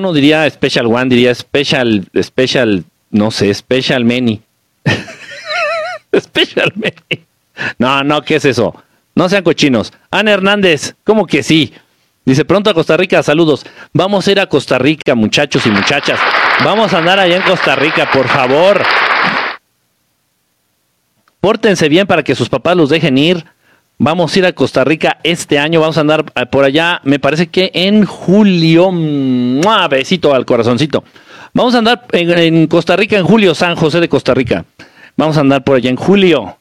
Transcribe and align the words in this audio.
no 0.00 0.12
diría 0.12 0.48
Special 0.48 0.86
One, 0.86 1.06
diría 1.06 1.34
Special, 1.34 2.06
Special, 2.22 2.84
no 3.10 3.30
sé, 3.30 3.52
Special 3.54 4.04
Many. 4.04 4.40
special 6.20 6.72
Many. 6.74 7.24
No, 7.78 8.04
no, 8.04 8.22
¿qué 8.22 8.36
es 8.36 8.44
eso? 8.44 8.74
No 9.14 9.28
sean 9.28 9.42
cochinos. 9.42 9.92
Ana 10.10 10.32
Hernández, 10.32 10.94
¿cómo 11.04 11.26
que 11.26 11.42
sí? 11.42 11.72
Dice, 12.24 12.44
pronto 12.44 12.70
a 12.70 12.74
Costa 12.74 12.96
Rica, 12.96 13.22
saludos. 13.22 13.64
Vamos 13.92 14.26
a 14.26 14.32
ir 14.32 14.40
a 14.40 14.46
Costa 14.46 14.78
Rica, 14.78 15.14
muchachos 15.14 15.64
y 15.66 15.70
muchachas. 15.70 16.18
Vamos 16.64 16.92
a 16.92 16.98
andar 16.98 17.18
allá 17.18 17.36
en 17.36 17.42
Costa 17.42 17.76
Rica, 17.76 18.10
por 18.12 18.26
favor. 18.28 18.82
Pórtense 21.40 21.88
bien 21.88 22.06
para 22.06 22.24
que 22.24 22.34
sus 22.34 22.48
papás 22.48 22.76
los 22.76 22.88
dejen 22.90 23.16
ir. 23.16 23.44
Vamos 23.98 24.34
a 24.34 24.38
ir 24.38 24.46
a 24.46 24.52
Costa 24.52 24.84
Rica 24.84 25.18
este 25.22 25.58
año. 25.58 25.80
Vamos 25.80 25.96
a 25.96 26.02
andar 26.02 26.24
eh, 26.34 26.46
por 26.46 26.64
allá, 26.64 27.00
me 27.04 27.18
parece 27.18 27.46
que 27.46 27.70
en 27.72 28.04
julio. 28.04 28.92
¡Mua! 28.92 29.88
Besito 29.88 30.34
al 30.34 30.44
corazoncito. 30.44 31.02
Vamos 31.54 31.74
a 31.74 31.78
andar 31.78 32.04
en, 32.12 32.66
Costa 32.66 32.96
Rica 32.96 33.16
en 33.16 33.24
julio, 33.24 33.54
San 33.54 33.76
José 33.76 34.00
de 34.00 34.08
Costa 34.08 34.34
Rica. 34.34 34.66
Vamos 35.16 35.38
a 35.38 35.40
andar 35.40 35.64
por 35.64 35.76
allá 35.76 35.88
en 35.88 35.96
julio. 35.96 36.58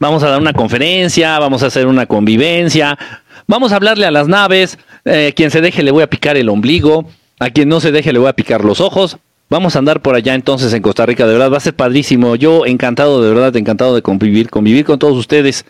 Vamos 0.00 0.24
a 0.24 0.30
dar 0.30 0.40
una 0.40 0.52
conferencia, 0.52 1.38
vamos 1.38 1.62
a 1.62 1.66
hacer 1.66 1.86
una 1.86 2.06
convivencia, 2.06 2.98
vamos 3.46 3.70
a 3.70 3.76
hablarle 3.76 4.04
a 4.04 4.10
las 4.10 4.26
naves. 4.26 4.76
Eh, 5.04 5.32
quien 5.36 5.52
se 5.52 5.60
deje 5.60 5.84
le 5.84 5.92
voy 5.92 6.02
a 6.02 6.10
picar 6.10 6.36
el 6.36 6.48
ombligo, 6.48 7.08
a 7.38 7.50
quien 7.50 7.68
no 7.68 7.78
se 7.78 7.92
deje 7.92 8.12
le 8.12 8.18
voy 8.18 8.28
a 8.28 8.32
picar 8.32 8.64
los 8.64 8.80
ojos. 8.80 9.18
Vamos 9.52 9.76
a 9.76 9.80
andar 9.80 10.00
por 10.00 10.14
allá 10.14 10.34
entonces 10.34 10.72
en 10.72 10.80
Costa 10.80 11.04
Rica, 11.04 11.26
de 11.26 11.34
verdad, 11.34 11.52
va 11.52 11.58
a 11.58 11.60
ser 11.60 11.74
padrísimo. 11.74 12.36
Yo 12.36 12.64
encantado, 12.64 13.22
de 13.22 13.28
verdad, 13.28 13.54
encantado 13.54 13.94
de 13.94 14.00
convivir, 14.00 14.48
convivir 14.48 14.86
con 14.86 14.98
todos 14.98 15.14
ustedes. 15.14 15.66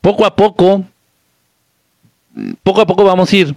Poco 0.00 0.24
a 0.24 0.36
poco, 0.36 0.84
poco 2.62 2.80
a 2.80 2.86
poco 2.86 3.02
vamos 3.02 3.32
a 3.32 3.36
ir 3.36 3.56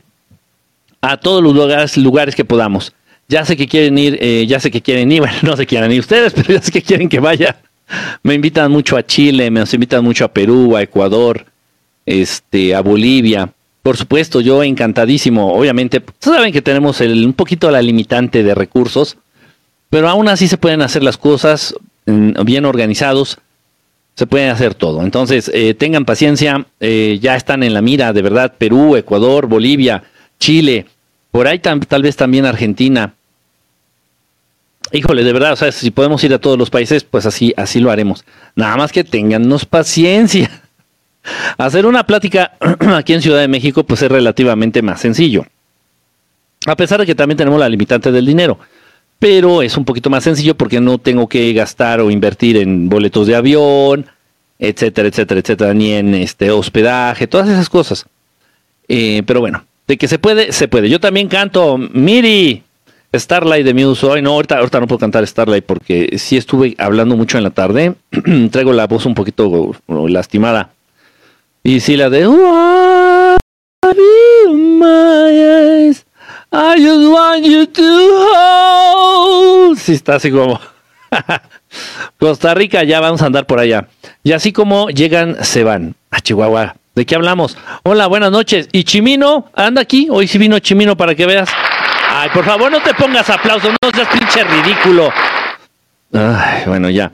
a 1.00 1.16
todos 1.18 1.44
los 1.44 1.54
lugares, 1.96 2.36
que 2.36 2.44
podamos. 2.44 2.92
Ya 3.30 3.46
sé 3.46 3.56
que 3.56 3.68
quieren 3.68 3.96
ir, 4.00 4.18
eh, 4.20 4.48
ya 4.48 4.60
sé 4.60 4.72
que 4.72 4.82
quieren 4.82 5.12
ir, 5.12 5.20
bueno, 5.22 5.36
no 5.44 5.56
se 5.56 5.68
quieran 5.68 5.92
ir 5.92 6.00
ustedes, 6.00 6.34
pero 6.34 6.56
ya 6.56 6.60
sé 6.60 6.72
que 6.72 6.82
quieren 6.82 7.08
que 7.08 7.20
vaya. 7.20 7.56
Me 8.24 8.34
invitan 8.34 8.72
mucho 8.72 8.98
a 8.98 9.06
Chile, 9.06 9.52
me 9.52 9.62
invitan 9.62 10.04
mucho 10.04 10.26
a 10.26 10.30
Perú, 10.30 10.76
a 10.76 10.82
Ecuador, 10.82 11.46
este, 12.04 12.74
a 12.74 12.82
Bolivia. 12.82 13.48
Por 13.84 13.96
supuesto, 13.96 14.42
yo 14.42 14.64
encantadísimo. 14.64 15.54
Obviamente, 15.54 16.02
saben 16.18 16.52
que 16.52 16.64
tenemos 16.64 17.00
un 17.00 17.34
poquito 17.34 17.70
la 17.70 17.80
limitante 17.80 18.42
de 18.42 18.56
recursos 18.56 19.18
pero 19.90 20.10
aún 20.10 20.28
así 20.28 20.48
se 20.48 20.58
pueden 20.58 20.82
hacer 20.82 21.04
las 21.04 21.18
cosas 21.18 21.76
mm, 22.06 22.44
bien 22.44 22.66
organizados, 22.66 23.40
se 24.16 24.28
pueden 24.28 24.50
hacer 24.50 24.74
todo. 24.74 25.04
Entonces, 25.04 25.50
eh, 25.54 25.74
tengan 25.74 26.06
paciencia, 26.06 26.66
eh, 26.80 27.20
ya 27.22 27.36
están 27.36 27.64
en 27.64 27.74
la 27.74 27.82
mira, 27.82 28.14
de 28.14 28.22
verdad, 28.22 28.54
Perú, 28.58 28.96
Ecuador, 28.96 29.48
Bolivia, 29.48 30.04
Chile, 30.40 30.88
por 31.32 31.48
ahí 31.48 31.60
tal 31.60 32.02
vez 32.02 32.16
también 32.16 32.46
Argentina. 32.46 33.14
Híjole, 34.92 35.24
de 35.24 35.34
verdad, 35.34 35.54
o 35.54 35.56
sea, 35.56 35.72
si 35.72 35.92
podemos 35.92 36.24
ir 36.24 36.34
a 36.34 36.40
todos 36.40 36.58
los 36.58 36.70
países, 36.70 37.04
pues 37.04 37.26
así, 37.26 37.54
así 37.58 37.80
lo 37.80 37.92
haremos. 37.92 38.26
Nada 38.56 38.78
más 38.78 38.92
que 38.92 39.04
tengannos 39.04 39.66
paciencia. 39.66 40.50
Hacer 41.58 41.86
una 41.86 42.06
plática 42.06 42.54
aquí 42.96 43.14
en 43.14 43.22
Ciudad 43.22 43.42
de 43.42 43.48
México, 43.48 43.84
pues 43.84 44.02
es 44.02 44.10
relativamente 44.10 44.82
más 44.82 45.02
sencillo. 45.02 45.46
A 46.66 46.76
pesar 46.76 47.00
de 47.00 47.06
que 47.06 47.16
también 47.16 47.38
tenemos 47.38 47.60
la 47.60 47.70
limitante 47.70 48.12
del 48.12 48.26
dinero 48.26 48.58
pero 49.20 49.62
es 49.62 49.78
un 49.78 49.86
poquito 49.86 50.10
más 50.10 50.24
sencillo 50.24 50.56
porque 50.56 50.80
no 50.80 50.98
tengo 50.98 51.28
que 51.28 51.52
gastar 51.54 52.02
o 52.02 52.12
invertir 52.12 52.58
en 52.58 52.90
boletos 52.90 53.28
de 53.28 53.36
avión, 53.36 54.06
etcétera, 54.60 55.08
etcétera, 55.08 55.40
etcétera, 55.40 55.74
ni 55.74 55.92
en 55.92 56.14
este 56.16 56.52
hospedaje, 56.52 57.28
todas 57.28 57.50
esas 57.50 57.70
cosas. 57.70 58.06
Eh, 58.88 59.24
pero 59.26 59.40
bueno, 59.40 59.66
de 59.88 59.98
que 59.98 60.08
se 60.08 60.20
puede, 60.20 60.52
se 60.52 60.68
puede. 60.68 60.90
Yo 60.90 61.00
también 61.00 61.28
canto 61.28 61.78
Miri, 61.78 62.64
Starlight 63.14 63.66
de 63.66 63.74
Muse. 63.74 64.06
Hoy 64.06 64.22
no, 64.22 64.34
ahorita, 64.34 64.58
ahorita 64.58 64.80
no 64.80 64.88
puedo 64.88 65.00
cantar 65.00 65.26
Starlight 65.26 65.66
porque 65.66 66.18
sí 66.18 66.38
estuve 66.38 66.76
hablando 66.78 67.16
mucho 67.16 67.38
en 67.38 67.44
la 67.44 67.52
tarde. 67.52 67.94
Traigo 68.52 68.74
la 68.74 68.88
voz 68.88 69.06
un 69.06 69.16
poquito 69.16 69.76
lastimada. 69.88 70.72
Y 71.64 71.80
sí, 71.80 71.98
la 71.98 72.10
de 72.10 72.28
I 73.84 76.07
just 76.52 77.12
want 77.12 77.46
you 77.46 77.66
to 77.66 77.84
hold. 78.34 79.78
Sí, 79.78 79.94
está 79.94 80.16
así 80.16 80.32
como. 80.32 80.60
Costa 82.20 82.54
Rica, 82.54 82.84
ya 82.84 83.00
vamos 83.00 83.22
a 83.22 83.28
andar 83.28 83.46
por 83.46 83.60
allá. 83.60 83.88
Y 84.24 84.32
así 84.32 84.52
como 84.52 84.90
llegan, 84.90 85.44
se 85.44 85.64
van 85.64 85.96
a 86.12 86.20
Chihuahua. 86.22 86.76
¿De 86.96 87.06
qué 87.06 87.16
hablamos? 87.16 87.58
Hola, 87.84 88.08
buenas 88.08 88.32
noches. 88.32 88.70
¿Y 88.72 88.84
Chimino? 88.84 89.52
¿Anda 89.54 89.82
aquí? 89.82 90.08
Hoy 90.10 90.28
sí 90.28 90.38
vino 90.38 90.58
Chimino 90.60 90.98
para 90.98 91.14
que 91.14 91.26
veas. 91.26 91.50
Ay, 92.10 92.30
por 92.34 92.44
favor, 92.44 92.72
no 92.72 92.82
te 92.82 92.94
pongas 92.96 93.30
aplausos, 93.30 93.72
no 93.82 93.92
seas 93.94 94.08
pinche 94.08 94.44
ridículo. 94.44 95.12
Ay, 96.14 96.64
bueno, 96.66 96.90
ya. 96.90 97.12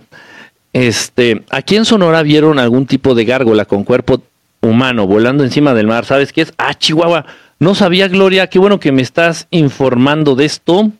Este, 0.71 1.43
aquí 1.49 1.75
en 1.75 1.85
Sonora 1.85 2.23
vieron 2.23 2.59
algún 2.59 2.85
tipo 2.85 3.13
de 3.13 3.25
gárgola 3.25 3.65
con 3.65 3.83
cuerpo 3.83 4.23
humano 4.61 5.05
volando 5.05 5.43
encima 5.43 5.73
del 5.73 5.87
mar. 5.87 6.05
¿Sabes 6.05 6.31
qué 6.31 6.41
es? 6.43 6.53
Ah, 6.57 6.73
Chihuahua. 6.73 7.25
No 7.59 7.75
sabía, 7.75 8.07
Gloria, 8.07 8.47
qué 8.47 8.59
bueno 8.59 8.79
que 8.79 8.91
me 8.91 9.01
estás 9.01 9.47
informando 9.51 10.35
de 10.35 10.45
esto. 10.45 10.91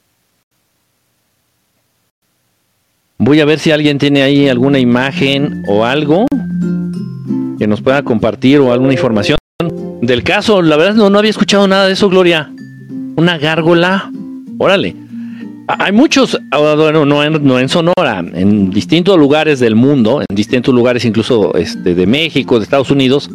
Voy 3.18 3.40
a 3.40 3.46
ver 3.46 3.60
si 3.60 3.72
alguien 3.72 3.98
tiene 3.98 4.22
ahí 4.22 4.48
alguna 4.50 4.80
imagen 4.80 5.64
o 5.68 5.86
algo 5.86 6.26
que 7.58 7.68
nos 7.68 7.82
pueda 7.82 8.04
compartir 8.04 8.60
o 8.60 8.74
alguna 8.74 8.94
información 8.94 9.38
del 10.02 10.24
caso. 10.24 10.62
La 10.62 10.78
verdad 10.78 10.96
no, 10.96 11.10
no 11.10 11.20
había 11.20 11.32
escuchado 11.32 11.68
nada 11.68 11.88
de 11.88 11.94
eso, 11.94 12.10
Gloria. 12.10 12.52
Una 13.16 13.38
gárgola. 13.38 14.12
Órale. 14.58 14.96
Hay 15.68 15.94
muchos, 15.94 16.38
ah, 16.52 16.76
bueno, 16.76 17.06
no 17.06 17.24
en, 17.24 17.46
no 17.46 17.58
en 17.58 17.70
Sonora, 17.70 18.20
en 18.20 18.70
distintos 18.70 19.18
lugares 19.18 19.60
del 19.60 19.76
mundo, 19.76 20.22
en 20.22 20.36
distintos 20.36 20.76
lugares 20.76 21.06
incluso 21.06 21.56
este, 21.56 21.96
de 21.96 22.06
México, 22.06 22.60
de 22.60 22.64
Estados 22.64 22.92
Unidos, 22.92 23.30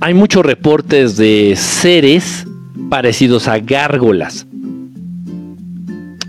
hay 0.00 0.14
muchos 0.14 0.44
reportes 0.44 1.16
de 1.16 1.54
seres 1.56 2.46
parecidos 2.88 3.48
a 3.48 3.58
gárgolas. 3.58 4.46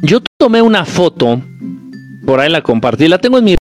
Yo 0.02 0.20
tomé 0.38 0.62
una 0.62 0.86
foto, 0.86 1.42
por 2.26 2.40
ahí 2.40 2.50
la 2.50 2.62
compartí, 2.62 3.08
la 3.08 3.18
tengo 3.18 3.40
en 3.40 3.44
mi, 3.44 3.56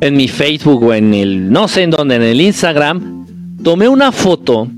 en 0.00 0.16
mi 0.16 0.28
Facebook 0.28 0.84
o 0.84 0.94
en 0.94 1.14
el, 1.14 1.50
no 1.50 1.68
sé 1.68 1.82
en 1.82 1.90
dónde, 1.90 2.16
en 2.16 2.22
el 2.22 2.40
Instagram. 2.40 3.26
Tomé 3.62 3.88
una 3.88 4.12
foto, 4.12 4.68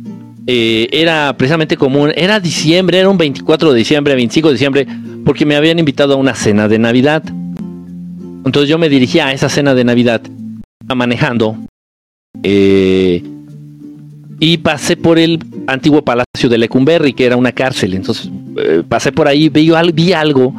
eh, 0.46 0.88
era 0.90 1.36
precisamente 1.36 1.76
común, 1.76 2.12
era 2.14 2.40
diciembre, 2.40 2.98
era 2.98 3.08
un 3.08 3.18
24 3.18 3.72
de 3.72 3.78
diciembre, 3.78 4.14
25 4.14 4.48
de 4.48 4.54
diciembre, 4.54 4.86
porque 5.24 5.44
me 5.44 5.56
habían 5.56 5.78
invitado 5.78 6.14
a 6.14 6.16
una 6.16 6.34
cena 6.34 6.68
de 6.68 6.78
Navidad. 6.78 7.22
Entonces 8.44 8.68
yo 8.68 8.78
me 8.78 8.88
dirigía 8.88 9.26
a 9.26 9.32
esa 9.32 9.48
cena 9.48 9.74
de 9.74 9.84
Navidad, 9.84 10.22
manejando. 10.94 11.56
Eh, 12.42 13.22
y 14.38 14.58
pasé 14.58 14.97
por 14.97 15.19
el 15.19 15.38
antiguo 15.66 16.02
palacio 16.02 16.48
de 16.48 16.58
Lecumberri, 16.58 17.12
que 17.12 17.24
era 17.24 17.36
una 17.36 17.52
cárcel. 17.52 17.94
Entonces 17.94 18.30
eh, 18.58 18.82
pasé 18.86 19.12
por 19.12 19.28
ahí, 19.28 19.48
vi, 19.48 20.12
algo 20.12 20.54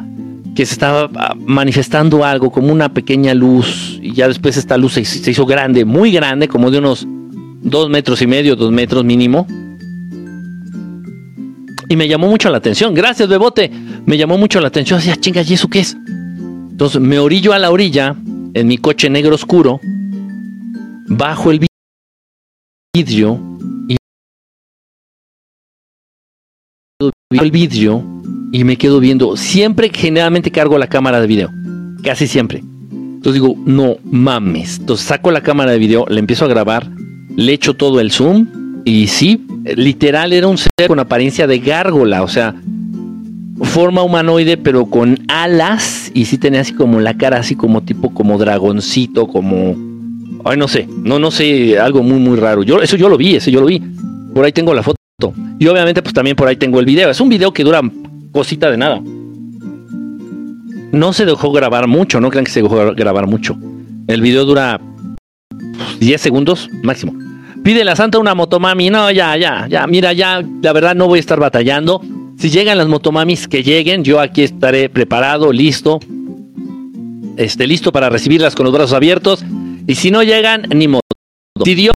que 0.54 0.66
se 0.66 0.72
estaba 0.72 1.10
ah, 1.14 1.34
manifestando 1.38 2.24
algo 2.24 2.50
como 2.50 2.72
una 2.72 2.92
pequeña 2.92 3.34
luz 3.34 3.98
y 4.02 4.12
ya 4.12 4.26
después 4.26 4.56
esta 4.56 4.76
luz 4.76 4.94
se, 4.94 5.04
se, 5.04 5.30
hizo 5.30 5.46
grande, 5.46 5.84
muy 5.84 6.10
grande, 6.10 6.48
como 6.48 6.70
de 6.70 6.78
unos 6.78 7.06
dos 7.62 7.88
metros 7.88 8.20
y 8.22 8.26
medio, 8.26 8.56
dos 8.56 8.72
metros 8.72 9.04
mínimo. 9.04 9.46
Y 11.90 11.96
me 11.96 12.06
llamó 12.06 12.28
mucho 12.28 12.50
la 12.50 12.58
atención. 12.58 12.92
Gracias, 12.92 13.28
Bebote. 13.28 13.70
Me 14.04 14.18
llamó 14.18 14.36
mucho 14.36 14.60
la 14.60 14.68
atención. 14.68 14.98
Decía, 14.98 15.16
chinga, 15.16 15.42
¿y 15.42 15.54
eso 15.54 15.68
qué 15.68 15.80
es? 15.80 15.96
Entonces 16.70 17.00
me 17.00 17.18
orillo 17.18 17.54
a 17.54 17.58
la 17.58 17.70
orilla 17.70 18.14
en 18.52 18.66
mi 18.66 18.76
coche 18.76 19.08
negro 19.08 19.34
oscuro, 19.34 19.80
bajo 21.06 21.50
el 21.50 21.66
vidrio 22.94 23.57
el 27.30 27.50
vídeo 27.50 28.02
y 28.52 28.64
me 28.64 28.78
quedo 28.78 29.00
viendo. 29.00 29.36
Siempre, 29.36 29.90
generalmente 29.92 30.50
cargo 30.50 30.78
la 30.78 30.86
cámara 30.86 31.20
de 31.20 31.26
video. 31.26 31.50
Casi 32.02 32.26
siempre. 32.26 32.60
Entonces 32.90 33.34
digo, 33.34 33.54
no 33.66 33.96
mames. 34.02 34.78
Entonces 34.78 35.06
saco 35.06 35.30
la 35.30 35.42
cámara 35.42 35.72
de 35.72 35.78
video, 35.78 36.06
le 36.08 36.20
empiezo 36.20 36.46
a 36.46 36.48
grabar, 36.48 36.88
le 37.36 37.52
echo 37.52 37.74
todo 37.74 38.00
el 38.00 38.12
zoom 38.12 38.46
y 38.86 39.08
sí, 39.08 39.44
literal 39.76 40.32
era 40.32 40.46
un 40.46 40.56
ser 40.56 40.70
con 40.86 41.00
apariencia 41.00 41.46
de 41.46 41.58
gárgola, 41.58 42.22
o 42.22 42.28
sea, 42.28 42.54
forma 43.60 44.02
humanoide 44.02 44.56
pero 44.56 44.86
con 44.86 45.18
alas 45.28 46.10
y 46.14 46.24
sí 46.24 46.38
tenía 46.38 46.62
así 46.62 46.72
como 46.72 46.98
la 46.98 47.18
cara 47.18 47.40
así 47.40 47.56
como 47.56 47.82
tipo 47.82 48.14
como 48.14 48.38
dragoncito, 48.38 49.26
como 49.26 49.76
ay 50.46 50.56
no 50.56 50.66
sé, 50.66 50.88
no 51.02 51.18
no 51.18 51.30
sé, 51.30 51.78
algo 51.78 52.02
muy 52.02 52.20
muy 52.20 52.38
raro. 52.38 52.62
Yo 52.62 52.80
eso 52.80 52.96
yo 52.96 53.10
lo 53.10 53.18
vi, 53.18 53.34
eso 53.34 53.50
yo 53.50 53.60
lo 53.60 53.66
vi. 53.66 53.82
Por 54.32 54.46
ahí 54.46 54.52
tengo 54.52 54.72
la 54.72 54.82
foto. 54.82 54.97
Y 55.58 55.66
obviamente 55.66 56.00
pues 56.00 56.14
también 56.14 56.36
por 56.36 56.46
ahí 56.46 56.54
tengo 56.54 56.78
el 56.78 56.86
video. 56.86 57.10
Es 57.10 57.20
un 57.20 57.28
video 57.28 57.52
que 57.52 57.64
dura 57.64 57.80
cosita 58.30 58.70
de 58.70 58.76
nada. 58.76 59.02
No 60.92 61.12
se 61.12 61.24
dejó 61.24 61.50
grabar 61.50 61.88
mucho, 61.88 62.20
no 62.20 62.30
crean 62.30 62.44
que 62.44 62.52
se 62.52 62.62
dejó 62.62 62.94
grabar 62.94 63.26
mucho. 63.26 63.56
El 64.06 64.20
video 64.20 64.44
dura 64.44 64.80
10 65.98 66.20
segundos 66.20 66.70
máximo. 66.84 67.14
Pide 67.64 67.84
la 67.84 67.96
santa 67.96 68.20
una 68.20 68.36
motomami. 68.36 68.90
No, 68.90 69.10
ya, 69.10 69.36
ya, 69.36 69.66
ya. 69.68 69.88
Mira, 69.88 70.12
ya, 70.12 70.40
la 70.62 70.72
verdad 70.72 70.94
no 70.94 71.08
voy 71.08 71.18
a 71.18 71.20
estar 71.20 71.40
batallando. 71.40 72.00
Si 72.38 72.50
llegan 72.50 72.78
las 72.78 72.86
motomamis, 72.86 73.48
que 73.48 73.64
lleguen, 73.64 74.04
yo 74.04 74.20
aquí 74.20 74.44
estaré 74.44 74.88
preparado, 74.88 75.52
listo, 75.52 75.98
este, 77.36 77.66
listo 77.66 77.90
para 77.90 78.08
recibirlas 78.08 78.54
con 78.54 78.64
los 78.64 78.72
brazos 78.72 78.92
abiertos. 78.92 79.44
Y 79.88 79.96
si 79.96 80.12
no 80.12 80.22
llegan, 80.22 80.62
ni 80.72 80.86
modo. 80.86 81.02
Si 81.64 81.74
Dios 81.74 81.94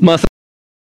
más 0.00 0.24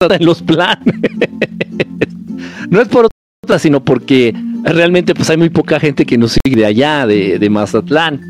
en 0.00 0.25
los 0.25 0.43
planes. 0.43 0.94
no 2.69 2.81
es 2.81 2.88
por 2.88 3.08
otra, 3.44 3.58
sino 3.58 3.82
porque 3.85 4.35
realmente 4.64 5.14
pues 5.14 5.31
hay 5.31 5.37
muy 5.37 5.50
poca 5.50 5.81
gente 5.81 6.05
que 6.05 6.19
nos 6.19 6.32
sigue 6.44 6.56
de 6.56 6.67
allá, 6.67 7.06
de, 7.06 7.49
Mazatlán. 7.50 8.20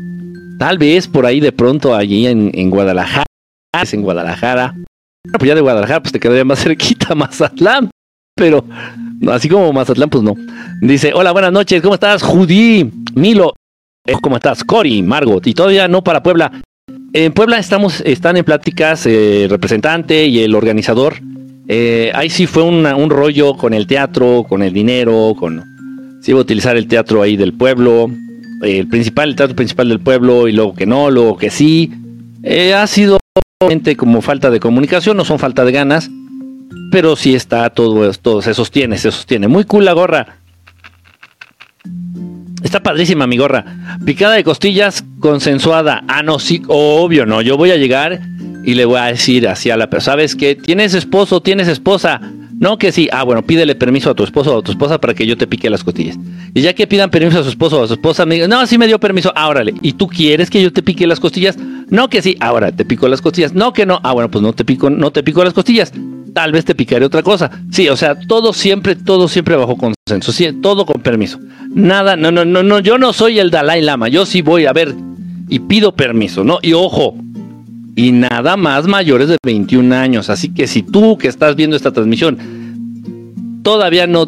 Tal 0.59 0.77
vez 0.77 1.07
por 1.07 1.25
ahí 1.25 1.39
de 1.39 1.51
pronto 1.51 1.95
allí 1.95 2.27
en, 2.27 2.69
Guadalajara, 2.69 3.25
en 3.91 4.01
Guadalajara. 4.01 4.75
Pues 5.37 5.47
ya 5.47 5.55
de 5.55 5.61
Guadalajara 5.61 6.01
pues 6.01 6.11
te 6.11 6.19
quedaría 6.19 6.45
más 6.45 6.59
cerquita 6.63 7.15
Mazatlán, 7.15 7.89
pero 8.35 8.63
así 9.31 9.49
como 9.49 9.71
Mazatlán 9.73 10.09
pues 10.09 10.23
no. 10.23 10.35
Dice, 10.81 11.13
hola, 11.13 11.31
buenas 11.31 11.51
noches, 11.51 11.81
¿cómo 11.81 11.95
estás? 11.95 12.21
Judy, 12.21 12.91
Milo, 13.15 13.53
¿cómo 14.21 14.35
estás? 14.35 14.63
Cori, 14.63 15.01
Margot, 15.01 15.45
y 15.47 15.53
todavía 15.53 15.87
no 15.87 16.03
para 16.03 16.21
Puebla. 16.21 16.51
En 17.17 17.31
Puebla 17.31 17.57
estamos, 17.59 18.01
están 18.01 18.35
en 18.35 18.43
pláticas 18.43 19.05
eh, 19.05 19.45
el 19.45 19.49
representante 19.49 20.25
y 20.25 20.41
el 20.41 20.53
organizador. 20.53 21.15
Eh, 21.65 22.11
ahí 22.13 22.29
sí 22.29 22.45
fue 22.45 22.63
un 22.63 23.09
rollo 23.09 23.55
con 23.55 23.73
el 23.73 23.87
teatro, 23.87 24.45
con 24.49 24.61
el 24.61 24.73
dinero, 24.73 25.33
con 25.39 25.63
si 26.21 26.31
iba 26.31 26.39
a 26.39 26.41
utilizar 26.41 26.75
el 26.75 26.89
teatro 26.89 27.21
ahí 27.21 27.37
del 27.37 27.53
pueblo, 27.53 28.11
el 28.63 28.89
principal, 28.89 29.29
el 29.29 29.37
teatro 29.37 29.55
principal 29.55 29.87
del 29.87 30.01
pueblo, 30.01 30.49
y 30.49 30.51
luego 30.51 30.75
que 30.75 30.85
no, 30.85 31.09
luego 31.09 31.37
que 31.37 31.51
sí. 31.51 31.89
Eh, 32.43 32.73
ha 32.73 32.85
sido 32.85 33.17
como 33.95 34.21
falta 34.21 34.49
de 34.49 34.59
comunicación, 34.59 35.15
no 35.15 35.23
son 35.23 35.39
falta 35.39 35.63
de 35.63 35.71
ganas, 35.71 36.11
pero 36.91 37.15
sí 37.15 37.33
está 37.33 37.69
todo, 37.69 38.11
todo 38.11 38.41
se 38.41 38.53
sostiene, 38.53 38.97
se 38.97 39.09
sostiene. 39.09 39.47
Muy 39.47 39.63
cool 39.63 39.85
la 39.85 39.93
gorra. 39.93 40.39
Está 42.63 42.81
padrísima 42.81 43.27
mi 43.27 43.37
gorra. 43.37 43.65
Picada 44.05 44.35
de 44.35 44.43
costillas 44.43 45.03
consensuada. 45.19 46.03
Ah, 46.07 46.23
no, 46.23 46.39
sí, 46.39 46.61
obvio, 46.67 47.25
no. 47.25 47.41
Yo 47.41 47.57
voy 47.57 47.71
a 47.71 47.77
llegar 47.77 48.21
y 48.63 48.73
le 48.73 48.85
voy 48.85 48.99
a 48.99 49.05
decir 49.05 49.47
así 49.47 49.69
a 49.69 49.77
la 49.77 49.89
persona, 49.89 50.13
¿sabes 50.13 50.35
qué? 50.35 50.55
¿Tienes 50.55 50.93
esposo? 50.93 51.41
¿Tienes 51.41 51.67
esposa? 51.67 52.21
No, 52.57 52.77
que 52.77 52.91
sí. 52.91 53.09
Ah, 53.11 53.23
bueno, 53.23 53.41
pídele 53.41 53.75
permiso 53.75 54.09
a 54.09 54.15
tu 54.15 54.23
esposo 54.23 54.55
o 54.55 54.59
a 54.59 54.63
tu 54.63 54.71
esposa 54.71 54.99
para 54.99 55.13
que 55.13 55.25
yo 55.25 55.37
te 55.37 55.45
pique 55.45 55.69
las 55.69 55.83
costillas. 55.83 56.17
Y 56.53 56.61
ya 56.61 56.73
que 56.73 56.87
pidan 56.87 57.09
permiso 57.09 57.39
a 57.39 57.43
su 57.43 57.49
esposo 57.49 57.81
o 57.81 57.83
a 57.83 57.87
su 57.87 57.93
esposa, 57.93 58.25
me 58.25 58.35
digan, 58.35 58.49
no, 58.49 58.65
sí 58.65 58.77
me 58.77 58.87
dio 58.87 58.99
permiso. 58.99 59.31
Ah, 59.35 59.49
órale. 59.49 59.73
¿Y 59.81 59.93
tú 59.93 60.07
quieres 60.07 60.49
que 60.49 60.61
yo 60.61 60.71
te 60.71 60.81
pique 60.81 61.05
las 61.05 61.19
costillas? 61.19 61.57
No, 61.89 62.09
que 62.09 62.21
sí. 62.21 62.37
Ahora 62.39 62.71
te 62.71 62.85
pico 62.85 63.07
las 63.07 63.21
costillas. 63.21 63.53
No, 63.53 63.73
que 63.73 63.85
no. 63.85 63.99
Ah, 64.03 64.13
bueno, 64.13 64.31
pues 64.31 64.41
no 64.41 64.53
te 64.53 64.63
pico, 64.63 64.89
no 64.89 65.11
te 65.11 65.21
pico 65.23 65.43
las 65.43 65.53
costillas. 65.53 65.91
Tal 66.33 66.51
vez 66.51 66.65
te 66.65 66.75
picaré 66.75 67.05
otra 67.05 67.23
cosa. 67.23 67.51
Sí, 67.71 67.89
o 67.89 67.95
sea, 67.95 68.17
todo 68.19 68.53
siempre, 68.53 68.95
todo 68.95 69.27
siempre 69.27 69.55
bajo 69.55 69.75
consenso. 69.77 70.31
Sí, 70.31 70.51
todo 70.61 70.85
con 70.85 71.01
permiso. 71.01 71.39
Nada, 71.69 72.15
no, 72.15 72.31
no, 72.31 72.45
no, 72.45 72.63
no. 72.63 72.79
Yo 72.79 72.97
no 72.97 73.11
soy 73.13 73.39
el 73.39 73.51
Dalai 73.51 73.81
Lama. 73.81 74.07
Yo 74.07 74.25
sí 74.25 74.41
voy 74.41 74.65
a 74.65 74.73
ver 74.73 74.93
y 75.49 75.59
pido 75.59 75.95
permiso, 75.95 76.43
¿no? 76.43 76.59
Y 76.61 76.73
ojo, 76.73 77.15
y 77.95 78.11
nada 78.11 78.57
más 78.57 78.87
mayores 78.87 79.29
de 79.29 79.37
21 79.43 79.95
años. 79.95 80.29
Así 80.29 80.49
que 80.49 80.67
si 80.67 80.83
tú 80.83 81.17
que 81.17 81.27
estás 81.27 81.55
viendo 81.55 81.75
esta 81.75 81.91
transmisión 81.91 82.37
todavía 83.63 84.05
no 84.05 84.27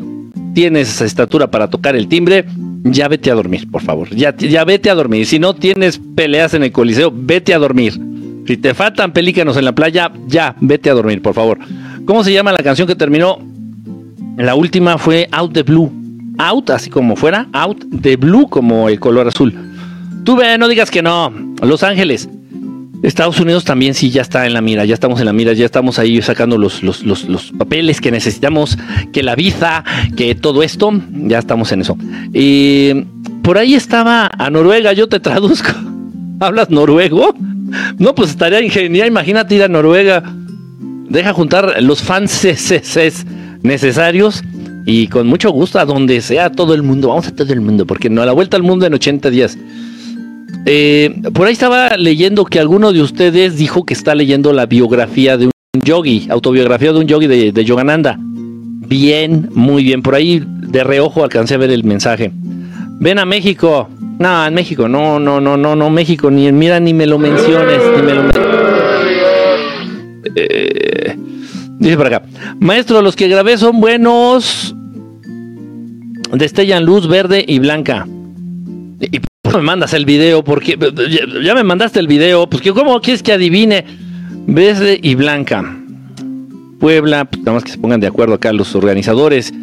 tienes 0.53 0.89
esa 0.89 1.05
estatura 1.05 1.51
para 1.51 1.69
tocar 1.69 1.95
el 1.95 2.07
timbre, 2.07 2.45
ya 2.83 3.07
vete 3.07 3.29
a 3.29 3.35
dormir, 3.35 3.69
por 3.69 3.83
favor. 3.83 4.09
Ya, 4.15 4.35
ya 4.35 4.65
vete 4.65 4.89
a 4.89 4.95
dormir. 4.95 5.27
Si 5.27 5.37
no 5.37 5.53
tienes 5.53 6.01
peleas 6.15 6.53
en 6.55 6.63
el 6.63 6.71
coliseo, 6.71 7.11
vete 7.13 7.53
a 7.53 7.59
dormir. 7.59 7.99
Si 8.47 8.57
te 8.57 8.73
faltan 8.73 9.11
pelícanos 9.11 9.57
en 9.57 9.65
la 9.65 9.75
playa, 9.75 10.11
ya 10.25 10.55
vete 10.59 10.89
a 10.89 10.93
dormir, 10.93 11.21
por 11.21 11.35
favor. 11.35 11.59
¿Cómo 12.05 12.23
se 12.23 12.33
llama 12.33 12.51
la 12.51 12.63
canción 12.63 12.87
que 12.87 12.95
terminó? 12.95 13.37
La 14.37 14.55
última 14.55 14.97
fue 14.97 15.27
Out 15.31 15.53
the 15.53 15.63
Blue. 15.63 15.91
Out, 16.39 16.69
así 16.69 16.89
como 16.89 17.15
fuera, 17.15 17.47
Out 17.51 17.85
the 18.01 18.15
Blue, 18.15 18.47
como 18.47 18.89
el 18.89 18.99
color 18.99 19.27
azul. 19.27 19.53
Tú 20.23 20.35
ve, 20.35 20.57
no 20.57 20.67
digas 20.67 20.89
que 20.89 21.01
no. 21.01 21.31
Los 21.61 21.83
Ángeles. 21.83 22.29
Estados 23.03 23.39
Unidos 23.39 23.63
también 23.63 23.93
sí 23.93 24.09
ya 24.09 24.21
está 24.21 24.45
en 24.45 24.53
la 24.53 24.61
mira, 24.61 24.83
ya 24.85 24.93
estamos 24.93 25.19
en 25.19 25.25
la 25.25 25.33
mira, 25.33 25.53
ya 25.53 25.65
estamos 25.65 25.99
ahí 25.99 26.21
sacando 26.21 26.57
los, 26.57 26.83
los, 26.83 27.53
papeles 27.57 28.01
que 28.01 28.11
necesitamos, 28.11 28.77
que 29.13 29.23
la 29.23 29.35
visa, 29.35 29.83
que 30.15 30.35
todo 30.35 30.63
esto, 30.63 30.91
ya 31.11 31.39
estamos 31.39 31.71
en 31.71 31.81
eso. 31.81 31.97
Y 32.33 32.93
por 33.43 33.57
ahí 33.57 33.75
estaba 33.75 34.29
a 34.37 34.49
Noruega, 34.49 34.93
yo 34.93 35.07
te 35.07 35.19
traduzco. 35.21 35.69
¿Hablas 36.39 36.69
noruego? 36.69 37.33
No, 37.97 38.13
pues 38.13 38.29
estaría 38.29 38.61
ingeniera, 38.61 39.07
imagínate 39.07 39.55
ir 39.55 39.63
a 39.63 39.67
Noruega. 39.67 40.23
Deja 41.09 41.33
juntar 41.33 41.81
los 41.81 42.01
fans 42.01 42.45
necesarios 43.63 44.43
y 44.85 45.07
con 45.07 45.27
mucho 45.27 45.51
gusto 45.51 45.79
a 45.79 45.85
donde 45.85 46.21
sea 46.21 46.51
todo 46.51 46.73
el 46.73 46.83
mundo, 46.83 47.09
vamos 47.09 47.27
a 47.27 47.35
todo 47.35 47.51
el 47.53 47.61
mundo, 47.61 47.85
porque 47.85 48.09
no 48.09 48.21
a 48.21 48.25
la 48.25 48.33
vuelta 48.33 48.55
al 48.55 48.63
mundo 48.63 48.85
en 48.85 48.93
80 48.93 49.29
días. 49.29 49.57
Eh, 50.69 51.21
por 51.33 51.47
ahí 51.47 51.53
estaba 51.53 51.95
leyendo 51.95 52.43
que 52.43 52.59
alguno 52.59 52.91
de 52.91 53.01
ustedes 53.01 53.55
dijo 53.55 53.85
que 53.85 53.93
está 53.93 54.13
leyendo 54.13 54.51
la 54.51 54.65
biografía 54.65 55.37
de 55.37 55.45
un 55.45 55.51
yogi, 55.81 56.27
autobiografía 56.29 56.91
de 56.91 56.99
un 56.99 57.07
yogi 57.07 57.25
de, 57.27 57.63
Yogananda. 57.63 58.17
Bien, 58.19 59.49
muy 59.53 59.83
bien. 59.83 60.01
Por 60.01 60.13
ahí 60.13 60.43
de 60.45 60.83
reojo 60.83 61.23
alcancé 61.23 61.53
a 61.53 61.57
ver 61.57 61.71
el 61.71 61.85
mensaje. 61.85 62.31
Ven 62.99 63.17
a 63.17 63.25
México. 63.25 63.87
No, 64.19 64.45
en 64.45 64.53
México, 64.53 64.89
no, 64.89 65.19
no, 65.19 65.39
no, 65.39 65.55
no, 65.55 65.75
no, 65.75 65.89
México, 65.89 66.31
ni 66.31 66.51
mira, 66.51 66.79
ni 66.79 66.91
me 66.91 67.05
lo 67.05 67.19
menciones, 67.19 67.79
ni 67.95 68.01
me 68.01 68.13
lo 68.15 68.23
eh, 70.35 71.15
dice 71.77 71.97
por 71.97 72.07
acá, 72.07 72.23
maestro, 72.59 73.03
los 73.03 73.15
que 73.15 73.27
grabé 73.27 73.59
son 73.59 73.79
buenos, 73.79 74.75
destellan 76.33 76.83
luz 76.83 77.07
verde 77.07 77.45
y 77.47 77.59
blanca. 77.59 78.07
Y 78.99 79.19
me 79.55 79.61
mandas 79.61 79.93
el 79.93 80.05
video? 80.05 80.43
Porque 80.43 80.77
ya, 81.43 81.55
me 81.55 81.63
mandaste 81.63 81.99
el 81.99 82.07
video, 82.07 82.49
pues 82.49 82.63
¿cómo 82.71 82.99
quieres 83.01 83.23
que 83.23 83.33
adivine? 83.33 83.85
Verde 84.47 84.99
y 85.01 85.15
blanca. 85.15 85.77
Puebla, 86.79 87.25
pues, 87.25 87.39
nada 87.41 87.53
más 87.53 87.63
que 87.63 87.71
se 87.71 87.77
pongan 87.77 87.99
de 87.99 88.07
acuerdo 88.07 88.35
acá 88.35 88.53
los 88.53 88.75
organizadores 88.75 89.53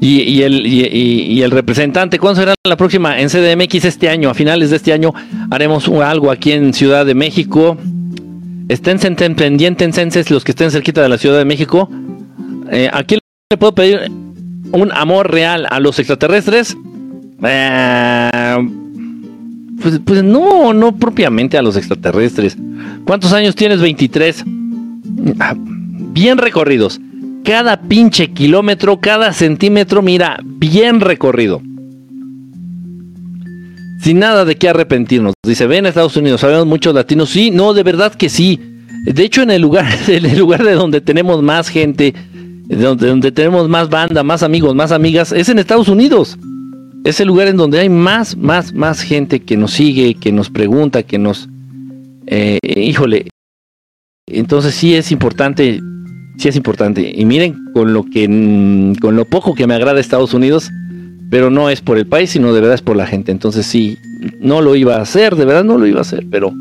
y, 0.00 0.42
el, 0.42 0.66
y, 0.66 1.42
el 1.42 1.50
representante. 1.50 2.18
¿Cuándo 2.18 2.40
será 2.40 2.54
la 2.66 2.76
próxima? 2.76 3.20
En 3.20 3.28
CDMX 3.28 3.84
este 3.84 4.08
año, 4.08 4.30
a 4.30 4.34
finales 4.34 4.70
de 4.70 4.76
este 4.76 4.92
año, 4.92 5.12
haremos 5.50 5.88
algo 5.88 6.30
aquí 6.30 6.52
en 6.52 6.74
Ciudad 6.74 7.06
de 7.06 7.14
México. 7.14 7.76
Estén 8.68 8.98
pendientes 9.36 10.30
los 10.30 10.44
que 10.44 10.52
estén 10.52 10.70
cerquita 10.72 11.02
de 11.02 11.08
la 11.08 11.18
Ciudad 11.18 11.38
de 11.38 11.44
México. 11.44 11.88
Eh, 12.70 12.90
aquí 12.92 13.18
le 13.50 13.56
puedo 13.56 13.74
pedir 13.74 14.10
un 14.72 14.90
amor 14.92 15.30
real 15.30 15.66
a 15.70 15.78
los 15.78 15.98
extraterrestres. 16.00 16.76
Eh, 17.44 18.68
pues, 19.82 20.00
pues, 20.04 20.22
no, 20.22 20.72
no 20.72 20.96
propiamente 20.96 21.58
a 21.58 21.62
los 21.62 21.76
extraterrestres. 21.76 22.56
¿Cuántos 23.04 23.32
años 23.32 23.54
tienes? 23.54 23.80
23. 23.80 24.44
Ah, 25.40 25.54
bien 25.56 26.38
recorridos. 26.38 27.00
Cada 27.44 27.80
pinche 27.80 28.32
kilómetro, 28.32 29.00
cada 29.00 29.32
centímetro, 29.32 30.00
mira, 30.00 30.38
bien 30.44 31.00
recorrido. 31.00 31.60
Sin 34.00 34.18
nada 34.18 34.44
de 34.44 34.56
qué 34.56 34.68
arrepentirnos. 34.68 35.34
Dice, 35.44 35.66
ven 35.66 35.86
a 35.86 35.88
Estados 35.88 36.16
Unidos, 36.16 36.40
sabemos 36.40 36.66
muchos 36.66 36.94
latinos. 36.94 37.30
Sí, 37.30 37.50
no, 37.50 37.74
de 37.74 37.82
verdad 37.82 38.14
que 38.14 38.28
sí. 38.28 38.60
De 39.04 39.24
hecho, 39.24 39.42
en 39.42 39.50
el 39.50 39.62
lugar, 39.62 39.86
en 40.08 40.26
el 40.26 40.38
lugar 40.38 40.62
de 40.62 40.72
donde 40.72 41.00
tenemos 41.00 41.42
más 41.42 41.68
gente, 41.68 42.14
donde, 42.68 43.08
donde 43.08 43.32
tenemos 43.32 43.68
más 43.68 43.90
banda, 43.90 44.22
más 44.22 44.42
amigos, 44.42 44.74
más 44.74 44.92
amigas, 44.92 45.32
es 45.32 45.48
en 45.48 45.58
Estados 45.58 45.88
Unidos 45.88 46.38
es 47.04 47.20
el 47.20 47.28
lugar 47.28 47.48
en 47.48 47.56
donde 47.56 47.80
hay 47.80 47.88
más, 47.88 48.36
más, 48.36 48.72
más 48.72 49.02
gente 49.02 49.40
que 49.40 49.56
nos 49.56 49.72
sigue, 49.72 50.14
que 50.14 50.32
nos 50.32 50.50
pregunta, 50.50 51.02
que 51.02 51.18
nos... 51.18 51.48
Eh, 52.26 52.58
híjole, 52.62 53.28
entonces 54.26 54.74
sí 54.74 54.94
es 54.94 55.10
importante, 55.10 55.80
sí 56.38 56.48
es 56.48 56.56
importante. 56.56 57.12
Y 57.14 57.24
miren, 57.24 57.56
con 57.74 57.92
lo 57.92 58.04
que, 58.04 58.28
mm, 58.28 58.94
con 58.96 59.16
lo 59.16 59.24
poco 59.24 59.54
que 59.54 59.66
me 59.66 59.74
agrada 59.74 60.00
Estados 60.00 60.32
Unidos, 60.32 60.70
pero 61.30 61.50
no 61.50 61.70
es 61.70 61.80
por 61.80 61.98
el 61.98 62.06
país, 62.06 62.30
sino 62.30 62.52
de 62.52 62.60
verdad 62.60 62.74
es 62.74 62.82
por 62.82 62.96
la 62.96 63.06
gente. 63.06 63.32
Entonces 63.32 63.66
sí, 63.66 63.98
no 64.40 64.60
lo 64.60 64.76
iba 64.76 64.96
a 64.96 65.02
hacer, 65.02 65.34
de 65.34 65.44
verdad 65.44 65.64
no 65.64 65.78
lo 65.78 65.86
iba 65.86 65.98
a 65.98 66.02
hacer, 66.02 66.24
pero 66.30 66.52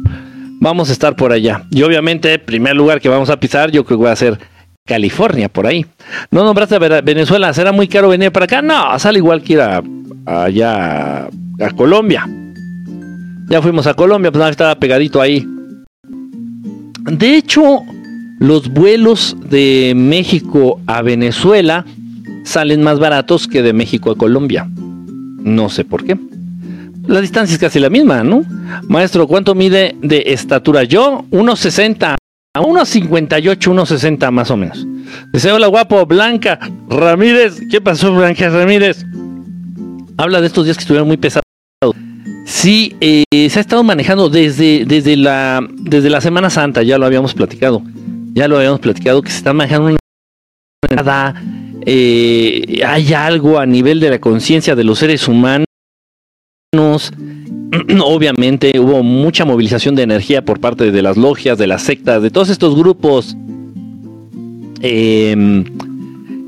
vamos 0.60 0.90
a 0.90 0.94
estar 0.94 1.16
por 1.16 1.32
allá. 1.32 1.66
Y 1.70 1.84
obviamente, 1.84 2.40
primer 2.40 2.76
lugar 2.76 3.00
que 3.00 3.10
vamos 3.10 3.30
a 3.30 3.40
pisar, 3.40 3.70
yo 3.72 3.86
creo 3.86 4.00
que 4.00 4.06
va 4.06 4.12
a 4.12 4.16
ser 4.16 4.40
California, 4.86 5.50
por 5.50 5.68
ahí. 5.68 5.86
No 6.32 6.44
nombraste 6.44 6.76
a 6.76 7.02
Venezuela, 7.02 7.54
¿será 7.54 7.72
muy 7.72 7.88
caro 7.88 8.10
venir 8.10 8.32
para 8.32 8.46
acá? 8.46 8.62
No, 8.62 8.98
sale 8.98 9.20
igual 9.20 9.44
que 9.44 9.54
ir 9.54 9.62
a 9.62 9.84
allá 10.26 11.26
a 11.26 11.70
Colombia. 11.76 12.28
Ya 13.50 13.62
fuimos 13.62 13.88
a 13.88 13.94
Colombia, 13.94 14.32
pues 14.32 14.50
estaba 14.50 14.76
pegadito 14.76 15.22
ahí. 15.22 15.48
De 17.04 17.36
hecho, 17.36 17.82
los 18.40 18.70
vuelos 18.70 19.36
de 19.50 19.94
México 19.96 20.80
a 20.88 21.02
Venezuela 21.02 21.86
salen 22.44 22.82
más 22.82 23.00
baratos 23.00 23.48
que 23.48 23.62
de 23.62 23.74
México 23.74 24.12
a 24.12 24.18
Colombia. 24.18 24.70
No 25.44 25.70
sé 25.70 25.84
por 25.84 26.04
qué. 26.04 26.18
La 27.08 27.20
distancia 27.20 27.56
es 27.56 27.60
casi 27.60 27.80
la 27.80 27.90
misma, 27.90 28.24
¿no? 28.24 28.44
Maestro, 28.88 29.28
¿cuánto 29.28 29.56
mide 29.56 29.96
de 30.02 30.24
estatura? 30.28 30.84
Yo, 30.84 31.26
1,60 31.32 32.16
a 32.54 32.62
1.58, 32.62 33.58
1.60 33.58 34.32
más 34.32 34.52
o 34.52 34.58
menos. 34.58 34.86
Deseo 35.34 35.58
la 35.60 35.68
guapo, 35.68 36.06
Blanca 36.06 36.60
Ramírez. 36.90 37.62
¿Qué 37.70 37.82
pasó, 37.82 38.14
Blanca 38.14 38.50
Ramírez? 38.50 39.06
Habla 40.18 40.42
de 40.42 40.48
estos 40.48 40.66
días 40.66 40.78
que 40.78 40.82
estuvieron 40.82 41.08
muy 41.08 41.18
pesados. 41.18 41.44
Sí, 42.46 42.96
eh, 43.02 43.24
se 43.50 43.60
ha 43.60 43.62
estado 43.62 43.84
manejando 43.84 44.30
desde, 44.30 44.86
desde, 44.86 45.16
la, 45.16 45.66
desde 45.78 46.10
la 46.10 46.22
Semana 46.22 46.50
Santa, 46.50 46.84
ya 46.84 46.98
lo 46.98 47.06
habíamos 47.06 47.34
platicado. 47.34 47.82
Ya 48.34 48.48
lo 48.48 48.58
habíamos 48.58 48.80
platicado 48.80 49.22
que 49.22 49.32
se 49.32 49.38
está 49.38 49.54
manejando 49.54 49.88
una 49.88 49.98
nada. 50.96 51.42
Eh, 51.86 52.82
hay 52.86 53.14
algo 53.14 53.58
a 53.58 53.66
nivel 53.66 54.00
de 54.00 54.10
la 54.10 54.20
conciencia 54.20 54.76
de 54.76 54.84
los 54.84 55.00
seres 55.00 55.28
humanos. 55.28 55.66
Obviamente 58.04 58.80
hubo 58.80 59.02
mucha 59.04 59.46
movilización 59.46 59.96
de 59.96 60.04
energía 60.04 60.44
por 60.44 60.60
parte 60.60 60.92
de 60.92 61.02
las 61.02 61.18
logias, 61.18 61.58
de 61.58 61.68
las 61.68 61.84
sectas, 61.84 62.22
de 62.22 62.30
todos 62.30 62.50
estos 62.50 62.76
grupos 62.76 63.36
em, 64.82 65.64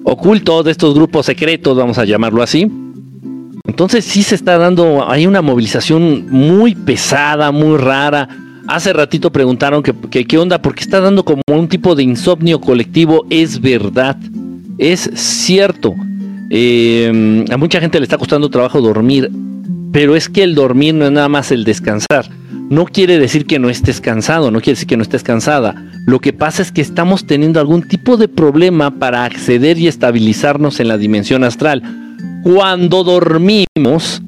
ocultos, 0.03 0.65
de 0.65 0.72
estos 0.72 0.93
grupos 0.93 1.25
secretos, 1.25 1.77
vamos 1.77 1.98
a 1.98 2.05
llamarlo 2.05 2.43
así 2.43 2.70
entonces 3.65 4.03
sí 4.03 4.24
se 4.24 4.36
está 4.36 4.58
dando, 4.58 5.10
hay 5.10 5.25
una 5.25 5.41
movilización 5.41 6.29
muy 6.29 6.75
pesada, 6.75 7.50
muy 7.53 7.77
rara. 7.77 8.27
Hace 8.67 8.91
ratito 8.91 9.32
preguntaron 9.32 9.82
que, 9.82 9.93
qué 10.25 10.38
onda, 10.38 10.62
porque 10.62 10.82
está 10.82 11.00
dando 11.00 11.24
como 11.24 11.41
un 11.48 11.70
tipo 11.70 11.96
de 11.96 12.03
insomnio 12.03 12.60
colectivo. 12.60 13.25
Es 13.29 13.62
verdad, 13.62 14.17
es 14.77 15.10
cierto. 15.13 15.96
Em, 16.50 17.46
a 17.50 17.55
mucha 17.55 17.79
gente 17.79 18.00
le 18.00 18.03
está 18.03 18.17
costando 18.17 18.50
trabajo 18.50 18.82
dormir, 18.82 19.32
pero 19.93 20.17
es 20.17 20.27
que 20.27 20.43
el 20.43 20.55
dormir 20.55 20.93
no 20.93 21.05
es 21.05 21.13
nada 21.13 21.29
más 21.29 21.50
el 21.53 21.63
descansar. 21.63 22.29
No 22.70 22.84
quiere 22.84 23.17
decir 23.17 23.46
que 23.46 23.60
no 23.60 23.70
estés 23.70 24.01
cansado, 24.01 24.51
no 24.51 24.60
quiere 24.60 24.74
decir 24.74 24.89
que 24.89 24.98
no 24.98 25.03
estés 25.03 25.24
cansada. 25.24 25.89
Lo 26.05 26.20
que 26.20 26.34
pasa 26.34 26.62
es 26.63 26.74
que 26.74 26.82
estamos 26.82 27.25
teniendo 27.25 27.62
algún 27.62 27.84
tipo 27.84 28.17
de 28.17 28.27
problema 28.27 29.00
para 29.00 29.24
acceder 29.24 29.77
y 29.77 29.88
estabilizarnos 29.88 30.82
en 30.82 30.89
la 30.89 30.98
dimensión 30.98 31.46
astral 31.46 32.02
cuando 32.44 33.06
dormimos, 33.06 34.22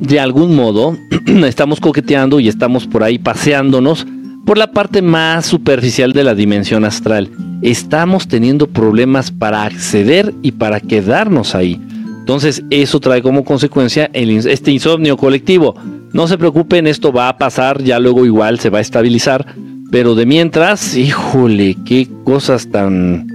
de 0.00 0.18
algún 0.18 0.56
modo, 0.56 0.96
estamos 1.46 1.80
coqueteando 1.80 2.40
y 2.40 2.48
estamos 2.48 2.86
por 2.86 3.04
ahí 3.04 3.18
paseándonos 3.18 4.04
por 4.44 4.58
la 4.58 4.72
parte 4.72 5.00
más 5.00 5.46
superficial 5.46 6.12
de 6.12 6.24
la 6.24 6.34
dimensión 6.34 6.84
astral. 6.84 7.30
Estamos 7.62 8.26
teniendo 8.26 8.66
problemas 8.66 9.30
para 9.30 9.62
acceder 9.62 10.34
y 10.42 10.52
para 10.52 10.80
quedarnos 10.80 11.54
ahí. 11.54 11.80
Entonces 12.18 12.64
eso 12.70 12.98
trae 12.98 13.22
como 13.22 13.44
consecuencia 13.44 14.10
este 14.12 14.72
insomnio 14.72 15.16
colectivo. 15.16 15.76
No 16.12 16.26
se 16.26 16.38
preocupen, 16.38 16.88
esto 16.88 17.12
va 17.12 17.28
a 17.28 17.38
pasar, 17.38 17.82
ya 17.82 18.00
luego 18.00 18.26
igual 18.26 18.58
se 18.58 18.70
va 18.70 18.78
a 18.78 18.82
estabilizar. 18.82 19.46
Pero 19.92 20.16
de 20.16 20.26
mientras, 20.26 20.96
híjole, 20.96 21.76
qué 21.84 22.08
cosas 22.24 22.68
tan, 22.70 23.28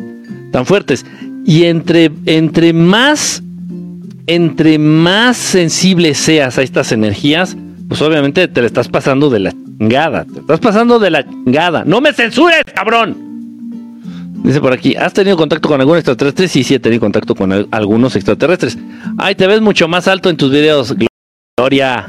tan 0.51 0.65
fuertes. 0.65 1.05
Y 1.45 1.63
entre, 1.63 2.11
entre 2.25 2.73
más 2.73 3.43
entre 4.27 4.77
más 4.77 5.37
sensible 5.37 6.13
seas 6.13 6.57
a 6.57 6.61
estas 6.61 6.91
energías, 6.91 7.55
pues 7.87 8.01
obviamente 8.01 8.47
te 8.49 8.61
le 8.61 8.67
estás 8.67 8.89
pasando 8.89 9.29
de 9.29 9.39
la 9.39 9.51
chingada. 9.51 10.25
Te 10.25 10.41
estás 10.41 10.59
pasando 10.59 10.99
de 10.99 11.09
la 11.09 11.27
chingada. 11.27 11.83
¡No 11.85 12.01
me 12.01 12.13
censures, 12.13 12.63
cabrón! 12.75 13.25
Dice 14.43 14.61
por 14.61 14.73
aquí, 14.73 14.95
¿has 14.95 15.13
tenido 15.13 15.35
contacto 15.37 15.67
con 15.69 15.79
algún 15.79 15.97
extraterrestre? 15.97 16.47
Sí, 16.47 16.63
sí, 16.63 16.75
he 16.75 16.79
tenido 16.79 16.99
contacto 16.99 17.33
con 17.33 17.51
algunos 17.71 18.15
extraterrestres. 18.15 18.77
Ay, 19.17 19.35
te 19.35 19.47
ves 19.47 19.61
mucho 19.61 19.87
más 19.87 20.07
alto 20.07 20.29
en 20.29 20.37
tus 20.37 20.51
videos, 20.51 20.93
Gloria. 21.57 22.05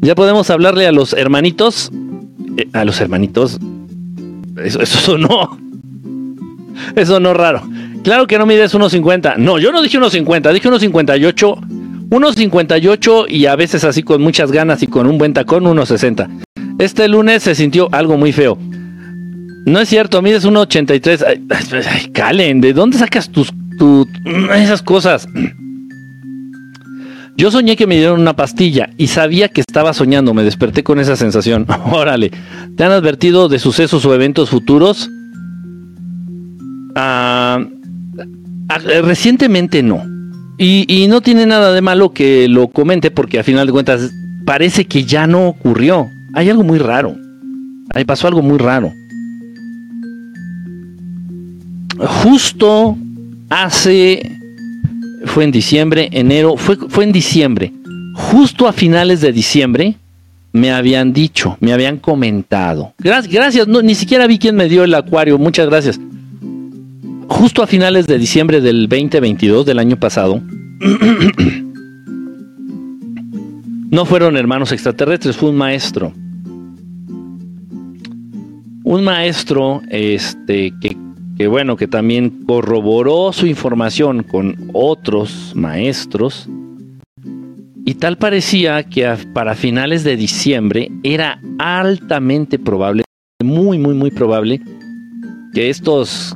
Ya 0.00 0.14
podemos 0.14 0.50
hablarle 0.50 0.86
a 0.86 0.92
los 0.92 1.14
hermanitos. 1.14 1.90
Eh, 2.58 2.68
a 2.74 2.84
los 2.84 3.00
hermanitos. 3.00 3.58
Eso, 4.62 4.80
eso 4.80 5.18
no. 5.18 5.58
Eso 6.96 7.20
no 7.20 7.34
raro. 7.34 7.62
Claro 8.04 8.26
que 8.26 8.38
no 8.38 8.44
mides 8.44 8.74
1.50. 8.74 9.38
No, 9.38 9.58
yo 9.58 9.72
no 9.72 9.82
dije 9.82 9.98
1.50, 9.98 10.52
dije 10.52 10.68
1.58. 10.68 11.84
1.58 12.10 13.26
y 13.30 13.46
a 13.46 13.56
veces 13.56 13.82
así 13.82 14.02
con 14.02 14.22
muchas 14.22 14.52
ganas 14.52 14.82
y 14.82 14.86
con 14.86 15.06
un 15.06 15.16
buen 15.16 15.32
tacón 15.32 15.64
1.60. 15.64 16.44
Este 16.78 17.08
lunes 17.08 17.42
se 17.42 17.54
sintió 17.54 17.88
algo 17.92 18.18
muy 18.18 18.30
feo. 18.32 18.58
No 19.66 19.80
es 19.80 19.88
cierto, 19.88 20.20
mides 20.20 20.46
1.83. 20.46 21.24
Ay, 21.26 21.46
ay, 21.88 22.10
Calen, 22.12 22.60
¿de 22.60 22.74
dónde 22.74 22.98
sacas 22.98 23.30
tus, 23.30 23.50
esas 24.54 24.82
cosas? 24.82 25.26
Yo 27.36 27.50
soñé 27.50 27.74
que 27.74 27.86
me 27.86 27.96
dieron 27.96 28.20
una 28.20 28.36
pastilla 28.36 28.90
y 28.98 29.06
sabía 29.06 29.48
que 29.48 29.62
estaba 29.62 29.94
soñando. 29.94 30.34
Me 30.34 30.44
desperté 30.44 30.84
con 30.84 31.00
esa 31.00 31.16
sensación. 31.16 31.66
Órale, 31.90 32.30
¿te 32.76 32.84
han 32.84 32.92
advertido 32.92 33.48
de 33.48 33.58
sucesos 33.58 34.04
o 34.04 34.14
eventos 34.14 34.50
futuros? 34.50 35.08
Ah, 36.94 37.64
recientemente 38.68 39.82
no. 39.82 40.02
Y, 40.56 41.06
no 41.08 41.20
tiene 41.20 41.46
nada 41.46 41.72
de 41.72 41.82
malo 41.82 42.12
que 42.12 42.48
lo 42.48 42.68
comente 42.68 43.10
porque 43.10 43.38
a 43.38 43.44
final 43.44 43.66
de 43.66 43.72
cuentas 43.72 44.12
parece 44.44 44.84
que 44.84 45.04
ya 45.04 45.26
no 45.26 45.48
ocurrió. 45.48 46.08
Hay 46.32 46.48
algo 46.48 46.62
muy 46.62 46.78
raro. 46.78 47.16
Ahí 47.92 48.04
pasó 48.04 48.28
algo 48.28 48.42
muy 48.42 48.58
raro. 48.58 48.92
Justo 51.98 52.96
hace... 53.50 54.30
Fue 55.26 55.44
en 55.44 55.52
diciembre, 55.52 56.10
enero, 56.12 56.56
fue, 56.58 56.76
fue 56.76 57.04
en 57.04 57.12
diciembre. 57.12 57.72
Justo 58.14 58.68
a 58.68 58.72
finales 58.74 59.22
de 59.22 59.32
diciembre 59.32 59.96
me 60.52 60.70
habían 60.70 61.14
dicho, 61.14 61.56
me 61.60 61.72
habían 61.72 61.96
comentado. 61.96 62.92
Gracias, 62.98 63.32
gracias 63.32 63.66
no, 63.66 63.80
ni 63.80 63.94
siquiera 63.94 64.26
vi 64.26 64.38
quién 64.38 64.54
me 64.54 64.68
dio 64.68 64.84
el 64.84 64.94
acuario, 64.94 65.38
muchas 65.38 65.66
gracias 65.66 65.98
justo 67.28 67.62
a 67.62 67.66
finales 67.66 68.06
de 68.06 68.18
diciembre 68.18 68.60
del 68.60 68.88
2022 68.88 69.66
del 69.66 69.78
año 69.78 69.96
pasado, 69.96 70.40
no 73.90 74.04
fueron 74.04 74.36
hermanos 74.36 74.72
extraterrestres, 74.72 75.36
fue 75.36 75.50
un 75.50 75.56
maestro. 75.56 76.12
Un 78.82 79.04
maestro 79.04 79.82
este, 79.88 80.72
que, 81.36 81.46
bueno, 81.46 81.76
que 81.76 81.86
también 81.86 82.44
corroboró 82.44 83.32
su 83.32 83.46
información 83.46 84.22
con 84.22 84.68
otros 84.72 85.52
maestros. 85.54 86.48
Y 87.86 87.94
tal 87.94 88.18
parecía 88.18 88.82
que 88.82 89.14
para 89.32 89.54
finales 89.54 90.04
de 90.04 90.16
diciembre 90.16 90.90
era 91.02 91.40
altamente 91.58 92.58
probable, 92.58 93.04
muy, 93.42 93.78
muy, 93.78 93.94
muy 93.94 94.10
probable, 94.10 94.60
que 95.52 95.70
estos 95.70 96.34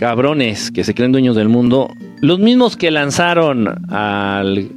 cabrones 0.00 0.70
que 0.70 0.82
se 0.82 0.94
creen 0.94 1.12
dueños 1.12 1.36
del 1.36 1.50
mundo, 1.50 1.92
los 2.22 2.38
mismos 2.38 2.74
que 2.78 2.90
lanzaron 2.90 3.68
al, 3.90 4.70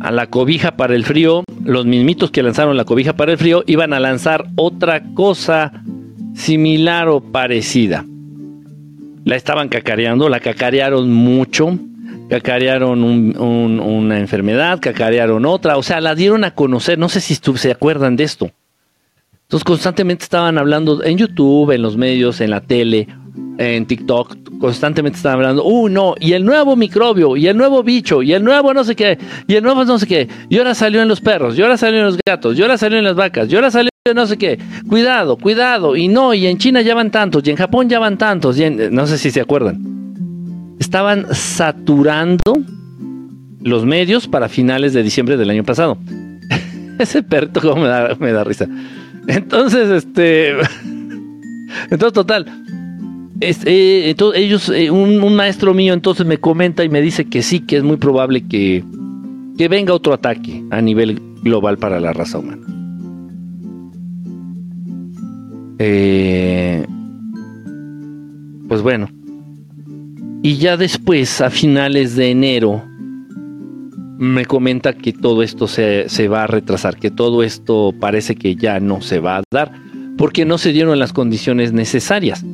a 0.00 0.12
la 0.12 0.26
cobija 0.26 0.76
para 0.76 0.94
el 0.94 1.06
frío, 1.06 1.44
los 1.64 1.86
mismitos 1.86 2.30
que 2.30 2.42
lanzaron 2.42 2.76
la 2.76 2.84
cobija 2.84 3.14
para 3.14 3.32
el 3.32 3.38
frío, 3.38 3.64
iban 3.66 3.94
a 3.94 4.00
lanzar 4.00 4.44
otra 4.56 5.02
cosa 5.14 5.82
similar 6.34 7.08
o 7.08 7.22
parecida. 7.22 8.04
La 9.24 9.34
estaban 9.34 9.70
cacareando, 9.70 10.28
la 10.28 10.40
cacarearon 10.40 11.10
mucho, 11.10 11.78
cacarearon 12.28 13.02
una 13.02 14.18
enfermedad, 14.18 14.78
cacarearon 14.78 15.46
otra, 15.46 15.78
o 15.78 15.82
sea, 15.82 16.02
la 16.02 16.14
dieron 16.14 16.44
a 16.44 16.54
conocer, 16.54 16.98
no 16.98 17.08
sé 17.08 17.22
si 17.22 17.34
se 17.34 17.70
acuerdan 17.70 18.16
de 18.16 18.24
esto. 18.24 18.50
Entonces 19.44 19.64
constantemente 19.64 20.24
estaban 20.24 20.58
hablando 20.58 21.02
en 21.02 21.16
YouTube, 21.16 21.70
en 21.70 21.80
los 21.80 21.96
medios, 21.96 22.42
en 22.42 22.50
la 22.50 22.60
tele, 22.60 23.08
en 23.58 23.86
TikTok 23.86 24.58
constantemente 24.58 25.16
están 25.16 25.34
hablando, 25.34 25.64
uh, 25.64 25.88
no, 25.88 26.14
y 26.18 26.32
el 26.32 26.44
nuevo 26.44 26.76
microbio, 26.76 27.36
y 27.36 27.46
el 27.48 27.56
nuevo 27.56 27.82
bicho, 27.82 28.22
y 28.22 28.32
el 28.32 28.42
nuevo 28.42 28.72
no 28.72 28.84
sé 28.84 28.94
qué, 28.96 29.18
y 29.46 29.54
el 29.54 29.62
nuevo 29.62 29.84
no 29.84 29.98
sé 29.98 30.06
qué, 30.06 30.28
y 30.48 30.58
ahora 30.58 30.74
salió 30.74 31.02
en 31.02 31.08
los 31.08 31.20
perros, 31.20 31.58
y 31.58 31.62
ahora 31.62 31.76
salió 31.76 31.98
en 31.98 32.06
los 32.06 32.18
gatos, 32.26 32.58
y 32.58 32.62
ahora 32.62 32.78
salió 32.78 32.98
en 32.98 33.04
las 33.04 33.14
vacas, 33.14 33.50
y 33.50 33.56
ahora 33.56 33.70
salió 33.70 33.90
en 34.04 34.14
no 34.14 34.26
sé 34.26 34.38
qué, 34.38 34.58
cuidado, 34.88 35.36
cuidado, 35.36 35.96
y 35.96 36.08
no, 36.08 36.34
y 36.34 36.46
en 36.46 36.58
China 36.58 36.82
ya 36.82 36.94
van 36.94 37.10
tantos, 37.10 37.46
y 37.46 37.50
en 37.50 37.56
Japón 37.56 37.88
ya 37.88 37.98
van 37.98 38.16
tantos, 38.16 38.58
y 38.58 38.70
no 38.70 39.06
sé 39.06 39.18
si 39.18 39.30
se 39.30 39.40
acuerdan. 39.40 40.76
Estaban 40.78 41.26
saturando 41.34 42.42
los 43.60 43.84
medios 43.84 44.28
para 44.28 44.48
finales 44.48 44.92
de 44.92 45.02
diciembre 45.02 45.36
del 45.36 45.50
año 45.50 45.64
pasado. 45.64 45.98
Ese 46.98 47.22
perrito 47.22 47.60
como 47.60 47.82
me 47.82 47.88
da, 47.88 48.16
me 48.18 48.32
da 48.32 48.44
risa. 48.44 48.66
Entonces, 49.26 49.90
este... 49.90 50.50
Entonces, 51.90 52.12
total, 52.12 52.46
eh, 53.44 54.10
entonces, 54.10 54.42
ellos, 54.42 54.68
eh, 54.68 54.90
un, 54.90 55.34
maestro 55.34 55.74
mío 55.74 55.94
entonces 55.94 56.26
me 56.26 56.38
comenta 56.38 56.84
y 56.84 56.88
me 56.88 57.00
dice 57.00 57.24
que 57.26 57.42
sí, 57.42 57.60
que 57.60 57.76
es 57.76 57.82
muy 57.82 57.96
probable 57.96 58.46
que, 58.46 58.84
que 59.56 59.68
venga 59.68 59.94
otro 59.94 60.12
ataque 60.14 60.62
a 60.70 60.80
nivel 60.80 61.20
global 61.42 61.78
para 61.78 62.00
la 62.00 62.12
raza 62.12 62.38
humana. 62.38 62.66
Eh, 65.78 66.86
pues 68.68 68.82
bueno. 68.82 69.08
Y 70.42 70.56
ya 70.56 70.76
después, 70.76 71.40
a 71.40 71.50
finales 71.50 72.16
de 72.16 72.30
enero, 72.30 72.82
me 74.18 74.44
comenta 74.44 74.92
que 74.92 75.12
todo 75.12 75.42
esto 75.42 75.66
se, 75.66 76.08
se, 76.08 76.28
va 76.28 76.44
a 76.44 76.46
retrasar, 76.46 76.96
que 76.96 77.10
todo 77.10 77.42
esto 77.42 77.94
parece 77.98 78.36
que 78.36 78.54
ya 78.54 78.78
no 78.78 79.00
se 79.00 79.20
va 79.20 79.38
a 79.38 79.42
dar, 79.50 79.72
porque 80.18 80.44
no 80.44 80.58
se 80.58 80.72
dieron 80.72 80.98
las 80.98 81.12
condiciones 81.12 81.72
necesarias. 81.72 82.44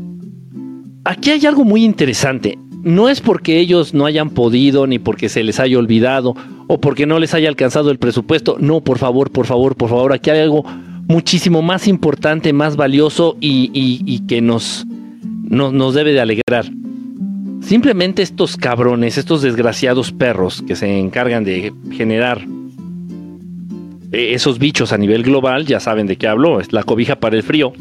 Aquí 1.04 1.30
hay 1.30 1.46
algo 1.46 1.64
muy 1.64 1.84
interesante. 1.84 2.58
No 2.82 3.08
es 3.08 3.20
porque 3.20 3.58
ellos 3.58 3.94
no 3.94 4.06
hayan 4.06 4.30
podido, 4.30 4.86
ni 4.86 4.98
porque 4.98 5.28
se 5.28 5.42
les 5.42 5.60
haya 5.60 5.78
olvidado, 5.78 6.34
o 6.66 6.80
porque 6.80 7.06
no 7.06 7.18
les 7.18 7.34
haya 7.34 7.48
alcanzado 7.48 7.90
el 7.90 7.98
presupuesto. 7.98 8.56
No, 8.58 8.80
por 8.80 8.98
favor, 8.98 9.30
por 9.30 9.46
favor, 9.46 9.76
por 9.76 9.90
favor. 9.90 10.12
Aquí 10.12 10.30
hay 10.30 10.40
algo 10.40 10.64
muchísimo 11.08 11.62
más 11.62 11.88
importante, 11.88 12.52
más 12.52 12.76
valioso 12.76 13.36
y, 13.40 14.20
que 14.28 14.40
nos, 14.40 14.86
nos 15.48 15.94
debe 15.94 16.12
de 16.12 16.20
alegrar. 16.20 16.66
Simplemente 17.60 18.22
estos 18.22 18.56
cabrones, 18.56 19.18
estos 19.18 19.42
desgraciados 19.42 20.12
perros 20.12 20.62
que 20.66 20.76
se 20.76 20.98
encargan 20.98 21.44
de 21.44 21.72
generar 21.92 22.46
eh, 24.12 24.32
esos 24.32 24.58
bichos 24.58 24.92
a 24.92 24.98
nivel 24.98 25.22
global, 25.22 25.66
ya 25.66 25.78
saben 25.80 26.06
de 26.06 26.16
qué 26.16 26.26
hablo, 26.26 26.60
es 26.60 26.72
la 26.72 26.82
cobija 26.82 27.16
para 27.16 27.36
el 27.36 27.42
frío. 27.42 27.72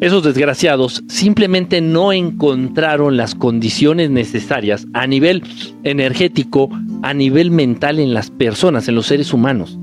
Esos 0.00 0.22
desgraciados 0.22 1.02
simplemente 1.08 1.80
no 1.80 2.12
encontraron 2.12 3.16
las 3.16 3.34
condiciones 3.34 4.10
necesarias 4.10 4.86
a 4.92 5.06
nivel 5.06 5.42
energético, 5.82 6.68
a 7.02 7.14
nivel 7.14 7.50
mental 7.50 7.98
en 7.98 8.14
las 8.14 8.30
personas, 8.30 8.88
en 8.88 8.94
los 8.94 9.06
seres 9.06 9.32
humanos. 9.32 9.78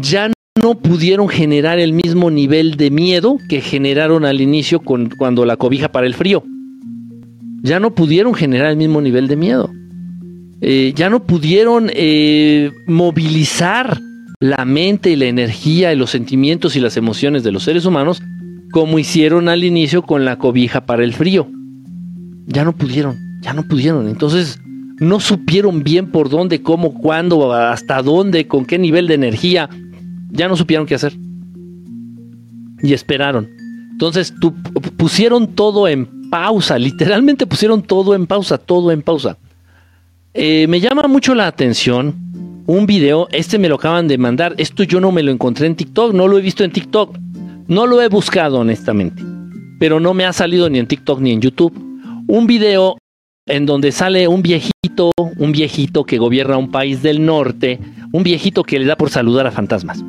Ya 0.00 0.32
no 0.60 0.74
pudieron 0.78 1.28
generar 1.28 1.78
el 1.78 1.92
mismo 1.92 2.30
nivel 2.30 2.76
de 2.76 2.90
miedo 2.90 3.38
que 3.48 3.60
generaron 3.60 4.24
al 4.24 4.40
inicio 4.40 4.80
cuando 4.80 5.44
la 5.44 5.56
cobija 5.56 5.92
para 5.92 6.06
el 6.06 6.14
frío 6.14 6.44
ya 7.62 7.78
no 7.78 7.94
pudieron 7.94 8.34
generar 8.34 8.70
el 8.70 8.76
mismo 8.76 9.00
nivel 9.00 9.28
de 9.28 9.36
miedo. 9.36 9.70
Eh, 10.60 10.92
ya 10.94 11.08
no 11.08 11.24
pudieron 11.24 11.90
eh, 11.94 12.72
movilizar 12.86 14.00
la 14.42 14.64
mente 14.64 15.08
y 15.08 15.14
la 15.14 15.26
energía 15.26 15.92
y 15.92 15.96
los 15.96 16.10
sentimientos 16.10 16.74
y 16.74 16.80
las 16.80 16.96
emociones 16.96 17.44
de 17.44 17.52
los 17.52 17.62
seres 17.62 17.86
humanos 17.86 18.20
como 18.72 18.98
hicieron 18.98 19.48
al 19.48 19.62
inicio 19.62 20.02
con 20.02 20.24
la 20.24 20.36
cobija 20.36 20.84
para 20.84 21.04
el 21.04 21.12
frío. 21.12 21.48
Ya 22.46 22.64
no 22.64 22.72
pudieron, 22.72 23.16
ya 23.40 23.52
no 23.52 23.62
pudieron. 23.62 24.08
Entonces 24.08 24.58
no 24.98 25.20
supieron 25.20 25.84
bien 25.84 26.10
por 26.10 26.28
dónde, 26.28 26.60
cómo, 26.60 26.92
cuándo, 26.92 27.52
hasta 27.52 28.02
dónde, 28.02 28.48
con 28.48 28.64
qué 28.64 28.80
nivel 28.80 29.06
de 29.06 29.14
energía. 29.14 29.70
Ya 30.30 30.48
no 30.48 30.56
supieron 30.56 30.86
qué 30.86 30.96
hacer. 30.96 31.12
Y 32.82 32.94
esperaron. 32.94 33.48
Entonces 33.92 34.34
pusieron 34.96 35.54
todo 35.54 35.86
en 35.86 36.30
pausa, 36.30 36.80
literalmente 36.80 37.46
pusieron 37.46 37.80
todo 37.80 38.12
en 38.16 38.26
pausa, 38.26 38.58
todo 38.58 38.90
en 38.90 39.02
pausa. 39.02 39.38
Eh, 40.34 40.66
me 40.66 40.80
llama 40.80 41.02
mucho 41.06 41.32
la 41.32 41.46
atención 41.46 42.32
un 42.66 42.86
video, 42.86 43.28
este 43.32 43.58
me 43.58 43.68
lo 43.68 43.76
acaban 43.76 44.08
de 44.08 44.18
mandar, 44.18 44.54
esto 44.58 44.82
yo 44.82 45.00
no 45.00 45.12
me 45.12 45.22
lo 45.22 45.30
encontré 45.32 45.66
en 45.66 45.76
TikTok, 45.76 46.14
no 46.14 46.28
lo 46.28 46.38
he 46.38 46.42
visto 46.42 46.64
en 46.64 46.72
TikTok, 46.72 47.18
no 47.68 47.86
lo 47.86 48.00
he 48.00 48.08
buscado 48.08 48.58
honestamente, 48.58 49.22
pero 49.78 50.00
no 50.00 50.14
me 50.14 50.24
ha 50.24 50.32
salido 50.32 50.68
ni 50.68 50.78
en 50.78 50.86
TikTok 50.86 51.20
ni 51.20 51.32
en 51.32 51.40
YouTube. 51.40 51.72
Un 52.28 52.46
video 52.46 52.96
en 53.46 53.66
donde 53.66 53.90
sale 53.92 54.28
un 54.28 54.42
viejito, 54.42 55.10
un 55.38 55.52
viejito 55.52 56.04
que 56.04 56.18
gobierna 56.18 56.56
un 56.56 56.70
país 56.70 57.02
del 57.02 57.24
norte, 57.24 57.80
un 58.12 58.22
viejito 58.22 58.62
que 58.62 58.78
le 58.78 58.86
da 58.86 58.96
por 58.96 59.10
saludar 59.10 59.46
a 59.46 59.50
fantasmas. 59.50 60.02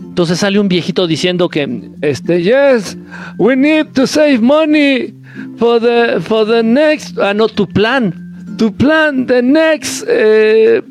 Entonces 0.00 0.38
sale 0.38 0.58
un 0.58 0.68
viejito 0.68 1.06
diciendo 1.06 1.48
que, 1.48 1.90
este, 2.02 2.42
yes, 2.42 2.98
we 3.38 3.54
need 3.54 3.86
to 3.94 4.06
save 4.06 4.40
money 4.40 5.14
for 5.56 5.80
the 5.80 6.20
for 6.20 6.46
the 6.46 6.62
next 6.62 7.18
ah 7.18 7.32
no 7.34 7.48
tu 7.48 7.66
plan 7.66 8.12
tu 8.56 8.72
plan 8.72 9.26
the 9.26 9.42
next 9.42 10.04
eh, 10.08 10.82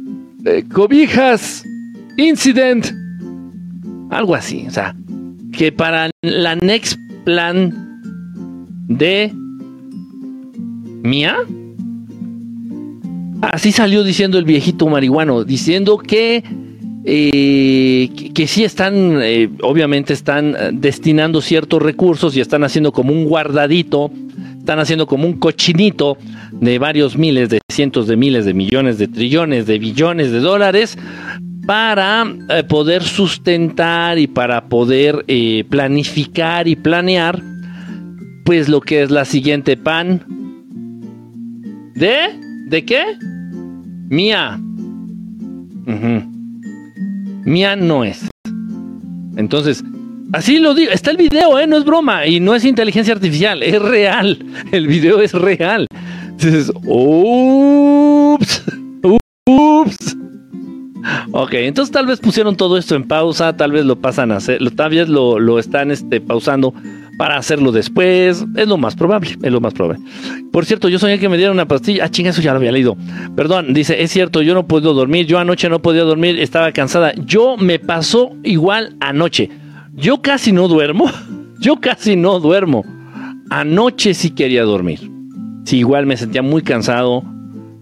eh, 0.50 0.64
cobijas 0.74 1.64
incident 2.18 2.88
algo 4.10 4.34
así 4.34 4.66
o 4.68 4.72
sea 4.72 4.96
que 5.52 5.72
para 5.72 6.10
la 6.22 6.56
next 6.56 6.98
plan 7.24 7.72
de 8.88 9.32
mía 11.04 11.38
así 13.42 13.72
salió 13.72 14.04
diciendo 14.04 14.40
el 14.40 14.46
viejito 14.46 14.88
marihuano 14.88 15.44
diciendo 15.44 15.98
que 15.98 16.44
eh, 17.06 18.10
que, 18.34 18.48
sí 18.48 18.64
están, 18.64 19.20
obviamente 19.62 20.14
están 20.14 20.56
destinando 20.74 21.42
ciertos 21.42 21.82
recursos 21.82 22.36
y 22.36 22.42
están 22.42 22.64
haciendo 22.64 22.92
como 22.92 23.14
un 23.14 23.26
guardadito 23.26 24.12
están 24.60 24.80
haciendo 24.80 25.08
como 25.08 25.26
un 25.26 25.34
cochinito 25.34 26.18
de 26.52 26.78
varios 26.78 27.18
miles, 27.18 27.50
de 27.50 27.60
cientos 27.72 28.08
de 28.08 28.16
miles, 28.16 28.46
de 28.46 28.54
millones, 28.54 28.98
de 28.98 29.08
trillones, 29.08 29.66
de 29.66 29.80
billones 29.80 30.32
de 30.32 30.40
dólares 30.40 30.98
para 31.66 32.26
eh, 32.50 32.64
poder 32.64 33.04
sustentar 33.04 34.20
y 34.20 34.28
para 34.28 34.66
poder 34.66 35.24
eh, 35.28 35.64
planificar 35.70 36.68
y 36.68 36.76
planear 36.76 37.42
pues 38.44 38.70
lo 38.70 38.82
que 38.82 39.04
es 39.04 39.12
la 39.12 39.26
siguiente 39.26 39.78
pan 39.78 40.24
de 41.96 42.40
¿de 42.70 42.86
qué? 42.86 43.04
Mía. 44.10 44.60
Mía 47.46 47.76
no 47.76 48.04
es. 48.04 48.30
Entonces, 49.36 49.84
Así 50.32 50.60
lo 50.60 50.76
digo, 50.76 50.92
está 50.92 51.10
el 51.12 51.18
video, 51.18 51.58
¿eh? 51.60 51.66
no 51.66 51.78
es 51.78 51.84
broma 51.84 52.28
y 52.28 52.40
no 52.40 52.54
es 52.54 52.64
inteligencia 52.64 53.14
artificial, 53.14 53.64
es 53.64 53.82
real. 53.82 54.38
El 54.72 54.88
video 54.88 55.22
es 55.22 55.34
real. 55.34 55.88
Entonces, 56.30 56.72
ups, 56.84 58.64
ups. 59.46 60.18
Ok, 61.32 61.54
entonces 61.54 61.92
tal 61.92 62.06
vez 62.06 62.20
pusieron 62.20 62.56
todo 62.56 62.78
esto 62.78 62.96
en 62.96 63.08
pausa, 63.08 63.56
tal 63.56 63.72
vez 63.72 63.86
lo 63.86 63.96
pasan 63.96 64.32
a 64.32 64.38
hacer, 64.38 64.60
tal 64.76 64.92
vez 64.92 65.10
lo, 65.10 65.40
lo 65.40 65.58
están 65.58 65.90
este, 65.92 66.22
pausando 66.22 66.74
para 67.18 67.38
hacerlo 67.38 67.72
después. 67.72 68.46
Es 68.56 68.68
lo 68.68 68.78
más 68.78 68.96
probable, 68.96 69.38
es 69.42 69.52
lo 69.52 69.60
más 69.60 69.74
probable. 69.74 70.02
Por 70.52 70.66
cierto, 70.66 70.90
yo 70.90 71.00
soñé 71.00 71.20
que 71.20 71.28
me 71.28 71.38
dieron 71.38 71.58
una 71.58 71.68
pastilla. 71.68 72.06
Ah, 72.06 72.10
chinga, 72.10 72.30
eso 72.30 72.42
ya 72.42 72.52
lo 72.52 72.58
había 72.58 72.72
leído. 72.72 72.96
Perdón, 73.36 73.74
dice, 73.74 74.02
es 74.02 74.12
cierto, 74.12 74.42
yo 74.42 74.54
no 74.54 74.68
puedo 74.68 74.94
dormir. 74.94 75.26
Yo 75.26 75.40
anoche 75.40 75.70
no 75.70 75.82
podía 75.82 76.04
dormir, 76.04 76.40
estaba 76.40 76.72
cansada. 76.72 77.14
Yo 77.16 77.58
me 77.58 77.80
pasó 77.80 78.32
igual 78.44 78.96
anoche. 79.00 79.50
Yo 80.00 80.22
casi 80.22 80.52
no 80.52 80.68
duermo. 80.68 81.06
Yo 81.60 81.76
casi 81.78 82.16
no 82.16 82.40
duermo. 82.40 82.86
Anoche 83.50 84.14
sí 84.14 84.32
quería 84.32 84.64
dormir. 84.64 85.00
Sí, 85.66 85.80
igual 85.80 86.06
me 86.06 86.16
sentía 86.16 86.42
muy 86.42 86.62
cansado. 86.62 87.24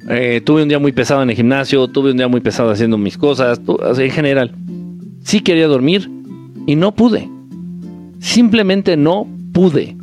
Eh, 0.09 0.41
tuve 0.43 0.63
un 0.63 0.69
día 0.69 0.79
muy 0.79 0.91
pesado 0.93 1.21
en 1.21 1.29
el 1.29 1.35
gimnasio. 1.35 1.87
Tuve 1.87 2.11
un 2.11 2.17
día 2.17 2.27
muy 2.27 2.41
pesado 2.41 2.71
haciendo 2.71 2.97
mis 2.97 3.17
cosas. 3.17 3.61
En 3.97 4.11
general. 4.11 4.51
Sí 5.21 5.41
quería 5.41 5.67
dormir 5.67 6.09
y 6.65 6.75
no 6.75 6.93
pude. 6.93 7.29
Simplemente 8.19 8.97
no 8.97 9.27
pude. 9.53 9.95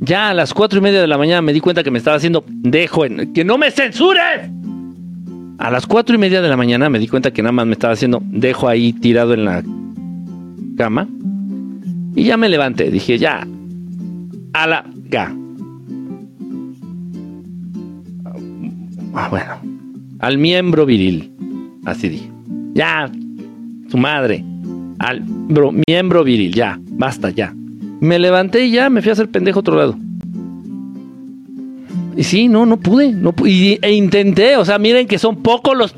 Ya 0.00 0.30
a 0.30 0.34
las 0.34 0.52
cuatro 0.52 0.78
y 0.78 0.82
media 0.82 1.00
de 1.00 1.06
la 1.06 1.18
mañana 1.18 1.42
me 1.42 1.52
di 1.52 1.60
cuenta 1.60 1.82
que 1.82 1.90
me 1.90 1.98
estaba 1.98 2.16
haciendo 2.16 2.44
dejo 2.48 3.04
que 3.34 3.44
no 3.44 3.56
me 3.56 3.70
censures. 3.70 4.50
A 5.58 5.70
las 5.70 5.86
cuatro 5.86 6.14
y 6.14 6.18
media 6.18 6.40
de 6.40 6.48
la 6.48 6.56
mañana 6.56 6.88
me 6.88 6.98
di 6.98 7.08
cuenta 7.08 7.32
que 7.32 7.42
nada 7.42 7.52
más 7.52 7.66
me 7.66 7.72
estaba 7.72 7.94
haciendo 7.94 8.22
dejo 8.24 8.68
ahí 8.68 8.92
tirado 8.92 9.34
en 9.34 9.44
la 9.44 9.64
cama 10.76 11.08
y 12.18 12.24
ya 12.24 12.36
me 12.36 12.48
levanté, 12.48 12.90
dije, 12.90 13.16
ya, 13.16 13.46
a 14.52 14.66
la 14.66 14.84
ga. 15.04 15.32
Ah, 19.14 19.28
bueno, 19.30 19.60
al 20.18 20.36
miembro 20.36 20.84
viril, 20.84 21.30
así 21.84 22.08
dije. 22.08 22.28
Ya, 22.74 23.08
su 23.88 23.96
madre, 23.96 24.44
al 24.98 25.22
miembro 25.86 26.24
viril, 26.24 26.52
ya, 26.52 26.80
basta, 26.90 27.30
ya. 27.30 27.54
Me 28.00 28.18
levanté 28.18 28.66
y 28.66 28.72
ya 28.72 28.90
me 28.90 29.00
fui 29.00 29.10
a 29.10 29.12
hacer 29.12 29.30
pendejo 29.30 29.60
otro 29.60 29.76
lado. 29.76 29.96
Y 32.16 32.24
sí, 32.24 32.48
no, 32.48 32.66
no 32.66 32.78
pude. 32.78 33.12
No 33.12 33.32
e 33.44 33.92
intenté, 33.92 34.56
o 34.56 34.64
sea, 34.64 34.80
miren 34.80 35.06
que 35.06 35.20
son 35.20 35.36
pocos 35.36 35.76
los 35.76 35.94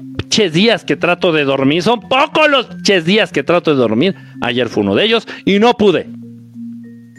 días 0.49 0.85
que 0.85 0.97
trato 0.97 1.33
de 1.33 1.45
dormir. 1.45 1.83
Son 1.83 2.01
pocos 2.01 2.49
los 2.51 2.83
ches 2.83 3.05
días 3.05 3.31
que 3.33 3.43
trato 3.43 3.71
de 3.71 3.77
dormir. 3.77 4.15
Ayer 4.41 4.69
fue 4.69 4.83
uno 4.83 4.95
de 4.95 5.05
ellos 5.05 5.29
y 5.45 5.59
no 5.59 5.75
pude. 5.75 6.09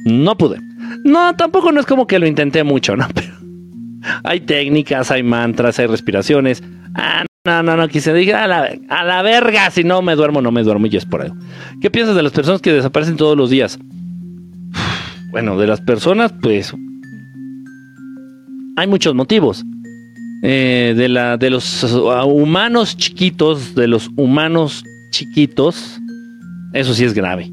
No 0.05 0.38
pude. 0.38 0.57
No, 1.03 1.36
tampoco 1.36 1.71
no 1.71 1.79
es 1.79 1.86
como 1.86 2.07
que 2.07 2.19
lo 2.19 2.27
intenté 2.27 2.63
mucho, 2.63 2.95
¿no? 2.95 3.07
Pero 3.13 3.34
hay 4.23 4.41
técnicas, 4.41 5.12
hay 5.12 5.23
mantras, 5.23 5.79
hay 5.79 5.88
respiraciones. 5.88 6.63
Ah, 6.95 7.25
no, 7.45 7.63
no, 7.63 7.77
no, 7.77 7.88
quise 7.88 8.13
dije 8.13 8.34
a 8.34 8.47
la, 8.47 8.69
a 8.89 9.03
la 9.03 9.21
verga, 9.21 9.69
si 9.71 9.84
no 9.84 10.01
me 10.01 10.15
duermo, 10.15 10.41
no 10.41 10.51
me 10.51 10.63
duermo 10.63 10.88
y 10.88 10.95
es 10.95 11.05
por 11.05 11.23
eso. 11.23 11.36
¿Qué 11.81 11.89
piensas 11.89 12.15
de 12.15 12.23
las 12.23 12.31
personas 12.31 12.62
que 12.62 12.73
desaparecen 12.73 13.17
todos 13.17 13.38
los 13.38 13.49
días? 13.49 13.79
Bueno, 15.31 15.57
de 15.57 15.65
las 15.65 15.79
personas, 15.79 16.34
pues 16.41 16.73
hay 18.75 18.88
muchos 18.88 19.15
motivos. 19.15 19.63
Eh, 20.43 20.95
de, 20.97 21.08
la, 21.08 21.38
de 21.38 21.51
los 21.51 21.84
humanos 21.84 22.97
chiquitos, 22.97 23.75
de 23.75 23.88
los 23.88 24.10
humanos 24.15 24.84
chiquitos, 25.12 25.99
eso 26.73 26.95
sí 26.95 27.06
es 27.06 27.13
grave. 27.13 27.51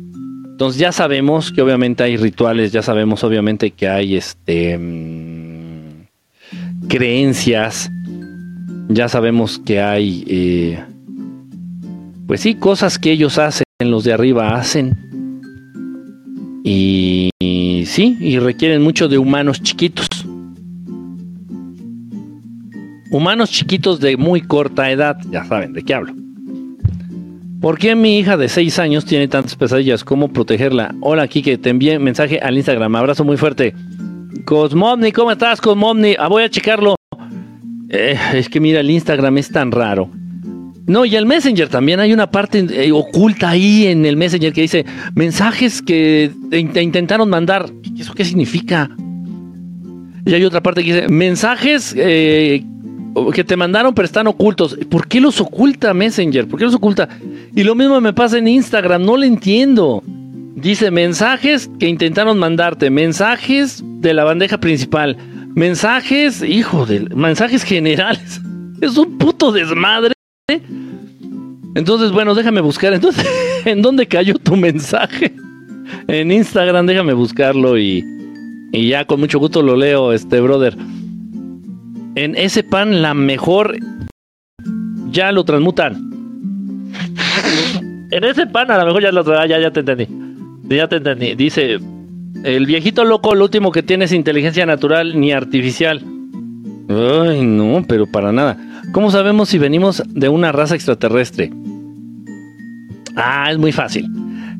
Entonces 0.58 0.80
ya 0.80 0.90
sabemos 0.90 1.52
que 1.52 1.60
obviamente 1.60 2.02
hay 2.02 2.16
rituales, 2.16 2.72
ya 2.72 2.82
sabemos 2.82 3.22
obviamente 3.24 3.70
que 3.70 3.88
hay 3.88 4.16
este 4.16 4.78
mm, 4.78 6.88
creencias 6.88 7.90
Ya 8.88 9.08
sabemos 9.08 9.58
que 9.58 9.80
hay, 9.80 10.24
eh, 10.26 10.84
pues 12.26 12.40
sí, 12.40 12.54
cosas 12.54 12.98
que 12.98 13.12
ellos 13.12 13.36
hacen, 13.36 13.64
los 13.80 14.04
de 14.04 14.14
arriba 14.14 14.56
hacen. 14.56 14.96
Y, 16.64 17.30
y 17.38 17.84
sí, 17.86 18.16
y 18.18 18.38
requieren 18.38 18.82
mucho 18.82 19.08
de 19.08 19.18
humanos 19.18 19.62
chiquitos. 19.62 20.08
Humanos 23.10 23.50
chiquitos 23.50 24.00
de 24.00 24.16
muy 24.16 24.42
corta 24.42 24.90
edad, 24.90 25.16
ya 25.30 25.44
saben 25.44 25.72
de 25.72 25.82
qué 25.82 25.94
hablo. 25.94 26.14
¿Por 27.60 27.78
qué 27.78 27.96
mi 27.96 28.18
hija 28.18 28.36
de 28.36 28.48
6 28.48 28.78
años 28.78 29.04
tiene 29.04 29.26
tantas 29.26 29.56
pesadillas? 29.56 30.04
¿Cómo 30.04 30.32
protegerla? 30.32 30.94
Hola, 31.00 31.26
Kike, 31.26 31.58
te 31.58 31.70
envié 31.70 31.98
mensaje 31.98 32.38
al 32.38 32.56
Instagram. 32.56 32.94
Abrazo 32.94 33.24
muy 33.24 33.36
fuerte. 33.36 33.74
Cosmomni, 34.44 35.10
¿cómo 35.10 35.32
estás, 35.32 35.60
Cosmomni? 35.60 36.14
Ah, 36.18 36.28
voy 36.28 36.44
a 36.44 36.50
checarlo. 36.50 36.94
Eh, 37.88 38.16
es 38.34 38.48
que 38.48 38.60
mira, 38.60 38.80
el 38.80 38.90
Instagram 38.90 39.38
es 39.38 39.50
tan 39.50 39.72
raro. 39.72 40.10
No, 40.86 41.04
y 41.04 41.16
el 41.16 41.26
Messenger 41.26 41.68
también 41.68 42.00
hay 42.00 42.12
una 42.12 42.30
parte 42.30 42.64
eh, 42.70 42.92
oculta 42.92 43.50
ahí 43.50 43.86
en 43.86 44.06
el 44.06 44.16
Messenger 44.16 44.52
que 44.52 44.62
dice 44.62 44.86
mensajes 45.14 45.82
que 45.82 46.30
te, 46.50 46.60
intentaron 46.60 47.28
mandar. 47.28 47.70
¿Eso 47.98 48.14
qué 48.14 48.24
significa? 48.24 48.88
Y 50.24 50.32
hay 50.32 50.44
otra 50.44 50.62
parte 50.62 50.84
que 50.84 50.94
dice 50.94 51.08
mensajes 51.08 51.94
eh, 51.96 52.64
que 53.32 53.44
te 53.44 53.56
mandaron 53.56 53.94
pero 53.94 54.06
están 54.06 54.26
ocultos. 54.26 54.76
¿Por 54.90 55.08
qué 55.08 55.20
los 55.20 55.40
oculta 55.40 55.94
Messenger? 55.94 56.46
¿Por 56.46 56.58
qué 56.58 56.64
los 56.64 56.74
oculta? 56.74 57.08
Y 57.54 57.62
lo 57.62 57.74
mismo 57.74 58.00
me 58.00 58.12
pasa 58.12 58.38
en 58.38 58.48
Instagram, 58.48 59.04
no 59.04 59.16
lo 59.16 59.24
entiendo. 59.24 60.02
Dice 60.54 60.90
mensajes 60.90 61.70
que 61.78 61.88
intentaron 61.88 62.38
mandarte, 62.38 62.90
mensajes 62.90 63.82
de 64.00 64.14
la 64.14 64.24
bandeja 64.24 64.58
principal, 64.58 65.16
mensajes, 65.54 66.42
hijo 66.42 66.86
de 66.86 67.00
mensajes 67.14 67.62
generales. 67.62 68.40
Es 68.80 68.96
un 68.96 69.18
puto 69.18 69.50
desmadre. 69.50 70.12
Entonces, 71.74 72.12
bueno, 72.12 72.36
déjame 72.36 72.60
buscar. 72.60 72.92
Entonces, 72.92 73.26
¿en 73.64 73.82
dónde 73.82 74.06
cayó 74.06 74.34
tu 74.34 74.54
mensaje? 74.54 75.34
En 76.06 76.30
Instagram, 76.30 76.86
déjame 76.86 77.12
buscarlo 77.12 77.76
y, 77.76 78.04
y 78.72 78.88
ya 78.88 79.04
con 79.04 79.18
mucho 79.18 79.40
gusto 79.40 79.62
lo 79.62 79.74
leo, 79.74 80.12
este 80.12 80.40
brother 80.40 80.76
en 82.24 82.34
ese 82.36 82.64
pan 82.64 83.00
la 83.00 83.14
mejor 83.14 83.78
ya 85.10 85.32
lo 85.32 85.44
transmutan. 85.44 86.08
En 88.10 88.24
ese 88.24 88.46
pan 88.46 88.70
a 88.70 88.78
lo 88.78 88.86
mejor 88.86 89.02
ya 89.02 89.12
lo 89.12 89.22
ya, 89.44 89.60
ya 89.60 89.70
te 89.70 89.80
entendí. 89.80 90.08
Ya 90.62 90.88
te 90.88 90.96
entendí. 90.96 91.34
Dice, 91.34 91.78
el 92.42 92.64
viejito 92.64 93.04
loco 93.04 93.34
lo 93.34 93.44
último 93.44 93.70
que 93.70 93.82
tiene 93.82 94.06
es 94.06 94.12
inteligencia 94.12 94.64
natural 94.64 95.20
ni 95.20 95.30
artificial. 95.30 96.02
Ay, 96.88 97.42
no, 97.42 97.84
pero 97.86 98.06
para 98.06 98.32
nada. 98.32 98.56
¿Cómo 98.92 99.10
sabemos 99.10 99.50
si 99.50 99.58
venimos 99.58 100.02
de 100.06 100.30
una 100.30 100.52
raza 100.52 100.74
extraterrestre? 100.74 101.50
Ah, 103.14 103.50
es 103.50 103.58
muy 103.58 103.72
fácil. 103.72 104.06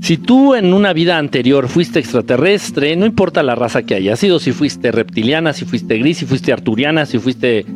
Si 0.01 0.17
tú 0.17 0.55
en 0.55 0.73
una 0.73 0.93
vida 0.93 1.19
anterior 1.19 1.69
fuiste 1.69 1.99
extraterrestre, 1.99 2.95
no 2.97 3.05
importa 3.05 3.43
la 3.43 3.55
raza 3.55 3.83
que 3.83 3.95
haya 3.95 4.17
sido, 4.17 4.39
si 4.39 4.53
fuiste 4.53 4.93
reptiliana, 4.93 5.53
si 5.53 5.65
fuiste 5.65 5.99
gris, 5.99 6.19
si 6.19 6.27
fuiste 6.27 6.53
arturiana, 6.53 7.05
si 7.05 7.19
fuiste 7.19 7.67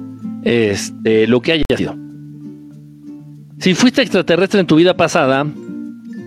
este, 0.45 1.27
lo 1.27 1.41
que 1.41 1.53
haya 1.53 1.65
sido. 1.77 1.97
Si 3.59 3.75
fuiste 3.75 4.03
extraterrestre 4.03 4.61
en 4.61 4.67
tu 4.67 4.77
vida 4.77 4.97
pasada, 4.97 5.47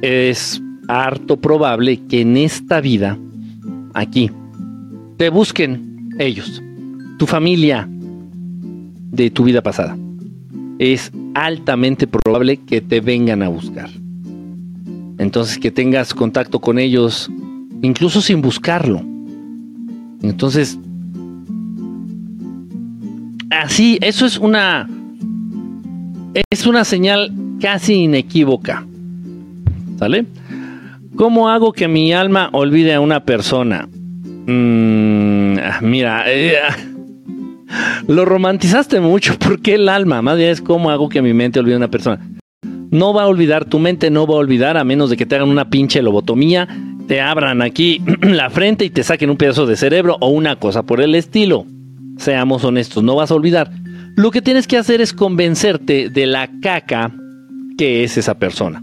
es 0.02 0.62
harto 0.88 1.38
probable 1.38 2.02
que 2.08 2.22
en 2.22 2.38
esta 2.38 2.82
vida, 2.82 3.18
aquí, 3.94 4.30
te 5.18 5.30
busquen 5.30 6.12
ellos, 6.20 6.62
tu 7.18 7.26
familia 7.26 7.88
de 7.90 9.30
tu 9.32 9.46
vida 9.46 9.62
pasada. 9.62 9.98
Es 10.78 11.12
altamente 11.34 12.06
probable 12.06 12.58
que 12.58 12.82
te 12.82 13.00
vengan 13.00 13.44
a 13.44 13.48
buscar. 13.48 13.90
Entonces 15.18 15.58
que 15.58 15.72
tengas 15.72 16.14
contacto 16.14 16.60
con 16.60 16.80
ellos, 16.80 17.30
incluso 17.82 18.22
sin 18.22 18.42
buscarlo. 18.42 19.02
Entonces, 20.22 20.78
así, 23.50 23.98
eso 24.02 24.26
es 24.26 24.38
una, 24.38 24.90
es 26.50 26.66
una 26.66 26.84
señal 26.84 27.32
casi 27.62 27.94
inequívoca. 27.94 28.86
¿Sale? 30.00 30.26
¿Cómo 31.16 31.48
hago 31.48 31.72
que 31.72 31.88
mi 31.88 32.12
alma 32.12 32.50
olvide 32.52 32.94
a 32.94 33.00
una 33.00 33.24
persona? 33.24 33.88
Mm, 34.48 35.58
ah, 35.60 35.80
mira, 35.82 36.24
eh, 36.28 36.58
lo 38.08 38.26
romantizaste 38.26 39.00
mucho. 39.00 39.36
¿Por 39.40 39.62
qué 39.62 39.76
el 39.76 39.88
alma? 39.88 40.22
Más 40.22 40.38
bien 40.38 40.50
es 40.50 40.62
cómo 40.62 40.90
hago 40.90 41.08
que 41.08 41.22
mi 41.22 41.34
mente 41.34 41.60
olvide 41.60 41.76
a 41.76 41.78
una 41.78 41.90
persona 41.92 42.20
no 42.96 43.14
va 43.14 43.24
a 43.24 43.28
olvidar, 43.28 43.66
tu 43.66 43.80
mente 43.80 44.10
no 44.10 44.26
va 44.26 44.36
a 44.36 44.38
olvidar 44.38 44.78
a 44.78 44.84
menos 44.84 45.10
de 45.10 45.18
que 45.18 45.26
te 45.26 45.36
hagan 45.36 45.50
una 45.50 45.70
pinche 45.70 46.02
lobotomía, 46.02 46.68
te 47.08 47.22
abran 47.22 47.62
aquí 47.62 48.02
la 48.22 48.50
frente 48.50 48.86
y 48.86 48.90
te 48.90 49.04
saquen 49.04 49.30
un 49.30 49.38
pedazo 49.38 49.66
de 49.66 49.76
cerebro 49.76 50.18
o 50.20 50.30
una 50.30 50.56
cosa 50.58 50.84
por 50.84 51.02
el 51.02 51.16
estilo. 51.16 51.66
Seamos 52.18 52.64
honestos, 52.64 53.04
no 53.04 53.16
vas 53.16 53.32
a 53.32 53.36
olvidar. 53.36 53.70
Lo 54.16 54.32
que 54.32 54.42
tienes 54.42 54.68
que 54.68 54.78
hacer 54.78 55.02
es 55.02 55.14
convencerte 55.14 56.10
de 56.10 56.26
la 56.26 56.50
caca 56.62 57.14
que 57.78 58.04
es 58.04 58.18
esa 58.18 58.40
persona. 58.40 58.82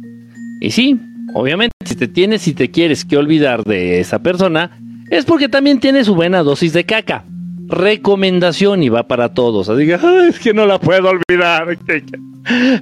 Y 0.60 0.70
sí, 0.70 1.00
obviamente, 1.34 1.74
si 1.84 1.96
te 1.96 2.06
tienes 2.06 2.46
y 2.46 2.52
te 2.52 2.70
quieres 2.70 3.04
que 3.04 3.16
olvidar 3.16 3.64
de 3.64 4.00
esa 4.00 4.22
persona, 4.22 4.78
es 5.10 5.24
porque 5.24 5.48
también 5.48 5.80
tiene 5.80 6.04
su 6.04 6.14
buena 6.14 6.42
dosis 6.42 6.74
de 6.74 6.84
caca 6.84 7.24
recomendación 7.72 8.82
y 8.82 8.88
va 8.88 9.08
para 9.08 9.34
todos. 9.34 9.68
Así 9.68 9.86
que, 9.86 9.98
es 10.28 10.38
que 10.38 10.54
no 10.54 10.66
la 10.66 10.78
puedo 10.78 11.10
olvidar. 11.10 11.76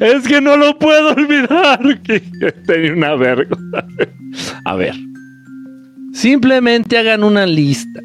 es 0.00 0.28
que 0.28 0.40
no 0.40 0.56
lo 0.56 0.78
puedo 0.78 1.12
olvidar. 1.12 1.80
Una. 2.92 3.14
A 4.64 4.74
ver. 4.74 4.94
Simplemente 6.12 6.98
hagan 6.98 7.24
una 7.24 7.46
lista. 7.46 8.00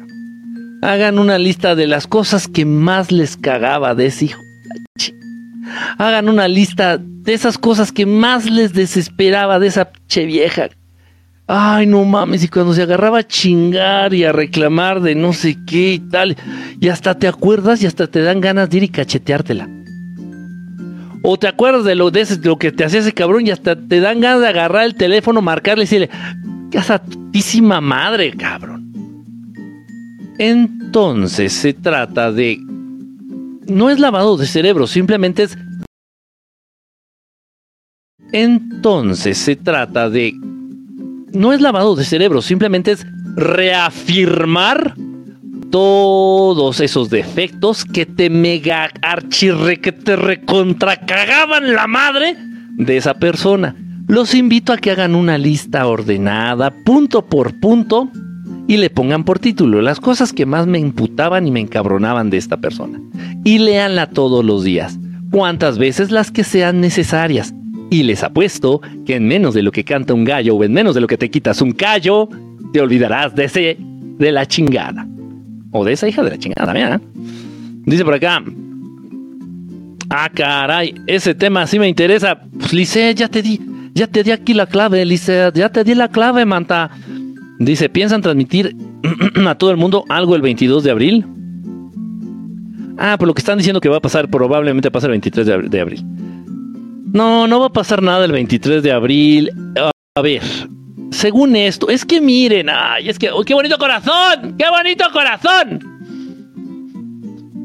Hagan 0.82 1.18
una 1.18 1.38
lista 1.38 1.74
de 1.74 1.86
las 1.86 2.06
cosas 2.06 2.48
que 2.48 2.64
más 2.64 3.10
les 3.10 3.36
cagaba 3.36 3.94
de 3.94 4.06
ese 4.06 4.26
hijo. 4.26 4.40
Hagan 5.98 6.28
una 6.28 6.46
lista 6.46 6.98
de 6.98 7.34
esas 7.34 7.58
cosas 7.58 7.90
que 7.90 8.06
más 8.06 8.48
les 8.48 8.72
desesperaba 8.72 9.58
de 9.58 9.66
esa 9.66 9.90
che 10.06 10.26
vieja 10.26 10.68
Ay, 11.48 11.86
no 11.86 12.04
mames, 12.04 12.42
y 12.42 12.48
cuando 12.48 12.74
se 12.74 12.82
agarraba 12.82 13.18
a 13.18 13.26
chingar 13.26 14.12
y 14.12 14.24
a 14.24 14.32
reclamar 14.32 15.00
de 15.00 15.14
no 15.14 15.32
sé 15.32 15.56
qué 15.64 15.94
y 15.94 15.98
tal, 16.00 16.36
y 16.80 16.88
hasta 16.88 17.16
te 17.16 17.28
acuerdas 17.28 17.80
y 17.82 17.86
hasta 17.86 18.08
te 18.08 18.20
dan 18.22 18.40
ganas 18.40 18.68
de 18.68 18.78
ir 18.78 18.82
y 18.82 18.88
cacheteártela. 18.88 19.68
O 21.22 21.38
te 21.38 21.46
acuerdas 21.46 21.84
de 21.84 21.94
lo, 21.94 22.10
de, 22.10 22.26
lo 22.42 22.56
que 22.56 22.72
te 22.72 22.84
hacía 22.84 23.00
ese 23.00 23.12
cabrón 23.12 23.46
y 23.46 23.50
hasta 23.50 23.76
te 23.76 24.00
dan 24.00 24.20
ganas 24.20 24.40
de 24.40 24.48
agarrar 24.48 24.86
el 24.86 24.96
teléfono, 24.96 25.40
marcarle 25.40 25.84
y 25.84 25.86
decirle, 25.86 26.10
¡qué 26.70 26.82
santísima 26.82 27.80
madre, 27.80 28.32
cabrón! 28.36 28.92
Entonces 30.38 31.52
se 31.52 31.72
trata 31.74 32.32
de... 32.32 32.58
No 33.68 33.90
es 33.90 34.00
lavado 34.00 34.36
de 34.36 34.46
cerebro, 34.46 34.86
simplemente 34.88 35.44
es... 35.44 35.56
Entonces 38.32 39.38
se 39.38 39.54
trata 39.54 40.10
de 40.10 40.34
no 41.36 41.52
es 41.52 41.60
lavado 41.60 41.94
de 41.94 42.04
cerebro, 42.04 42.42
simplemente 42.42 42.92
es 42.92 43.06
reafirmar 43.36 44.94
todos 45.70 46.80
esos 46.80 47.10
defectos 47.10 47.84
que 47.84 48.06
te 48.06 48.30
mega 48.30 48.90
archirre, 49.02 49.80
que 49.80 49.92
te 49.92 50.16
recontracagaban 50.16 51.74
la 51.74 51.86
madre 51.86 52.36
de 52.76 52.96
esa 52.96 53.14
persona. 53.14 53.76
Los 54.08 54.34
invito 54.34 54.72
a 54.72 54.76
que 54.76 54.92
hagan 54.92 55.14
una 55.14 55.36
lista 55.36 55.86
ordenada, 55.86 56.72
punto 56.84 57.26
por 57.26 57.58
punto, 57.60 58.10
y 58.68 58.76
le 58.76 58.90
pongan 58.90 59.24
por 59.24 59.38
título 59.38 59.82
las 59.82 60.00
cosas 60.00 60.32
que 60.32 60.46
más 60.46 60.66
me 60.66 60.78
imputaban 60.78 61.46
y 61.46 61.50
me 61.50 61.60
encabronaban 61.60 62.30
de 62.30 62.36
esta 62.36 62.56
persona. 62.56 63.00
Y 63.44 63.58
léanla 63.58 64.10
todos 64.10 64.44
los 64.44 64.64
días, 64.64 64.98
cuantas 65.30 65.78
veces 65.78 66.10
las 66.10 66.30
que 66.30 66.44
sean 66.44 66.80
necesarias. 66.80 67.54
Y 67.90 68.02
les 68.02 68.22
apuesto 68.22 68.80
que 69.04 69.16
en 69.16 69.28
menos 69.28 69.54
de 69.54 69.62
lo 69.62 69.70
que 69.70 69.84
canta 69.84 70.14
un 70.14 70.24
gallo 70.24 70.56
o 70.56 70.64
en 70.64 70.72
menos 70.72 70.94
de 70.94 71.00
lo 71.00 71.06
que 71.06 71.16
te 71.16 71.30
quitas 71.30 71.62
un 71.62 71.72
callo, 71.72 72.28
te 72.72 72.80
olvidarás 72.80 73.34
de 73.34 73.44
ese 73.44 73.76
de 74.18 74.32
la 74.32 74.46
chingada. 74.46 75.06
O 75.70 75.84
de 75.84 75.92
esa 75.92 76.08
hija 76.08 76.22
de 76.22 76.30
la 76.30 76.38
chingada, 76.38 76.72
mira. 76.72 77.00
Dice 77.84 78.04
por 78.04 78.14
acá. 78.14 78.42
Ah, 80.10 80.30
caray, 80.32 80.94
ese 81.06 81.34
tema 81.34 81.66
sí 81.66 81.78
me 81.78 81.88
interesa. 81.88 82.40
Pues 82.58 82.72
Lice, 82.72 83.14
ya 83.14 83.28
te 83.28 83.42
di, 83.42 83.60
ya 83.94 84.06
te 84.06 84.22
di 84.22 84.30
aquí 84.30 84.54
la 84.54 84.66
clave, 84.66 85.04
Lice, 85.04 85.50
ya 85.54 85.68
te 85.68 85.84
di 85.84 85.94
la 85.94 86.08
clave, 86.08 86.44
manta. 86.44 86.90
Dice, 87.58 87.88
¿piensan 87.88 88.22
transmitir 88.22 88.76
a 89.46 89.54
todo 89.56 89.70
el 89.70 89.76
mundo 89.76 90.04
algo 90.08 90.34
el 90.34 90.42
22 90.42 90.84
de 90.84 90.90
abril? 90.90 91.26
Ah, 92.98 93.16
por 93.18 93.28
lo 93.28 93.34
que 93.34 93.40
están 93.40 93.58
diciendo 93.58 93.80
que 93.80 93.88
va 93.88 93.98
a 93.98 94.00
pasar, 94.00 94.28
probablemente 94.28 94.90
pasa 94.90 95.06
el 95.06 95.12
23 95.12 95.70
de 95.70 95.80
abril. 95.80 96.04
No, 97.12 97.46
no 97.46 97.60
va 97.60 97.66
a 97.66 97.72
pasar 97.72 98.02
nada 98.02 98.24
el 98.24 98.32
23 98.32 98.82
de 98.82 98.92
abril. 98.92 99.50
A 100.14 100.22
ver, 100.22 100.42
según 101.10 101.56
esto, 101.56 101.88
es 101.88 102.04
que 102.04 102.20
miren, 102.20 102.68
ay, 102.68 103.08
es 103.08 103.18
que, 103.18 103.30
¡qué 103.44 103.54
bonito 103.54 103.78
corazón! 103.78 104.56
¡Qué 104.58 104.64
bonito 104.68 105.04
corazón! 105.12 105.80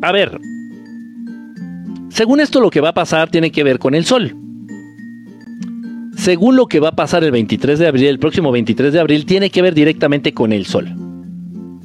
A 0.02 0.12
ver, 0.12 0.40
según 2.10 2.40
esto 2.40 2.60
lo 2.60 2.70
que 2.70 2.82
va 2.82 2.90
a 2.90 2.94
pasar 2.94 3.30
tiene 3.30 3.52
que 3.52 3.64
ver 3.64 3.80
con 3.80 3.96
el 3.96 4.06
Sol. 4.06 4.36
Según 6.18 6.56
lo 6.56 6.68
que 6.68 6.80
va 6.80 6.90
a 6.90 6.96
pasar 6.96 7.24
el 7.24 7.32
23 7.32 7.80
de 7.80 7.88
abril, 7.88 8.06
el 8.06 8.20
próximo 8.20 8.52
23 8.52 8.94
de 8.94 9.00
abril, 9.00 9.26
tiene 9.26 9.50
que 9.50 9.62
ver 9.62 9.74
directamente 9.74 10.34
con 10.34 10.54
el 10.54 10.66
Sol. 10.66 10.94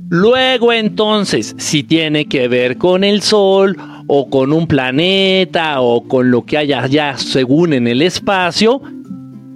Luego 0.08 0.72
entonces, 0.72 1.54
si 1.58 1.82
tiene 1.82 2.26
que 2.26 2.46
ver 2.46 2.76
con 2.78 3.02
el 3.02 3.22
Sol 3.22 3.76
o 4.06 4.30
con 4.30 4.52
un 4.52 4.66
planeta 4.68 5.80
o 5.80 6.06
con 6.06 6.30
lo 6.30 6.44
que 6.44 6.58
haya 6.58 6.86
ya 6.86 7.18
según 7.18 7.72
en 7.72 7.88
el 7.88 8.02
espacio, 8.02 8.80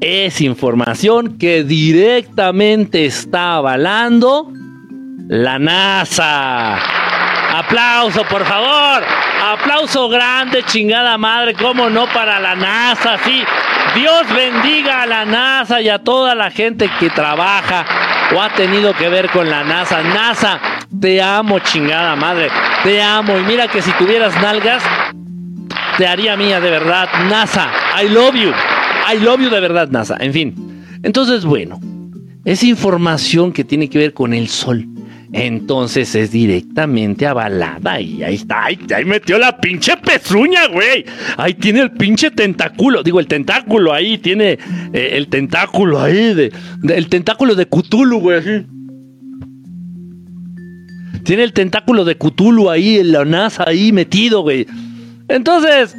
es 0.01 0.41
información 0.41 1.39
que 1.39 1.63
directamente 1.63 3.05
está 3.05 3.57
avalando 3.57 4.53
la 5.29 5.59
NASA. 5.59 6.79
Aplauso, 7.53 8.25
por 8.25 8.45
favor. 8.45 9.03
Aplauso 9.43 10.09
grande, 10.09 10.63
chingada 10.65 11.19
madre, 11.19 11.55
cómo 11.55 11.91
no 11.91 12.07
para 12.07 12.39
la 12.39 12.55
NASA, 12.55 13.19
sí. 13.25 13.43
Dios 13.95 14.23
bendiga 14.35 15.03
a 15.03 15.07
la 15.07 15.25
NASA 15.25 15.81
y 15.81 15.89
a 15.89 15.99
toda 15.99 16.35
la 16.35 16.51
gente 16.51 16.89
que 17.01 17.11
trabaja 17.11 17.85
o 18.35 18.41
ha 18.41 18.51
tenido 18.51 18.95
que 18.95 19.09
ver 19.09 19.29
con 19.31 19.51
la 19.51 19.65
NASA. 19.65 20.03
NASA, 20.03 20.61
te 21.01 21.21
amo, 21.21 21.59
chingada 21.59 22.15
madre. 22.17 22.49
Te 22.85 23.03
amo. 23.03 23.39
Y 23.39 23.43
mira 23.43 23.67
que 23.69 23.83
si 23.83 23.91
tuvieras 23.93 24.35
nalgas, 24.41 24.83
te 25.99 26.07
haría 26.07 26.37
mía 26.37 26.61
de 26.61 26.71
verdad. 26.71 27.09
NASA, 27.29 27.69
I 28.01 28.09
love 28.09 28.35
you. 28.35 28.53
I 29.13 29.19
love 29.19 29.41
you 29.41 29.51
de 29.51 29.61
verdad, 29.61 29.89
NASA. 29.89 30.17
En 30.21 30.33
fin. 30.33 30.55
Entonces, 31.03 31.45
bueno, 31.45 31.81
es 32.45 32.63
información 32.63 33.53
que 33.53 33.65
tiene 33.65 33.89
que 33.89 33.99
ver 33.99 34.15
con 34.15 34.35
el 34.35 34.49
sol. 34.49 34.87
Entonces 35.33 36.15
es 36.17 36.33
directamente 36.33 37.25
avalada 37.25 38.01
y 38.01 38.23
ahí 38.25 38.35
está, 38.35 38.65
ahí, 38.65 38.79
metió 39.05 39.39
la 39.39 39.57
pinche 39.59 39.97
pezuña, 39.97 40.67
güey. 40.67 41.05
Ahí 41.37 41.55
tiene 41.55 41.81
el 41.83 41.93
pinche 41.93 42.33
tentáculo, 42.33 43.05
digo 43.05 43.21
el 43.21 43.29
tentáculo 43.29 43.93
ahí, 43.93 44.19
tiene 44.19 44.59
eh, 44.93 45.11
el 45.13 45.29
tentáculo 45.29 46.01
ahí, 46.01 46.35
de, 46.35 46.53
el 46.89 47.09
tentáculo 47.09 47.55
de 47.55 47.67
Cthulhu, 47.67 48.19
güey. 48.19 48.67
Tiene 51.23 51.45
el 51.45 51.53
tentáculo 51.53 52.05
de 52.05 52.17
Cthulhu 52.17 52.69
ahí, 52.69 52.99
en 52.99 53.13
la 53.13 53.25
NASA 53.25 53.65
ahí 53.69 53.93
metido, 53.93 54.43
güey. 54.43 54.67
Entonces, 55.29 55.95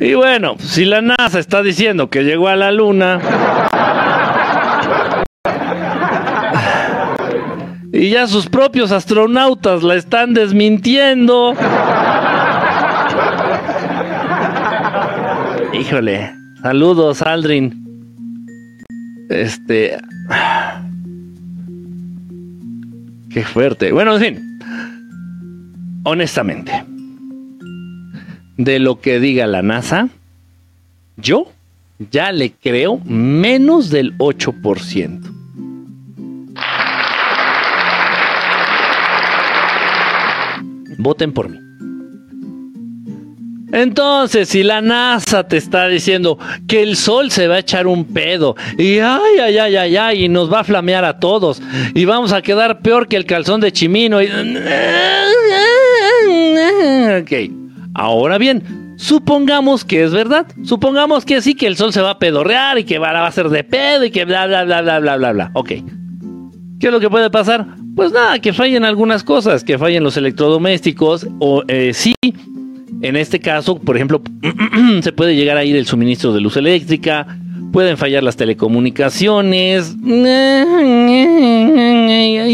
y 0.00 0.14
bueno, 0.14 0.56
si 0.58 0.84
la 0.84 1.00
NASA 1.00 1.38
está 1.38 1.62
diciendo 1.62 2.10
que 2.10 2.24
llegó 2.24 2.48
a 2.48 2.56
la 2.56 2.72
luna, 2.72 3.20
y 8.00 8.08
ya 8.08 8.26
sus 8.26 8.46
propios 8.46 8.92
astronautas 8.92 9.82
la 9.82 9.94
están 9.94 10.32
desmintiendo. 10.32 11.54
Híjole, 15.78 16.32
saludos 16.62 17.20
Aldrin. 17.20 17.84
Este... 19.28 19.98
Qué 23.28 23.44
fuerte. 23.44 23.92
Bueno, 23.92 24.16
en 24.16 24.20
fin. 24.22 24.58
Honestamente. 26.04 26.72
De 28.56 28.78
lo 28.78 28.98
que 29.02 29.20
diga 29.20 29.46
la 29.46 29.60
NASA, 29.60 30.08
yo 31.18 31.52
ya 32.10 32.32
le 32.32 32.52
creo 32.52 32.98
menos 33.04 33.90
del 33.90 34.16
8%. 34.16 35.39
Voten 41.02 41.32
por 41.32 41.48
mí. 41.48 41.58
Entonces, 43.72 44.48
si 44.48 44.62
la 44.62 44.80
NASA 44.80 45.46
te 45.46 45.56
está 45.56 45.86
diciendo 45.86 46.38
que 46.66 46.82
el 46.82 46.96
sol 46.96 47.30
se 47.30 47.46
va 47.46 47.56
a 47.56 47.58
echar 47.60 47.86
un 47.86 48.04
pedo 48.04 48.56
y 48.76 48.98
ay, 48.98 49.38
ay, 49.40 49.58
ay, 49.58 49.76
ay, 49.76 49.96
ay, 49.96 50.24
y 50.24 50.28
nos 50.28 50.52
va 50.52 50.60
a 50.60 50.64
flamear 50.64 51.04
a 51.04 51.20
todos 51.20 51.62
y 51.94 52.04
vamos 52.04 52.32
a 52.32 52.42
quedar 52.42 52.80
peor 52.80 53.06
que 53.06 53.16
el 53.16 53.26
calzón 53.26 53.60
de 53.60 53.70
Chimino. 53.72 54.20
Y... 54.20 54.26
Ok, 57.20 57.32
ahora 57.94 58.38
bien, 58.38 58.94
supongamos 58.96 59.84
que 59.84 60.02
es 60.02 60.12
verdad. 60.12 60.46
Supongamos 60.64 61.24
que 61.24 61.40
sí, 61.40 61.54
que 61.54 61.68
el 61.68 61.76
sol 61.76 61.92
se 61.92 62.00
va 62.00 62.10
a 62.10 62.18
pedorrear 62.18 62.78
y 62.78 62.84
que 62.84 62.98
va 62.98 63.24
a 63.24 63.30
ser 63.30 63.50
de 63.50 63.62
pedo 63.62 64.04
y 64.04 64.10
que 64.10 64.24
bla, 64.24 64.46
bla, 64.46 64.64
bla, 64.64 64.82
bla, 64.82 64.98
bla, 64.98 65.16
bla, 65.16 65.32
bla. 65.32 65.50
Ok. 65.54 65.72
¿Qué 66.80 66.86
es 66.86 66.92
lo 66.92 66.98
que 66.98 67.10
puede 67.10 67.28
pasar? 67.28 67.66
Pues 67.94 68.10
nada, 68.10 68.38
que 68.38 68.54
fallen 68.54 68.84
algunas 68.84 69.22
cosas, 69.22 69.62
que 69.62 69.76
fallen 69.76 70.02
los 70.02 70.16
electrodomésticos 70.16 71.26
o 71.38 71.62
eh, 71.68 71.92
sí, 71.92 72.14
en 73.02 73.16
este 73.16 73.38
caso, 73.38 73.78
por 73.78 73.96
ejemplo, 73.96 74.22
se 75.02 75.12
puede 75.12 75.36
llegar 75.36 75.58
a 75.58 75.64
ir 75.64 75.76
el 75.76 75.84
suministro 75.84 76.32
de 76.32 76.40
luz 76.40 76.56
eléctrica, 76.56 77.38
pueden 77.70 77.98
fallar 77.98 78.22
las 78.22 78.36
telecomunicaciones 78.36 79.94
y 80.02 80.22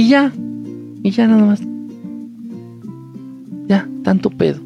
ya, 0.08 0.32
y 1.04 1.10
ya 1.10 1.28
nada 1.28 1.44
más. 1.44 1.62
Ya, 3.68 3.88
tanto 4.02 4.28
pedo. 4.30 4.60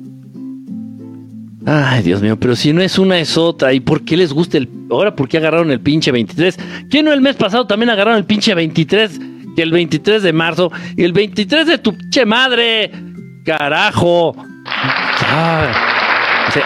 Ay, 1.66 2.02
Dios 2.02 2.22
mío, 2.22 2.40
pero 2.40 2.56
si 2.56 2.72
no 2.72 2.80
es 2.80 2.98
una 2.98 3.18
es 3.18 3.36
otra. 3.36 3.74
¿Y 3.74 3.80
por 3.80 4.06
qué 4.06 4.16
les 4.16 4.32
gusta 4.32 4.56
el... 4.56 4.70
Ahora, 4.90 5.14
¿por 5.14 5.28
qué 5.28 5.36
agarraron 5.36 5.70
el 5.70 5.80
pinche 5.80 6.10
23? 6.10 6.56
¿Quién 6.88 7.04
no 7.04 7.12
el 7.12 7.20
mes 7.20 7.36
pasado 7.36 7.66
también 7.66 7.90
agarraron 7.90 8.16
el 8.18 8.24
pinche 8.24 8.54
23? 8.54 9.20
Que 9.54 9.62
el 9.62 9.70
23 9.70 10.22
de 10.22 10.32
marzo 10.32 10.70
y 10.96 11.04
el 11.04 11.12
23 11.12 11.66
de 11.66 11.78
tu 11.78 11.96
pinche 11.96 12.24
madre. 12.24 12.90
Carajo. 13.44 14.36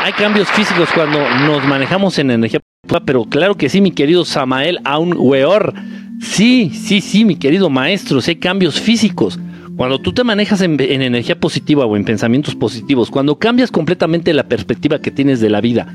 hay 0.02 0.12
cambios 0.12 0.50
físicos 0.50 0.88
cuando 0.94 1.18
nos 1.46 1.64
manejamos 1.66 2.18
en 2.18 2.30
energía, 2.30 2.60
pero 3.04 3.24
claro 3.24 3.54
que 3.56 3.68
sí, 3.68 3.80
mi 3.80 3.92
querido 3.92 4.24
Samael 4.24 4.80
Aun 4.84 5.14
Weor. 5.16 5.72
Sí, 6.20 6.70
sí, 6.70 7.00
sí, 7.00 7.24
mi 7.24 7.36
querido 7.36 7.70
maestro, 7.70 8.20
hay 8.26 8.36
cambios 8.36 8.80
físicos. 8.80 9.38
Cuando 9.76 9.98
tú 10.00 10.12
te 10.12 10.22
manejas 10.22 10.60
en, 10.60 10.80
energía 10.80 11.38
positiva 11.38 11.84
o 11.84 11.96
en 11.96 12.04
pensamientos 12.04 12.54
positivos, 12.54 13.10
cuando 13.10 13.38
cambias 13.38 13.70
completamente 13.70 14.32
la 14.32 14.44
perspectiva 14.44 15.00
que 15.00 15.10
tienes 15.10 15.40
de 15.40 15.50
la 15.50 15.60
vida 15.60 15.92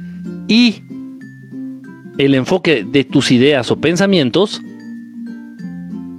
y 0.47 0.84
el 2.17 2.36
enfoque 2.36 2.84
de 2.84 3.06
tus 3.06 3.32
ideas 3.32 3.71
o 3.71 3.78
pensamientos, 3.78 4.62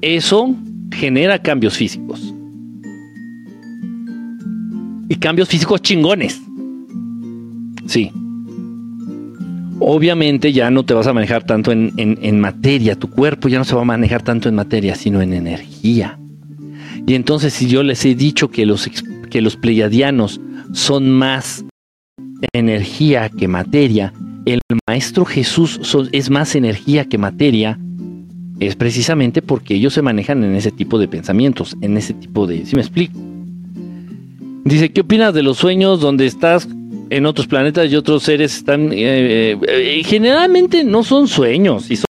eso 0.03 0.55
genera 0.93 1.39
cambios 1.39 1.77
físicos. 1.77 2.35
Y 5.09 5.17
cambios 5.17 5.49
físicos 5.49 5.83
chingones. 5.83 6.41
Sí. 7.87 8.11
Obviamente 9.81 10.53
ya 10.53 10.71
no 10.71 10.85
te 10.85 10.95
vas 10.95 11.07
a 11.07 11.13
manejar 11.13 11.45
tanto 11.45 11.73
en, 11.73 12.41
materia, 12.41 12.97
tu 12.97 13.11
cuerpo 13.11 13.49
ya 13.49 13.59
no 13.59 13.65
se 13.65 13.75
va 13.75 13.83
a 13.83 13.87
manejar 13.87 14.23
tanto 14.23 14.49
en 14.49 14.55
materia, 14.55 14.95
sino 14.95 15.23
en 15.23 15.33
energía. 15.33 16.19
Y 17.07 17.15
entonces 17.15 17.55
si 17.55 17.67
yo 17.67 17.83
les 17.83 18.05
he 18.05 18.15
dicho 18.15 18.51
que 18.51 18.67
los, 18.67 18.89
que 19.31 19.41
los 19.41 19.57
pleiadianos 19.57 20.41
son 20.73 21.11
más 21.11 21.65
energía 22.53 23.31
que 23.31 23.49
materia, 23.49 24.13
el 24.45 24.61
Maestro 24.87 25.25
Jesús 25.25 25.81
es 26.13 26.31
más 26.31 26.55
energía 26.55 27.07
que 27.07 27.19
materia, 27.19 27.79
es 28.61 28.77
precisamente 28.77 29.41
porque 29.41 29.75
ellos 29.75 29.95
se 29.95 30.03
manejan 30.03 30.45
en 30.45 30.55
ese 30.55 30.71
tipo 30.71 30.99
de 30.99 31.09
pensamientos, 31.09 31.77
en 31.81 31.97
ese 31.97 32.13
tipo 32.13 32.47
de... 32.47 32.67
¿Sí 32.67 32.77
me 32.77 32.83
explico? 32.83 33.19
Dice, 34.65 34.93
¿qué 34.93 35.01
opinas 35.01 35.33
de 35.33 35.43
los 35.43 35.57
sueños 35.57 36.01
donde 36.01 36.27
estás 36.27 36.69
en 37.09 37.27
otros 37.27 37.47
planetas 37.47 37.91
y 37.91 37.97
otros 37.97 38.23
seres 38.23 38.55
están... 38.55 38.93
Eh, 38.93 39.59
eh, 39.67 40.03
generalmente 40.05 40.85
no 40.85 41.03
son 41.03 41.27
sueños 41.27 41.91
y 41.91 41.97
son, 41.97 42.05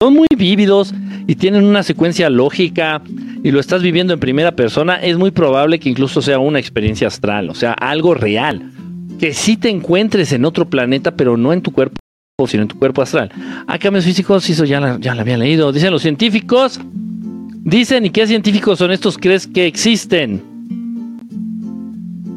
son 0.00 0.14
muy 0.14 0.28
vívidos 0.36 0.94
y 1.26 1.34
tienen 1.34 1.64
una 1.64 1.82
secuencia 1.82 2.30
lógica 2.30 3.02
y 3.42 3.50
lo 3.50 3.58
estás 3.58 3.82
viviendo 3.82 4.14
en 4.14 4.20
primera 4.20 4.52
persona, 4.52 4.94
es 4.96 5.16
muy 5.18 5.32
probable 5.32 5.80
que 5.80 5.88
incluso 5.88 6.22
sea 6.22 6.38
una 6.38 6.60
experiencia 6.60 7.08
astral, 7.08 7.50
o 7.50 7.54
sea, 7.54 7.72
algo 7.72 8.14
real. 8.14 8.70
Que 9.18 9.34
sí 9.34 9.56
te 9.56 9.68
encuentres 9.68 10.32
en 10.32 10.44
otro 10.44 10.70
planeta, 10.70 11.16
pero 11.16 11.36
no 11.36 11.52
en 11.52 11.62
tu 11.62 11.72
cuerpo 11.72 11.99
sino 12.46 12.62
en 12.62 12.68
tu 12.68 12.78
cuerpo 12.78 13.02
astral. 13.02 13.30
¿A 13.66 13.78
cambios 13.78 14.04
físicos, 14.04 14.48
eso 14.48 14.64
ya 14.64 14.80
la, 14.80 14.98
ya 14.98 15.14
la 15.14 15.22
había 15.22 15.36
leído. 15.36 15.72
Dicen 15.72 15.90
los 15.90 16.02
científicos. 16.02 16.80
Dicen, 17.62 18.06
¿y 18.06 18.10
qué 18.10 18.26
científicos 18.26 18.78
son 18.78 18.90
estos? 18.90 19.18
¿Crees 19.18 19.46
que 19.46 19.66
existen? 19.66 20.42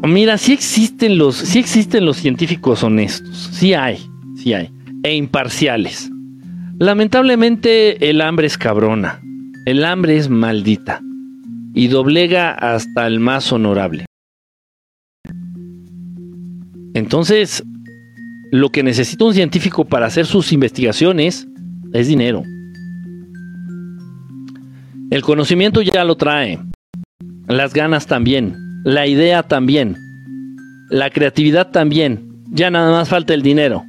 Mira, 0.06 0.38
sí 0.38 0.52
existen 0.52 1.18
los, 1.18 1.38
sí 1.38 1.60
existen 1.60 2.06
los 2.06 2.18
científicos 2.18 2.84
honestos. 2.84 3.50
Sí 3.54 3.74
hay, 3.74 4.00
sí 4.36 4.54
hay. 4.54 4.70
E 5.02 5.16
imparciales. 5.16 6.12
Lamentablemente 6.78 8.10
el 8.10 8.20
hambre 8.20 8.48
es 8.48 8.58
cabrona. 8.58 9.22
El 9.66 9.86
hambre 9.86 10.18
es 10.18 10.30
maldita. 10.30 11.02
Y 11.74 11.88
doblega 11.88 12.52
hasta 12.52 13.08
el 13.08 13.22
más 13.22 13.52
honorable. 13.54 14.06
Entonces, 16.94 17.64
lo 18.54 18.70
que 18.70 18.84
necesita 18.84 19.26
un 19.26 19.34
científico 19.34 19.84
para 19.84 20.06
hacer 20.06 20.28
sus 20.28 20.54
investigaciones 20.54 21.48
es 21.92 22.08
dinero. 22.08 22.44
El 25.10 25.24
conocimiento 25.24 25.82
ya 25.82 26.04
lo 26.04 26.18
trae, 26.18 26.60
las 27.48 27.74
ganas 27.74 28.06
también, 28.06 28.56
la 28.84 29.08
idea 29.08 29.42
también, 29.42 29.98
la 30.92 31.10
creatividad 31.10 31.72
también, 31.72 32.44
ya 32.52 32.70
nada 32.70 32.92
más 32.92 33.10
falta 33.10 33.34
el 33.34 33.42
dinero. 33.42 33.86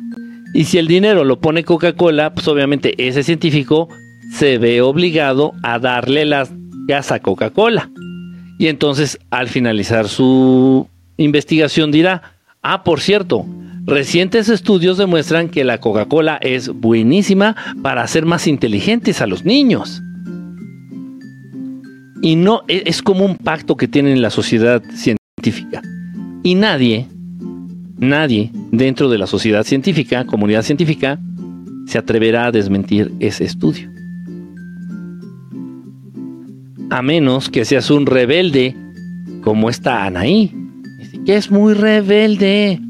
Y 0.55 0.65
si 0.65 0.79
el 0.79 0.87
dinero 0.87 1.25
lo 1.25 1.43
pone 1.43 1.63
Coca-Cola, 1.63 2.33
pues 2.33 2.49
obviamente 2.49 2.95
ese 3.07 3.23
científico 3.23 3.91
se 4.33 4.57
ve 4.57 4.81
obligado 4.81 5.53
a 5.63 5.79
darle 5.79 6.25
las 6.25 6.51
gas 6.89 7.13
a 7.13 7.21
Coca-Cola. 7.21 7.91
Y 8.59 8.69
entonces 8.69 9.19
al 9.29 9.49
finalizar 9.49 10.09
su 10.09 10.89
investigación 11.19 11.93
dirá, 11.93 12.23
ah, 12.63 12.83
por 12.83 13.01
cierto, 13.01 13.45
recientes 13.87 14.49
estudios 14.49 14.99
demuestran 14.99 15.49
que 15.49 15.65
la 15.65 15.79
Coca-Cola 15.79 16.39
es 16.41 16.69
buenísima 16.69 17.57
para 17.83 18.03
hacer 18.03 18.27
más 18.27 18.47
inteligentes 18.47 19.21
a 19.21 19.27
los 19.27 19.45
niños. 19.45 20.03
Y 22.23 22.37
no 22.37 22.63
e, 22.69 22.85
es 22.87 23.03
como 23.03 23.25
un 23.25 23.37
pacto 23.37 23.77
que 23.77 23.89
tienen 23.89 24.23
la 24.23 24.31
sociedad 24.31 24.83
científica. 24.95 25.83
Y 26.43 26.55
nadie, 26.55 27.07
nadie 27.99 28.51
dentro 28.73 29.09
de 29.09 29.19
la 29.19 29.27
sociedad 29.27 29.65
científica, 29.65 30.25
comunidad 30.25 30.63
científica, 30.63 31.19
se 31.87 31.99
atreverá 31.99 32.47
a 32.47 32.53
desmentir 32.53 33.13
ese 33.21 33.45
estudio. 33.45 33.91
A 36.91 37.03
menos 37.03 37.51
que 37.51 37.65
seas 37.65 37.91
un 37.91 38.07
rebelde 38.07 38.77
como 39.43 39.69
esta 39.69 40.05
Anaí, 40.05 40.55
que 41.27 41.37
es 41.37 41.51
muy 41.51 41.75
rebelde. 41.75 42.81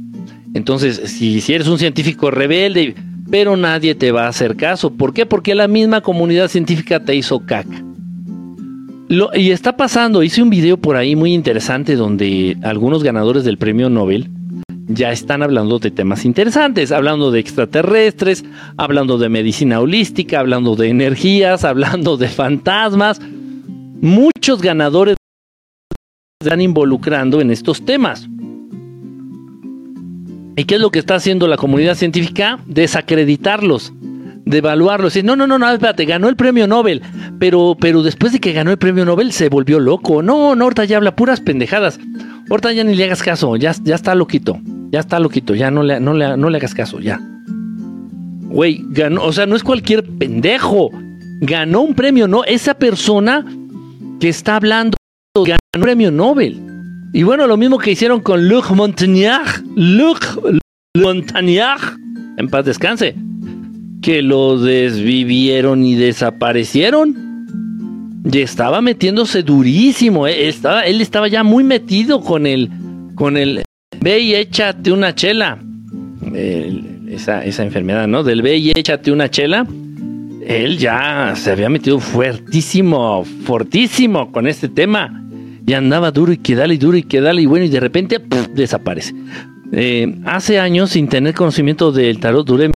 Entonces, 0.54 0.96
si, 1.10 1.40
eres 1.52 1.68
un 1.68 1.78
científico 1.78 2.30
rebelde, 2.30 2.94
pero 3.30 3.56
nadie 3.56 3.94
te 3.94 4.12
va 4.12 4.24
a 4.24 4.28
hacer 4.28 4.56
caso. 4.56 4.94
¿Por 4.94 5.12
qué? 5.12 5.26
Porque 5.26 5.54
la 5.54 5.68
misma 5.68 6.00
comunidad 6.00 6.48
científica 6.48 7.04
te 7.04 7.14
hizo 7.14 7.40
caca 7.40 7.84
y 9.34 9.50
está 9.50 9.76
pasando, 9.76 10.22
hice 10.22 10.42
un 10.42 10.50
video 10.50 10.76
por 10.76 10.96
ahí 10.96 11.14
muy 11.14 11.34
interesante 11.34 11.94
donde 11.94 12.56
algunos 12.62 13.02
ganadores 13.02 13.44
del 13.44 13.58
premio 13.58 13.90
Nobel 13.90 14.30
ya 14.86 15.12
están 15.12 15.42
hablando 15.42 15.78
de 15.78 15.90
temas 15.90 16.24
interesantes, 16.24 16.92
hablando 16.92 17.30
de 17.30 17.40
extraterrestres, 17.40 18.44
hablando 18.76 19.18
de 19.18 19.28
medicina 19.28 19.80
holística, 19.80 20.40
hablando 20.40 20.76
de 20.76 20.88
energías, 20.88 21.64
hablando 21.64 22.16
de 22.16 22.28
fantasmas. 22.28 23.20
Muchos 24.00 24.60
ganadores 24.60 25.16
están 26.40 26.60
involucrando 26.60 27.40
en 27.40 27.50
estos 27.50 27.84
temas. 27.84 28.28
¿Y 30.56 30.64
qué 30.64 30.76
es 30.76 30.80
lo 30.80 30.90
que 30.90 31.00
está 31.00 31.16
haciendo 31.16 31.48
la 31.48 31.56
comunidad 31.56 31.96
científica? 31.96 32.58
Desacreditarlos 32.66 33.92
de 34.44 34.58
evaluarlo. 34.58 35.08
no, 35.22 35.36
no, 35.36 35.46
no, 35.46 35.58
no, 35.58 35.70
espérate, 35.70 36.04
ganó 36.04 36.28
el 36.28 36.36
premio 36.36 36.66
Nobel. 36.66 37.02
Pero, 37.38 37.76
pero 37.80 38.02
después 38.02 38.32
de 38.32 38.40
que 38.40 38.52
ganó 38.52 38.70
el 38.70 38.78
premio 38.78 39.04
Nobel 39.04 39.32
se 39.32 39.48
volvió 39.48 39.80
loco. 39.80 40.22
No, 40.22 40.54
no, 40.54 40.64
ahorita 40.64 40.84
ya 40.84 40.98
habla 40.98 41.16
puras 41.16 41.40
pendejadas. 41.40 41.98
Ahorita 42.50 42.72
ya 42.72 42.84
ni 42.84 42.94
le 42.94 43.04
hagas 43.04 43.22
caso, 43.22 43.56
ya, 43.56 43.74
ya 43.82 43.94
está 43.94 44.14
loquito. 44.14 44.58
Ya 44.90 45.00
está 45.00 45.18
loquito, 45.18 45.54
ya 45.54 45.70
no 45.70 45.82
le, 45.82 45.98
no 45.98 46.14
le, 46.14 46.36
no 46.36 46.50
le 46.50 46.58
hagas 46.58 46.74
caso, 46.74 47.00
ya. 47.00 47.20
Güey, 48.42 48.84
ganó, 48.90 49.24
o 49.24 49.32
sea, 49.32 49.46
no 49.46 49.56
es 49.56 49.64
cualquier 49.64 50.04
pendejo. 50.04 50.90
Ganó 51.40 51.80
un 51.80 51.94
premio, 51.94 52.28
no. 52.28 52.44
Esa 52.44 52.74
persona 52.74 53.44
que 54.20 54.28
está 54.28 54.56
hablando 54.56 54.96
ganó 55.34 55.58
un 55.74 55.82
premio 55.82 56.10
Nobel. 56.12 56.73
Y 57.14 57.22
bueno, 57.22 57.46
lo 57.46 57.56
mismo 57.56 57.78
que 57.78 57.92
hicieron 57.92 58.20
con 58.20 58.48
Luc 58.48 58.72
Montagnier. 58.72 59.40
Luc 59.76 60.20
Montagnier. 61.00 61.76
En 62.36 62.48
paz 62.48 62.64
descanse 62.64 63.14
que 64.02 64.20
lo 64.20 64.58
desvivieron 64.58 65.84
y 65.84 65.94
desaparecieron. 65.94 67.14
Y 68.30 68.40
estaba 68.40 68.80
metiéndose 68.80 69.44
durísimo. 69.44 70.26
Eh, 70.26 70.48
estaba, 70.48 70.86
él 70.86 71.00
estaba 71.00 71.28
ya 71.28 71.44
muy 71.44 71.62
metido 71.62 72.20
con 72.20 72.48
el, 72.48 72.68
con 73.14 73.36
el, 73.36 73.62
ve 74.00 74.18
y 74.18 74.34
échate 74.34 74.90
una 74.90 75.14
chela. 75.14 75.58
esa, 77.08 77.44
esa 77.44 77.62
enfermedad, 77.62 78.08
¿no? 78.08 78.24
Del 78.24 78.42
ve 78.42 78.56
y 78.56 78.72
échate 78.72 79.12
una 79.12 79.30
chela. 79.30 79.64
Él 80.44 80.78
ya 80.78 81.34
se 81.36 81.52
había 81.52 81.68
metido 81.68 82.00
fuertísimo, 82.00 83.24
fortísimo 83.24 84.32
con 84.32 84.48
este 84.48 84.68
tema. 84.68 85.23
Y 85.66 85.72
andaba 85.72 86.10
duro 86.10 86.32
y 86.32 86.38
que 86.38 86.54
dale, 86.54 86.76
duro 86.78 86.96
y 86.96 87.02
que 87.02 87.20
dale. 87.20 87.42
Y 87.42 87.46
bueno, 87.46 87.64
y 87.64 87.68
de 87.68 87.80
repente 87.80 88.20
desaparece. 88.54 89.14
Eh, 89.72 90.14
hace 90.24 90.58
años, 90.58 90.90
sin 90.90 91.08
tener 91.08 91.34
conocimiento 91.34 91.90
del 91.90 92.20
tarot, 92.20 92.46
duré 92.46 92.70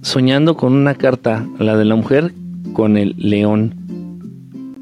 soñando 0.00 0.56
con 0.56 0.72
una 0.72 0.94
carta, 0.94 1.46
la 1.58 1.76
de 1.76 1.84
la 1.84 1.96
mujer, 1.96 2.32
con 2.72 2.96
el 2.96 3.14
león. 3.18 3.74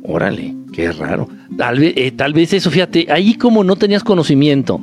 Órale, 0.04 0.54
qué 0.72 0.92
raro. 0.92 1.28
Tal 1.56 1.80
vez, 1.80 1.94
eh, 1.96 2.12
tal 2.12 2.34
vez 2.34 2.52
eso, 2.52 2.70
fíjate, 2.70 3.06
ahí 3.10 3.34
como 3.34 3.64
no 3.64 3.76
tenías 3.76 4.04
conocimiento 4.04 4.80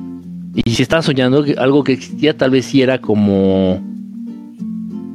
y 0.55 0.71
si 0.71 0.83
estabas 0.83 1.05
soñando 1.05 1.43
algo 1.57 1.83
que 1.83 1.93
existía, 1.93 2.37
tal 2.37 2.51
vez 2.51 2.65
si 2.65 2.81
era 2.81 2.99
como, 3.01 3.81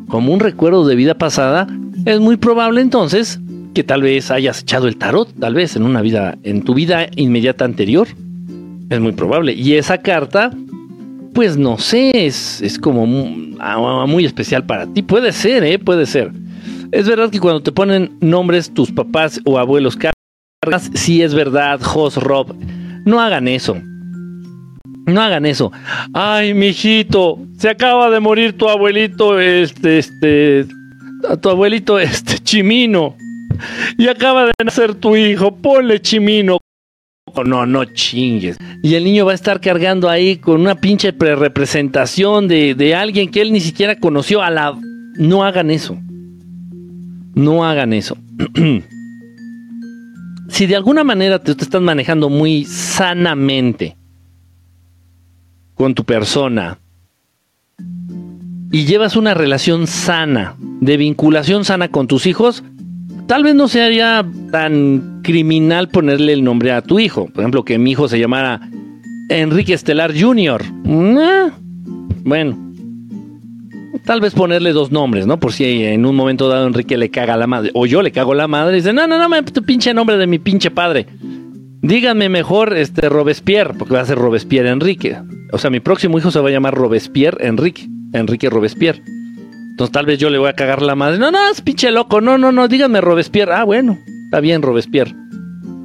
como 0.09 0.33
un 0.33 0.40
recuerdo 0.40 0.87
de 0.87 0.97
vida 0.97 1.16
pasada, 1.16 1.68
es 2.05 2.18
muy 2.18 2.37
probable 2.37 2.81
entonces 2.81 3.40
que 3.74 3.85
tal 3.85 4.02
vez 4.02 4.31
hayas 4.31 4.62
echado 4.62 4.88
el 4.88 4.96
tarot, 4.96 5.33
tal 5.38 5.54
vez 5.54 5.76
en 5.76 5.83
una 5.83 6.02
vida, 6.02 6.37
en 6.42 6.62
tu 6.62 6.74
vida 6.74 7.09
inmediata 7.16 7.64
anterior. 7.64 8.09
Es 8.90 9.00
muy 9.00 9.12
probable. 9.12 9.52
Y 9.52 9.74
esa 9.74 9.98
carta 9.98 10.50
pues 11.38 11.57
no 11.57 11.78
sé, 11.78 12.11
es, 12.26 12.78
como 12.81 13.07
muy, 13.07 14.24
especial 14.24 14.66
para 14.66 14.92
ti. 14.92 15.02
Puede 15.02 15.31
ser, 15.31 15.62
¿eh? 15.62 15.78
Puede 15.78 16.04
ser. 16.04 16.33
Es 16.90 17.07
verdad 17.07 17.31
que 17.31 17.38
cuando 17.38 17.62
te 17.62 17.70
ponen 17.70 18.16
nombres 18.20 18.74
tus 18.74 18.90
papás 18.90 19.40
o 19.44 19.57
abuelos 19.57 19.96
cargas, 19.96 20.90
sí 20.94 21.22
es 21.22 21.35
verdad, 21.35 21.81
Jos, 21.81 22.16
Rob. 22.16 22.57
No 23.04 23.20
hagan 23.20 23.46
eso. 23.46 23.76
No 25.07 25.20
hagan 25.20 25.46
eso. 25.46 25.70
Ay, 26.12 26.54
mijito, 26.54 27.38
se 27.57 27.68
acaba 27.68 28.11
de 28.11 28.18
morir 28.18 28.59
tu 28.59 28.68
abuelito, 28.68 29.38
este, 29.38 29.98
este, 29.98 30.66
tu 31.40 31.50
abuelito, 31.50 32.00
este, 32.00 32.40
Chimino. 32.40 33.16
Y 33.97 34.09
acaba 34.09 34.47
de 34.47 34.53
nacer 34.65 34.95
tu 34.95 35.17
hijo, 35.17 35.55
ponle 35.57 36.01
Chimino. 36.01 36.59
No, 37.45 37.67
no 37.67 37.85
chingues. 37.85 38.57
Y 38.83 38.95
el 38.95 39.05
niño 39.05 39.27
va 39.27 39.33
a 39.33 39.35
estar 39.35 39.61
cargando 39.61 40.09
ahí 40.09 40.37
con 40.37 40.61
una 40.61 40.75
pinche 40.77 41.13
pre-representación 41.13 42.49
de, 42.49 42.75
de 42.75 42.95
alguien 42.95 43.31
que 43.31 43.41
él 43.43 43.53
ni 43.53 43.61
siquiera 43.61 43.99
conoció 43.99 44.43
a 44.43 44.51
la... 44.51 44.79
No 45.17 45.45
hagan 45.45 45.71
eso. 45.71 45.99
No 47.35 47.65
hagan 47.65 47.93
eso. 47.93 48.17
si 50.49 50.67
de 50.67 50.77
alguna 50.77 51.05
manera 51.05 51.39
te, 51.39 51.55
te 51.55 51.65
estás 51.65 51.83
manejando 51.83 52.29
muy 52.29 52.65
sanamente 52.65 53.97
con 55.75 55.95
tu 55.95 56.05
persona 56.05 56.79
y 58.71 58.85
llevas 58.85 59.17
una 59.17 59.35
relación 59.35 59.87
sana, 59.87 60.57
de 60.59 60.97
vinculación 60.97 61.65
sana 61.65 61.89
con 61.89 62.07
tus 62.07 62.27
hijos, 62.27 62.63
tal 63.29 63.45
vez 63.45 63.55
no 63.55 63.69
sería 63.69 64.27
tan 64.51 65.21
criminal 65.23 65.88
ponerle 65.88 66.33
el 66.33 66.43
nombre 66.43 66.73
a 66.73 66.83
tu 66.83 66.99
hijo. 66.99 67.27
Por 67.27 67.43
ejemplo, 67.43 67.64
que 67.64 67.79
mi 67.79 67.93
hijo 67.93 68.09
se 68.09 68.19
llamara 68.19 68.61
Enrique 69.29 69.75
Estelar 69.75 70.12
Jr. 70.19 70.64
Bueno, 72.25 72.73
tal 74.05 74.21
vez 74.21 74.35
ponerle 74.35 74.73
dos 74.73 74.91
nombres, 74.91 75.27
¿no? 75.27 75.38
Por 75.38 75.53
si 75.53 75.85
en 75.85 76.07
un 76.07 76.17
momento 76.17 76.49
dado 76.49 76.67
Enrique 76.67 76.97
le 76.97 77.11
caga 77.11 77.37
la 77.37 77.47
madre, 77.47 77.71
o 77.75 77.87
yo 77.87 78.03
le 78.03 78.11
cago 78.11 78.35
la 78.35 78.49
madre, 78.49 78.79
y 78.79 78.81
dice, 78.81 78.93
no, 78.93 79.07
no, 79.07 79.29
no, 79.29 79.45
tu 79.45 79.62
pinche 79.62 79.95
nombre 79.95 80.17
de 80.17 80.27
mi 80.27 80.38
pinche 80.38 80.71
padre. 80.71 81.07
Díganme 81.81 82.29
mejor 82.29 82.77
este 82.77 83.09
Robespierre, 83.09 83.75
porque 83.75 83.95
va 83.95 84.01
a 84.01 84.07
ser 84.07 84.19
Robespierre 84.19 84.71
Enrique. 84.71 85.17
O 85.53 85.59
sea, 85.59 85.71
mi 85.71 85.81
próximo 85.81 86.19
hijo 86.19 86.31
se 86.31 86.41
va 86.41 86.49
a 86.49 86.53
llamar 86.53 86.75
Robespierre 86.75 87.47
Enrique, 87.47 87.87
Enrique 88.14 88.51
Robespierre. 88.51 89.03
Entonces 89.79 89.93
tal 89.93 90.07
vez 90.07 90.19
yo 90.19 90.29
le 90.29 90.38
voy 90.38 90.49
a 90.49 90.55
cagar 90.55 90.83
la 90.83 90.97
madre. 90.97 91.19
No, 91.19 91.31
no, 91.31 91.38
es 91.53 91.61
pinche 91.61 91.93
loco. 91.93 92.21
No, 92.21 92.37
no, 92.37 92.51
no, 92.51 92.67
díganme 92.67 93.01
Robespierre. 93.01 93.53
Ah, 93.55 93.62
bueno, 93.62 93.97
está 94.25 94.41
bien 94.41 94.61
Robespierre. 94.61 95.14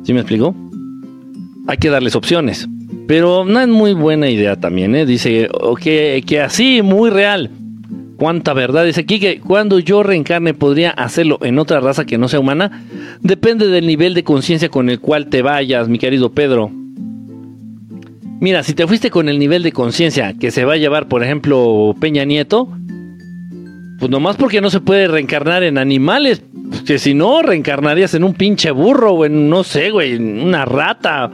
¿Sí 0.01 0.13
me 0.13 0.21
explicó? 0.21 0.55
Hay 1.67 1.77
que 1.77 1.91
darles 1.91 2.15
opciones. 2.15 2.67
Pero 3.07 3.45
no 3.45 3.59
es 3.59 3.67
muy 3.67 3.93
buena 3.93 4.31
idea 4.31 4.55
también, 4.55 4.95
¿eh? 4.95 5.05
Dice, 5.05 5.47
que, 5.79 6.23
que 6.25 6.41
así, 6.41 6.81
muy 6.81 7.11
real. 7.11 7.51
Cuánta 8.17 8.53
verdad. 8.53 8.83
Dice 8.83 9.01
aquí 9.01 9.19
que 9.19 9.39
cuando 9.39 9.77
yo 9.77 10.01
reencarne 10.01 10.55
podría 10.55 10.89
hacerlo 10.89 11.37
en 11.43 11.59
otra 11.59 11.79
raza 11.79 12.03
que 12.03 12.17
no 12.17 12.27
sea 12.27 12.39
humana. 12.39 12.85
Depende 13.21 13.67
del 13.67 13.85
nivel 13.85 14.15
de 14.15 14.23
conciencia 14.23 14.69
con 14.69 14.89
el 14.89 14.99
cual 15.01 15.27
te 15.27 15.43
vayas, 15.43 15.87
mi 15.87 15.99
querido 15.99 16.31
Pedro. 16.31 16.71
Mira, 18.39 18.63
si 18.63 18.73
te 18.73 18.87
fuiste 18.87 19.11
con 19.11 19.29
el 19.29 19.37
nivel 19.37 19.61
de 19.61 19.71
conciencia 19.71 20.33
que 20.33 20.49
se 20.49 20.65
va 20.65 20.73
a 20.73 20.77
llevar, 20.77 21.07
por 21.07 21.23
ejemplo, 21.23 21.95
Peña 21.99 22.25
Nieto, 22.25 22.69
pues 24.03 24.11
nomás 24.11 24.35
porque 24.35 24.59
no 24.59 24.69
se 24.69 24.81
puede 24.81 25.07
reencarnar 25.07 25.63
en 25.63 25.77
animales. 25.77 26.43
Que 26.85 26.99
si 26.99 27.13
no, 27.13 27.41
reencarnarías 27.41 28.13
en 28.13 28.25
un 28.25 28.33
pinche 28.33 28.69
burro 28.69 29.13
o 29.13 29.23
en, 29.23 29.49
no 29.49 29.63
sé, 29.63 29.91
güey, 29.91 30.15
en 30.15 30.41
una 30.41 30.65
rata. 30.65 31.31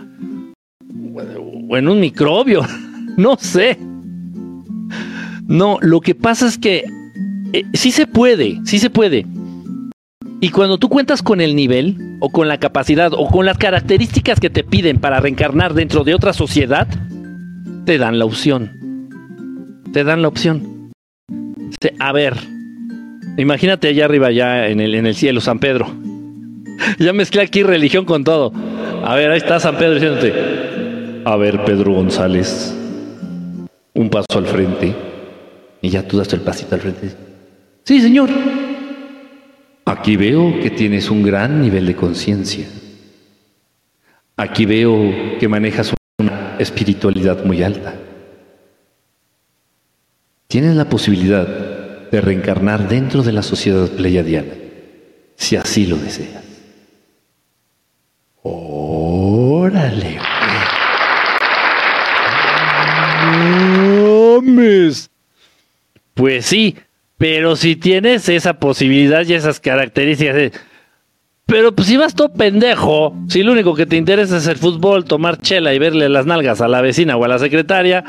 O 1.67 1.75
en 1.75 1.87
un 1.87 1.99
microbio. 1.99 2.61
No 3.17 3.37
sé. 3.37 3.75
No, 5.47 5.79
lo 5.81 5.99
que 5.99 6.13
pasa 6.13 6.47
es 6.47 6.59
que 6.59 6.85
eh, 7.53 7.65
sí 7.73 7.91
se 7.91 8.05
puede, 8.05 8.59
sí 8.65 8.77
se 8.77 8.91
puede. 8.91 9.25
Y 10.39 10.49
cuando 10.49 10.77
tú 10.77 10.89
cuentas 10.89 11.23
con 11.23 11.41
el 11.41 11.55
nivel, 11.55 11.97
o 12.19 12.29
con 12.29 12.47
la 12.47 12.59
capacidad, 12.59 13.11
o 13.13 13.27
con 13.29 13.47
las 13.47 13.57
características 13.57 14.39
que 14.39 14.51
te 14.51 14.63
piden 14.63 14.99
para 14.99 15.19
reencarnar 15.19 15.73
dentro 15.73 16.03
de 16.03 16.13
otra 16.13 16.33
sociedad, 16.33 16.87
te 17.85 17.97
dan 17.97 18.19
la 18.19 18.25
opción. 18.25 19.09
te 19.91 20.03
dan 20.03 20.21
la 20.21 20.27
opción. 20.27 20.91
A 21.99 22.11
ver, 22.11 22.35
imagínate 23.41 23.87
allá 23.87 24.05
arriba, 24.05 24.31
ya 24.31 24.67
en 24.67 24.79
el, 24.79 24.95
en 24.95 25.05
el 25.05 25.15
cielo, 25.15 25.41
San 25.41 25.59
Pedro. 25.59 25.87
ya 26.99 27.13
mezclé 27.13 27.41
aquí 27.41 27.63
religión 27.63 28.05
con 28.05 28.23
todo. 28.23 28.53
A 29.03 29.15
ver, 29.15 29.31
ahí 29.31 29.37
está 29.37 29.59
San 29.59 29.77
Pedro 29.77 29.93
diciéndote. 29.95 30.33
A 31.25 31.35
ver, 31.35 31.63
Pedro 31.63 31.93
González, 31.93 32.75
un 33.93 34.09
paso 34.09 34.25
al 34.35 34.45
frente. 34.45 34.95
Y 35.81 35.89
ya 35.89 36.07
tú 36.07 36.17
das 36.17 36.31
el 36.33 36.41
pasito 36.41 36.75
al 36.75 36.81
frente. 36.81 37.11
Sí, 37.83 38.01
señor. 38.01 38.29
Aquí 39.85 40.17
veo 40.17 40.59
que 40.61 40.69
tienes 40.69 41.09
un 41.09 41.23
gran 41.23 41.61
nivel 41.61 41.85
de 41.85 41.95
conciencia. 41.95 42.67
Aquí 44.37 44.65
veo 44.65 45.37
que 45.39 45.47
manejas 45.47 45.93
una 46.19 46.55
espiritualidad 46.59 47.43
muy 47.43 47.63
alta. 47.63 47.95
Tienes 50.47 50.75
la 50.75 50.85
posibilidad 50.85 51.47
de 52.11 52.21
reencarnar 52.21 52.87
dentro 52.87 53.23
de 53.23 53.31
la 53.31 53.43
sociedad 53.43 53.87
pleiadiana, 53.89 54.53
si 55.35 55.55
así 55.55 55.85
lo 55.85 55.97
deseas. 55.97 56.43
Órale. 58.41 60.19
Pues 66.19 66.45
sí, 66.45 66.75
pero 67.17 67.55
si 67.55 67.75
tienes 67.75 68.27
esa 68.27 68.59
posibilidad 68.59 69.25
y 69.25 69.33
esas 69.33 69.59
características, 69.59 70.51
pero 71.45 71.73
pues 71.73 71.87
si 71.87 71.97
vas 71.97 72.13
todo 72.13 72.33
pendejo, 72.33 73.15
si 73.27 73.41
lo 73.41 73.53
único 73.53 73.73
que 73.73 73.85
te 73.85 73.95
interesa 73.95 74.37
es 74.37 74.47
el 74.47 74.57
fútbol, 74.57 75.05
tomar 75.05 75.39
chela 75.39 75.73
y 75.73 75.79
verle 75.79 76.09
las 76.09 76.25
nalgas 76.25 76.61
a 76.61 76.67
la 76.67 76.81
vecina 76.81 77.15
o 77.15 77.23
a 77.23 77.27
la 77.27 77.39
secretaria, 77.39 78.03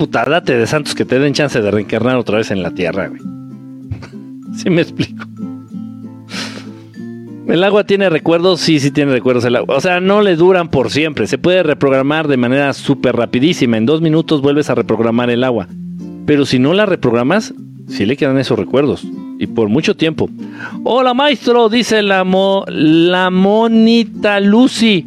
puta, 0.00 0.24
date 0.24 0.56
de 0.56 0.66
santos 0.66 0.94
que 0.94 1.04
te 1.04 1.18
den 1.18 1.34
chance 1.34 1.60
de 1.60 1.70
reencarnar 1.70 2.16
otra 2.16 2.38
vez 2.38 2.50
en 2.50 2.62
la 2.62 2.70
tierra, 2.70 3.08
güey. 3.08 3.20
¿Sí 4.56 4.70
me 4.70 4.80
explico? 4.80 5.26
¿El 7.46 7.62
agua 7.62 7.84
tiene 7.84 8.08
recuerdos? 8.08 8.62
Sí, 8.62 8.80
sí 8.80 8.92
tiene 8.92 9.12
recuerdos 9.12 9.44
el 9.44 9.56
agua. 9.56 9.76
O 9.76 9.80
sea, 9.82 10.00
no 10.00 10.22
le 10.22 10.36
duran 10.36 10.70
por 10.70 10.90
siempre. 10.90 11.26
Se 11.26 11.36
puede 11.36 11.62
reprogramar 11.62 12.28
de 12.28 12.38
manera 12.38 12.72
súper 12.72 13.14
rapidísima. 13.14 13.76
En 13.76 13.84
dos 13.84 14.00
minutos 14.00 14.40
vuelves 14.40 14.70
a 14.70 14.74
reprogramar 14.74 15.28
el 15.28 15.44
agua. 15.44 15.68
Pero 16.24 16.46
si 16.46 16.58
no 16.58 16.72
la 16.72 16.86
reprogramas, 16.86 17.52
sí 17.86 18.06
le 18.06 18.16
quedan 18.16 18.38
esos 18.38 18.58
recuerdos. 18.58 19.06
Y 19.38 19.48
por 19.48 19.68
mucho 19.68 19.98
tiempo. 19.98 20.30
Hola 20.82 21.12
maestro, 21.12 21.68
dice 21.68 22.00
la, 22.00 22.24
la 22.68 23.28
monita 23.28 24.40
Lucy. 24.40 25.04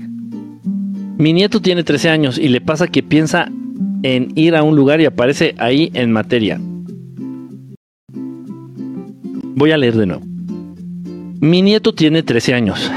Mi 1.17 1.33
nieto 1.33 1.63
tiene 1.63 1.83
13 1.83 2.09
años 2.11 2.37
y 2.37 2.49
le 2.49 2.61
pasa 2.61 2.87
que 2.87 3.01
piensa 3.01 3.49
en 4.03 4.31
ir 4.35 4.55
a 4.55 4.63
un 4.63 4.75
lugar 4.75 5.01
y 5.01 5.05
aparece 5.05 5.55
ahí 5.57 5.89
en 5.93 6.11
materia. 6.11 6.59
Voy 9.55 9.71
a 9.71 9.77
leer 9.77 9.95
de 9.95 10.05
nuevo. 10.05 10.23
Mi 11.39 11.61
nieto 11.61 11.93
tiene 11.93 12.23
13 12.23 12.53
años. 12.53 12.91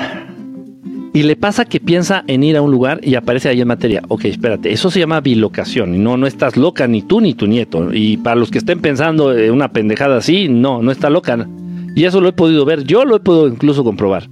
Y 1.12 1.22
le 1.22 1.34
pasa 1.34 1.64
que 1.64 1.80
piensa 1.80 2.24
en 2.26 2.42
ir 2.42 2.59
a 2.59 2.62
un 2.62 2.70
lugar 2.70 3.00
y 3.02 3.14
aparece 3.14 3.48
ahí 3.48 3.61
en 3.61 3.68
materia. 3.68 4.02
Ok, 4.09 4.26
espérate, 4.26 4.70
eso 4.70 4.90
se 4.90 5.00
llama 5.00 5.20
bilocación. 5.20 6.02
No, 6.04 6.18
no 6.18 6.26
estás 6.26 6.59
loca 6.59 6.86
ni 6.86 7.00
tú 7.00 7.22
ni 7.22 7.32
tu 7.32 7.46
nieto. 7.46 7.88
Y 7.92 8.18
para 8.18 8.36
los 8.36 8.50
que 8.50 8.59
estén 8.59 8.80
pensando 8.80 9.32
en 9.34 9.50
una 9.50 9.72
pendejada 9.72 10.18
así, 10.18 10.48
no, 10.48 10.82
no 10.82 10.90
está 10.90 11.09
loca. 11.09 11.48
Y 11.94 12.04
eso 12.04 12.20
lo 12.20 12.28
he 12.28 12.32
podido 12.32 12.66
ver. 12.66 12.84
Yo 12.84 13.07
lo 13.07 13.16
he 13.16 13.20
podido 13.20 13.48
incluso 13.48 13.82
comprobar. 13.82 14.28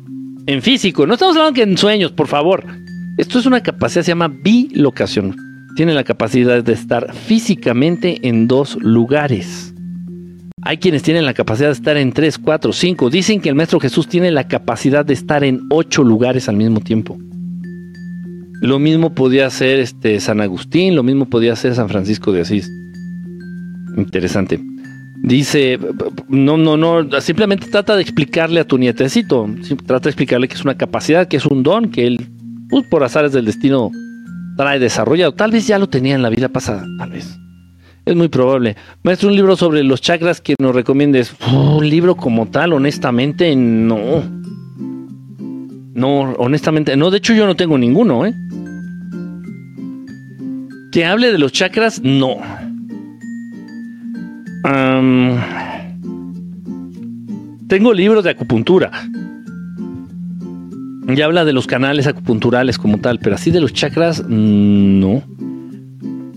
En 0.47 0.61
físico, 0.61 1.07
no 1.07 1.15
estamos 1.15 1.37
hablando 1.37 1.55
que 1.55 1.63
en 1.63 1.79
sueños, 1.79 2.13
por 2.13 2.27
favor. 2.27 2.65
Esto 3.17 3.39
es 3.39 3.47
una 3.47 3.63
capacidad, 3.63 4.03
se 4.03 4.11
llama 4.11 4.29
bilocación. 4.29 5.44
Tiene 5.77 5.93
la 5.93 6.05
capacidad 6.05 6.63
de 6.63 6.73
estar 6.73 7.13
físicamente 7.13 8.29
en 8.29 8.47
dos 8.47 8.77
lugares. 8.81 9.75
Hay 10.63 10.79
quienes 10.79 11.03
tienen 11.03 11.27
la 11.27 11.35
capacidad 11.35 11.69
de 11.69 11.75
estar 11.75 11.97
en 11.97 12.13
tres, 12.13 12.39
cuatro, 12.39 12.73
cinco. 12.73 13.11
Dicen 13.11 13.41
que 13.41 13.49
el 13.49 13.55
Maestro 13.55 13.81
Jesús 13.81 14.09
tiene 14.09 14.31
la 14.31 14.47
capacidad 14.47 15.05
de 15.05 15.15
estar 15.15 15.43
en 15.45 15.61
ocho 15.71 16.05
lugares 16.05 16.49
al 16.49 16.57
mismo 16.57 16.81
tiempo. 16.81 17.19
Lo 18.63 18.79
mismo 18.79 19.15
podía 19.15 19.47
hacer 19.47 19.81
este 19.81 20.21
San 20.21 20.41
Agustín, 20.41 20.95
lo 20.95 21.03
mismo 21.03 21.27
podía 21.27 21.53
hacer 21.53 21.75
San 21.75 21.89
Francisco 21.89 22.33
de 22.33 22.41
Asís. 22.41 22.71
Interesante. 23.97 24.59
Dice, 25.23 25.79
no, 26.29 26.57
no, 26.57 26.77
no, 26.77 27.21
simplemente 27.21 27.67
trata 27.67 27.97
de 27.97 28.03
explicarle 28.03 28.61
a 28.61 28.67
tu 28.67 28.79
nietecito, 28.79 29.49
trata 29.87 30.05
de 30.05 30.11
explicarle 30.11 30.49
que 30.49 30.55
es 30.55 30.65
una 30.65 30.77
capacidad, 30.77 31.29
que 31.29 31.37
es 31.37 31.47
un 31.47 31.63
don, 31.63 31.91
que 31.91 32.07
él, 32.07 32.27
pues, 32.71 32.87
por 32.87 33.03
azares 33.03 33.33
del 33.33 33.45
destino, 33.45 33.91
trae 34.57 34.79
desarrollado. 34.79 35.33
Tal 35.33 35.51
vez 35.51 35.67
ya 35.67 35.79
lo 35.79 35.89
tenía 35.89 36.15
en 36.15 36.23
la 36.23 36.31
vida 36.31 36.49
pasada, 36.49 36.85
tal 36.99 37.11
vez. 37.11 37.39
Es 38.05 38.15
muy 38.15 38.29
probable. 38.29 38.77
Maestro, 39.03 39.31
un 39.31 39.37
libro 39.37 39.57
sobre 39.57 39.83
los 39.83 40.01
chakras 40.01 40.41
que 40.41 40.55
nos 40.59 40.75
recomiendes. 40.75 41.35
un 41.53 41.89
libro 41.89 42.17
como 42.17 42.47
tal, 42.47 42.75
honestamente, 42.75 43.55
no. 43.57 44.23
No, 45.95 46.21
honestamente, 46.39 46.97
no. 46.97 47.11
De 47.11 47.19
hecho, 47.19 47.33
yo 47.33 47.47
no 47.47 47.57
tengo 47.57 47.79
ninguno, 47.79 48.27
¿eh? 48.27 48.35
Que 50.93 51.05
hable 51.07 51.33
de 51.33 51.39
los 51.39 51.53
chakras, 51.53 52.03
no. 52.03 52.37
tengo 57.69 57.93
libros 57.93 58.25
de 58.25 58.31
acupuntura. 58.31 58.91
Ya 61.07 61.27
habla 61.27 61.45
de 61.45 61.53
los 61.53 61.67
canales 61.67 62.07
acupunturales 62.07 62.79
como 62.79 62.99
tal, 62.99 63.19
pero 63.19 63.35
así 63.35 63.51
de 63.51 63.61
los 63.61 63.73
chakras, 63.73 64.23
mm, 64.27 65.01
no. 65.01 65.23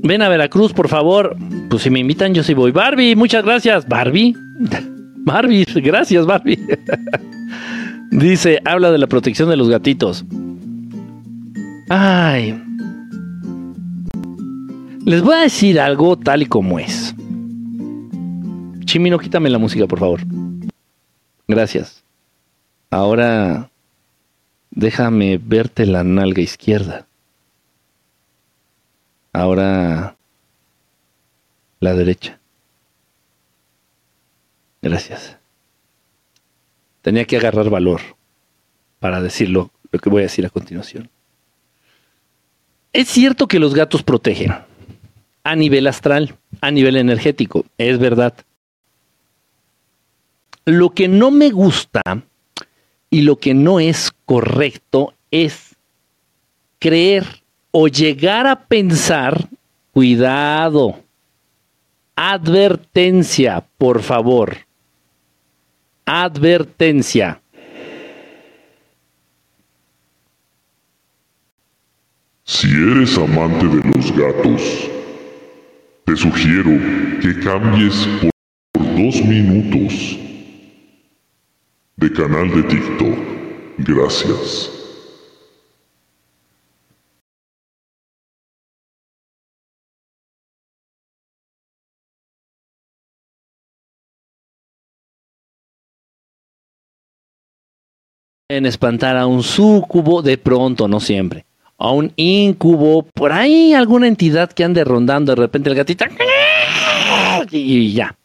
Ven 0.04 0.22
a 0.22 0.30
Veracruz, 0.30 0.74
por 0.74 0.90
favor. 0.90 1.36
Pues 1.70 1.84
si 1.84 1.90
me 1.90 2.00
invitan, 2.00 2.34
yo 2.34 2.44
sí 2.44 2.54
voy. 2.54 2.72
Barbie, 2.72 3.16
muchas 3.16 3.44
gracias. 3.44 3.88
Barbie. 3.88 4.36
Barbie, 5.26 5.66
gracias, 5.76 6.26
Barbie. 6.26 6.60
Dice, 8.12 8.62
habla 8.66 8.92
de 8.92 8.98
la 8.98 9.08
protección 9.08 9.50
de 9.50 9.58
los 9.58 9.70
gatitos. 9.70 10.26
Ay. 11.90 12.62
Les 15.06 15.22
voy 15.22 15.36
a 15.36 15.42
decir 15.42 15.80
algo 15.80 16.18
tal 16.18 16.42
y 16.42 16.46
como 16.46 16.80
es. 16.80 17.16
Chimino, 18.86 19.18
quítame 19.20 19.50
la 19.50 19.58
música, 19.58 19.88
por 19.88 20.00
favor. 20.00 20.22
Gracias. 21.48 22.04
Ahora 22.90 23.70
déjame 24.72 25.38
verte 25.38 25.86
la 25.86 26.04
nalga 26.04 26.42
izquierda. 26.42 27.08
Ahora 29.34 30.16
la 31.80 31.94
derecha. 31.94 32.40
Gracias. 34.82 35.38
Tenía 37.02 37.26
que 37.26 37.38
agarrar 37.38 37.70
valor 37.70 38.02
para 39.00 39.22
decirlo, 39.22 39.72
lo 39.92 40.00
que 40.00 40.10
voy 40.10 40.22
a 40.22 40.24
decir 40.24 40.46
a 40.46 40.50
continuación. 40.50 41.10
Es 42.94 43.08
cierto 43.10 43.48
que 43.48 43.60
los 43.60 43.74
gatos 43.74 44.04
protegen 44.04 44.54
a 45.44 45.56
nivel 45.56 45.88
astral, 45.88 46.36
a 46.62 46.72
nivel 46.72 46.98
energético, 46.98 47.66
es 47.78 48.00
verdad. 48.00 48.34
Lo 50.66 50.90
que 50.90 51.08
no 51.08 51.32
me 51.32 51.52
gusta 51.52 52.02
y 53.10 53.22
lo 53.22 53.38
que 53.38 53.54
no 53.54 53.80
es 53.80 54.07
correcto 54.28 55.14
es 55.32 55.74
creer 56.80 57.26
o 57.72 57.88
llegar 57.88 58.46
a 58.46 58.68
pensar, 58.68 59.48
cuidado, 59.94 61.02
advertencia, 62.14 63.64
por 63.78 64.02
favor, 64.04 64.58
advertencia. 66.06 67.42
Si 72.44 72.68
eres 72.68 73.18
amante 73.18 73.66
de 73.66 73.82
los 73.92 74.12
gatos, 74.12 74.90
te 76.04 76.18
sugiero 76.18 76.72
que 77.22 77.40
cambies 77.40 78.08
por 78.74 78.84
dos 78.84 79.16
minutos 79.24 80.20
de 81.96 82.12
canal 82.12 82.50
de 82.54 82.64
TikTok. 82.64 83.47
Gracias. 83.78 84.72
en 98.50 98.66
espantar 98.66 99.18
a 99.18 99.28
un 99.28 99.44
súcubo 99.44 100.22
de 100.22 100.38
pronto, 100.38 100.88
no 100.88 101.02
siempre. 101.02 101.46
A 101.78 101.92
un 101.92 102.14
incubo, 102.16 103.04
por 103.04 103.34
ahí 103.34 103.74
alguna 103.74 104.08
entidad 104.08 104.52
que 104.52 104.64
ande 104.64 104.84
rondando 104.86 105.34
de 105.34 105.42
repente 105.42 105.70
el 105.70 105.76
gatito. 105.76 106.06
Y 107.52 107.92
ya. 107.92 108.16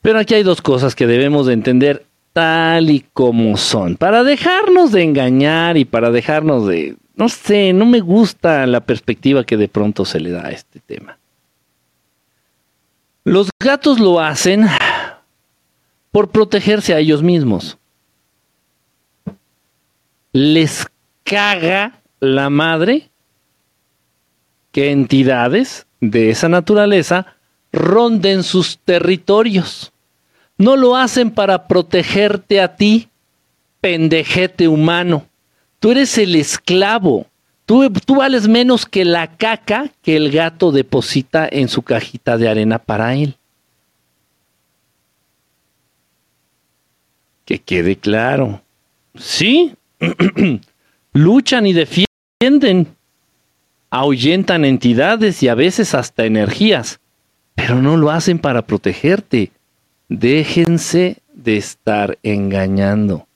Pero 0.00 0.18
aquí 0.18 0.34
hay 0.34 0.44
dos 0.44 0.62
cosas 0.62 0.94
que 0.94 1.06
debemos 1.06 1.46
de 1.46 1.54
entender 1.54 2.06
tal 2.34 2.90
y 2.90 3.00
como 3.14 3.56
son. 3.56 3.96
Para 3.96 4.22
dejarnos 4.24 4.92
de 4.92 5.02
engañar 5.02 5.78
y 5.78 5.86
para 5.86 6.10
dejarnos 6.10 6.66
de 6.66 6.96
no 7.16 7.28
sé, 7.28 7.72
no 7.72 7.86
me 7.86 8.00
gusta 8.00 8.66
la 8.66 8.80
perspectiva 8.80 9.44
que 9.44 9.56
de 9.56 9.68
pronto 9.68 10.04
se 10.04 10.20
le 10.20 10.30
da 10.30 10.46
a 10.46 10.50
este 10.50 10.80
tema. 10.80 11.18
Los 13.22 13.50
gatos 13.58 14.00
lo 14.00 14.20
hacen 14.20 14.66
por 16.10 16.30
protegerse 16.30 16.92
a 16.92 16.98
ellos 16.98 17.22
mismos. 17.22 17.78
Les 20.32 20.86
caga 21.22 22.00
la 22.20 22.50
madre 22.50 23.10
que 24.72 24.90
entidades 24.90 25.86
de 26.00 26.30
esa 26.30 26.48
naturaleza 26.48 27.36
ronden 27.72 28.42
sus 28.42 28.78
territorios. 28.78 29.92
No 30.56 30.76
lo 30.76 30.96
hacen 30.96 31.30
para 31.30 31.66
protegerte 31.66 32.60
a 32.60 32.76
ti, 32.76 33.08
pendejete 33.80 34.68
humano. 34.68 35.26
Tú 35.80 35.90
eres 35.90 36.16
el 36.18 36.36
esclavo. 36.36 37.26
Tú, 37.66 37.90
tú, 37.90 38.16
vales 38.16 38.46
menos 38.46 38.86
que 38.86 39.04
la 39.04 39.36
caca 39.36 39.90
que 40.02 40.16
el 40.16 40.30
gato 40.30 40.70
deposita 40.70 41.48
en 41.50 41.68
su 41.68 41.82
cajita 41.82 42.36
de 42.36 42.48
arena 42.48 42.78
para 42.78 43.14
él. 43.14 43.36
Que 47.44 47.58
quede 47.58 47.96
claro. 47.96 48.62
Sí, 49.16 49.74
luchan 51.12 51.66
y 51.66 51.72
defienden, 51.72 52.94
ahuyentan 53.90 54.64
entidades 54.64 55.42
y 55.42 55.48
a 55.48 55.54
veces 55.54 55.94
hasta 55.94 56.24
energías, 56.24 57.00
pero 57.54 57.80
no 57.80 57.96
lo 57.96 58.10
hacen 58.10 58.38
para 58.38 58.62
protegerte. 58.62 59.52
Déjense 60.16 61.20
de 61.32 61.56
estar 61.56 62.16
engañando. 62.22 63.26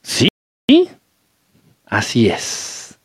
Sí, 0.00 0.28
así 1.84 2.30
es. 2.30 2.98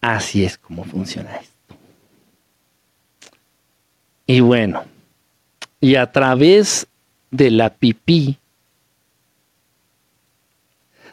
Así 0.00 0.44
es 0.44 0.56
como 0.56 0.84
funciona 0.84 1.34
esto. 1.34 1.76
Y 4.24 4.38
bueno, 4.38 4.84
y 5.80 5.96
a 5.96 6.12
través 6.12 6.86
de 7.32 7.50
la 7.50 7.70
pipí 7.70 8.38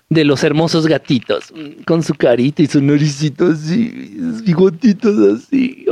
de 0.10 0.24
los 0.24 0.44
hermosos 0.44 0.88
gatitos, 0.88 1.54
con 1.86 2.02
su 2.02 2.14
carita 2.14 2.62
y 2.62 2.68
su 2.68 2.82
naricito 2.82 3.48
así, 3.48 4.16
sus 4.18 4.44
bigotitos 4.44 5.18
así. 5.36 5.86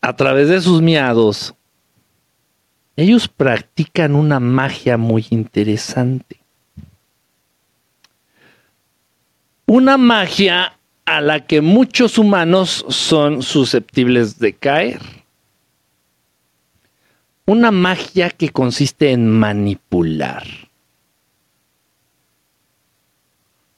A 0.00 0.16
través 0.16 0.48
de 0.48 0.60
sus 0.60 0.80
miados, 0.80 1.54
ellos 2.96 3.28
practican 3.28 4.14
una 4.14 4.40
magia 4.40 4.96
muy 4.96 5.26
interesante. 5.30 6.40
Una 9.66 9.96
magia 9.96 10.78
a 11.04 11.20
la 11.20 11.46
que 11.46 11.60
muchos 11.60 12.18
humanos 12.18 12.84
son 12.88 13.42
susceptibles 13.42 14.38
de 14.38 14.52
caer. 14.54 15.23
Una 17.46 17.70
magia 17.70 18.30
que 18.30 18.48
consiste 18.48 19.10
en 19.10 19.30
manipular. 19.30 20.44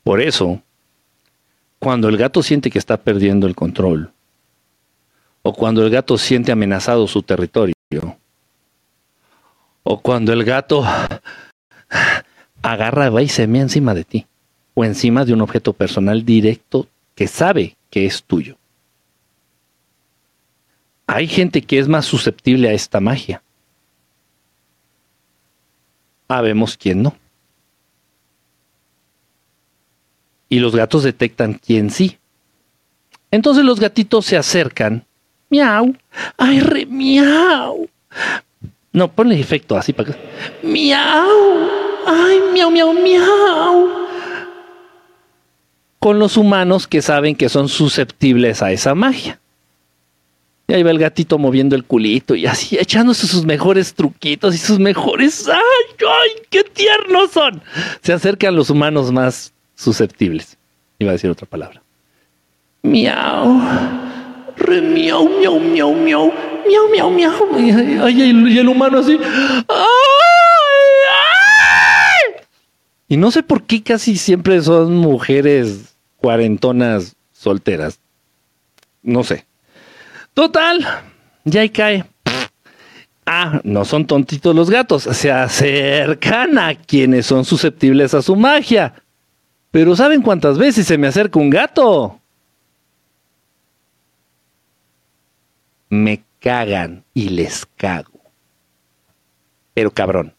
Por 0.04 0.20
eso, 0.20 0.62
cuando 1.80 2.08
el 2.08 2.16
gato 2.16 2.42
siente 2.44 2.70
que 2.70 2.78
está 2.78 2.96
perdiendo 2.96 3.48
el 3.48 3.56
control, 3.56 4.12
o 5.42 5.52
cuando 5.52 5.84
el 5.84 5.90
gato 5.90 6.16
siente 6.16 6.52
amenazado 6.52 7.08
su 7.08 7.22
territorio, 7.22 7.74
o 9.82 10.00
cuando 10.00 10.32
el 10.32 10.44
gato 10.44 10.84
agarra 12.62 13.22
y 13.22 13.28
se 13.28 13.46
mea 13.48 13.62
encima 13.62 13.94
de 13.94 14.04
ti, 14.04 14.26
o 14.74 14.84
encima 14.84 15.24
de 15.24 15.32
un 15.32 15.40
objeto 15.40 15.72
personal 15.72 16.24
directo 16.24 16.86
que 17.16 17.26
sabe 17.26 17.76
que 17.90 18.06
es 18.06 18.22
tuyo. 18.22 18.56
Hay 21.08 21.26
gente 21.26 21.62
que 21.62 21.78
es 21.78 21.88
más 21.88 22.04
susceptible 22.04 22.68
a 22.68 22.72
esta 22.72 23.00
magia. 23.00 23.42
Habemos 26.28 26.76
quién 26.76 27.02
no. 27.02 27.16
Y 30.48 30.60
los 30.60 30.74
gatos 30.74 31.02
detectan 31.02 31.54
quién 31.54 31.90
sí. 31.90 32.18
Entonces 33.30 33.64
los 33.64 33.80
gatitos 33.80 34.26
se 34.26 34.36
acercan. 34.36 35.04
Miau. 35.50 35.94
Ay, 36.36 36.60
re 36.60 36.86
miau. 36.86 37.88
No, 38.92 39.12
ponle 39.12 39.38
efecto 39.38 39.76
así 39.76 39.92
para 39.92 40.12
que. 40.12 40.18
Miau. 40.62 41.68
Ay, 42.06 42.40
miau, 42.52 42.70
miau, 42.70 42.92
miau 42.92 44.06
con 46.06 46.20
los 46.20 46.36
humanos 46.36 46.86
que 46.86 47.02
saben 47.02 47.34
que 47.34 47.48
son 47.48 47.68
susceptibles 47.68 48.62
a 48.62 48.70
esa 48.70 48.94
magia. 48.94 49.40
Y 50.68 50.74
ahí 50.74 50.82
va 50.82 50.90
el 50.90 50.98
gatito 50.98 51.38
moviendo 51.38 51.76
el 51.76 51.84
culito 51.84 52.34
y 52.34 52.46
así 52.46 52.76
echándose 52.76 53.26
sus 53.28 53.44
mejores 53.44 53.94
truquitos 53.94 54.54
y 54.54 54.58
sus 54.58 54.80
mejores. 54.80 55.48
¡Ay, 55.48 55.60
ay! 56.00 56.30
¡Qué 56.50 56.64
tiernos 56.64 57.30
son! 57.30 57.62
Se 58.02 58.12
acercan 58.12 58.56
los 58.56 58.68
humanos 58.70 59.12
más 59.12 59.52
susceptibles. 59.76 60.56
Iba 60.98 61.10
a 61.10 61.12
decir 61.12 61.30
otra 61.30 61.46
palabra. 61.46 61.82
Miau. 62.82 63.60
Re 64.56 64.80
miau, 64.80 65.28
miau, 65.28 65.60
miau, 65.60 65.94
miau. 65.94 66.32
Miau, 66.66 66.88
miau, 66.90 67.10
miau. 67.10 68.08
Y, 68.08 68.54
y 68.54 68.58
el 68.58 68.68
humano 68.68 68.98
así. 68.98 69.18
Y 73.08 73.16
no 73.16 73.30
sé 73.30 73.44
por 73.44 73.62
qué 73.62 73.84
casi 73.84 74.16
siempre 74.16 74.60
son 74.62 74.96
mujeres 74.96 75.96
cuarentonas 76.16 77.14
solteras. 77.32 78.00
No 79.02 79.22
sé. 79.22 79.46
Total, 80.36 80.86
ya 81.46 81.62
ahí 81.62 81.70
cae. 81.70 82.04
Ah, 83.24 83.58
no 83.64 83.86
son 83.86 84.06
tontitos 84.06 84.54
los 84.54 84.68
gatos, 84.68 85.04
se 85.04 85.32
acercan 85.32 86.58
a 86.58 86.74
quienes 86.74 87.24
son 87.24 87.46
susceptibles 87.46 88.12
a 88.12 88.20
su 88.20 88.36
magia. 88.36 89.02
Pero 89.70 89.96
¿saben 89.96 90.20
cuántas 90.20 90.58
veces 90.58 90.86
se 90.86 90.98
me 90.98 91.06
acerca 91.06 91.38
un 91.38 91.48
gato? 91.48 92.20
Me 95.88 96.22
cagan 96.38 97.02
y 97.14 97.30
les 97.30 97.64
cago. 97.64 98.20
Pero 99.72 99.90
cabrón, 99.90 100.34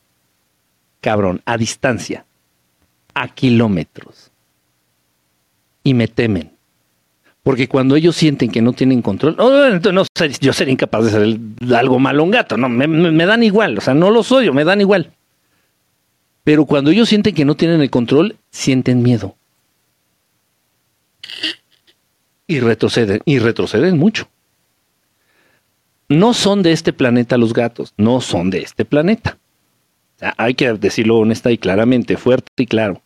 cabrón, 1.01 1.41
a 1.43 1.57
distancia, 1.57 2.23
a 3.15 3.29
kilómetros 3.29 4.31
y 5.83 5.95
me 5.95 6.07
temen. 6.07 6.56
Porque 7.47 7.69
cuando 7.69 7.95
ellos 7.95 8.13
sienten 8.13 8.51
que 8.51 8.61
no 8.61 8.73
tienen 8.73 9.01
control, 9.01 9.37
no, 9.37 9.79
no 9.79 10.03
yo 10.41 10.51
sería 10.51 10.73
incapaz 10.73 11.05
de 11.05 11.11
ser 11.11 11.77
algo 11.77 11.97
malo 11.97 12.25
un 12.25 12.31
gato, 12.31 12.57
no, 12.57 12.67
me, 12.67 13.25
dan 13.25 13.41
igual, 13.41 13.77
o 13.77 13.79
sea, 13.79 13.93
no 13.93 14.11
lo 14.11 14.21
soy, 14.21 14.51
me 14.51 14.65
dan 14.65 14.81
igual. 14.81 15.13
Pero 16.43 16.65
cuando 16.65 16.91
ellos 16.91 17.07
sienten 17.07 17.33
que 17.33 17.45
no 17.45 17.55
tienen 17.55 17.79
el 17.79 17.89
control, 17.89 18.35
sienten 18.49 19.01
miedo. 19.01 19.37
Y 22.47 22.59
retroceden, 22.59 23.21
y 23.23 23.39
retroceden 23.39 23.97
mucho. 23.97 24.27
No 26.09 26.33
son 26.33 26.63
de 26.63 26.73
este 26.73 26.91
planeta 26.91 27.37
los 27.37 27.53
gatos, 27.53 27.93
no 27.95 28.19
son 28.19 28.49
de 28.49 28.59
este 28.59 28.83
planeta. 28.83 29.37
hay 30.35 30.53
que 30.53 30.73
decirlo 30.73 31.15
honesta 31.15 31.49
y 31.49 31.57
claramente, 31.57 32.17
fuerte 32.17 32.51
y 32.57 32.65
claro 32.65 33.01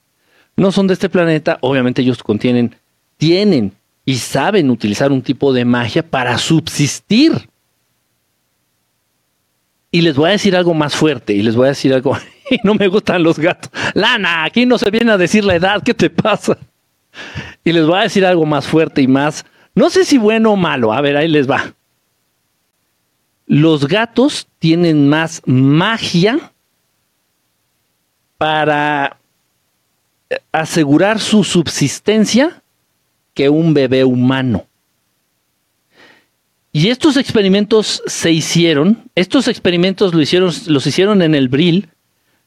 no 0.55 0.71
son 0.71 0.87
de 0.87 0.93
este 0.93 1.09
planeta, 1.09 1.57
obviamente 1.61 2.01
ellos 2.01 2.23
contienen, 2.23 2.75
tienen 3.17 3.73
y 4.05 4.15
saben 4.15 4.69
utilizar 4.69 5.11
un 5.11 5.21
tipo 5.21 5.53
de 5.53 5.65
magia 5.65 6.07
para 6.07 6.37
subsistir. 6.37 7.49
Y 9.91 10.01
les 10.01 10.15
voy 10.15 10.29
a 10.29 10.33
decir 10.33 10.55
algo 10.55 10.73
más 10.73 10.95
fuerte, 10.95 11.33
y 11.33 11.41
les 11.41 11.55
voy 11.55 11.65
a 11.65 11.69
decir 11.69 11.93
algo, 11.93 12.17
y 12.49 12.57
no 12.63 12.73
me 12.75 12.87
gustan 12.87 13.23
los 13.23 13.37
gatos. 13.37 13.71
Lana, 13.93 14.43
aquí 14.43 14.65
no 14.65 14.77
se 14.77 14.89
viene 14.89 15.11
a 15.11 15.17
decir 15.17 15.43
la 15.43 15.55
edad, 15.55 15.83
¿qué 15.83 15.93
te 15.93 16.09
pasa? 16.09 16.57
Y 17.63 17.71
les 17.73 17.85
voy 17.85 17.99
a 17.99 18.03
decir 18.03 18.25
algo 18.25 18.45
más 18.45 18.65
fuerte 18.67 19.01
y 19.01 19.07
más, 19.07 19.45
no 19.75 19.89
sé 19.89 20.05
si 20.05 20.17
bueno 20.17 20.51
o 20.51 20.55
malo, 20.55 20.93
a 20.93 21.01
ver, 21.01 21.17
ahí 21.17 21.27
les 21.27 21.49
va. 21.49 21.73
Los 23.45 23.87
gatos 23.87 24.47
tienen 24.59 25.09
más 25.09 25.41
magia 25.45 26.53
para 28.37 29.17
asegurar 30.53 31.19
su 31.19 31.43
subsistencia 31.43 32.60
un 33.49 33.73
bebé 33.73 34.03
humano. 34.03 34.65
Y 36.73 36.87
estos 36.87 37.17
experimentos 37.17 38.01
se 38.05 38.31
hicieron, 38.31 39.09
estos 39.15 39.47
experimentos 39.47 40.13
lo 40.13 40.21
hicieron, 40.21 40.53
los 40.67 40.87
hicieron 40.87 41.21
en 41.21 41.35
el 41.35 41.49
Bril, 41.49 41.89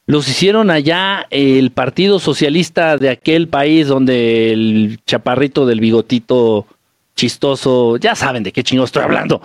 los 0.07 0.29
hicieron 0.29 0.71
allá 0.71 1.27
el 1.31 1.71
Partido 1.71 2.19
Socialista 2.19 2.97
de 2.97 3.11
aquel 3.11 3.49
país 3.49 3.87
donde 3.87 4.53
el 4.53 5.01
chaparrito 5.07 5.67
del 5.67 5.81
bigotito 5.81 6.67
chistoso, 7.15 7.97
ya 7.97 8.15
saben 8.15 8.43
de 8.43 8.53
qué 8.53 8.63
chingo 8.63 8.85
estoy 8.85 9.03
hablando. 9.03 9.43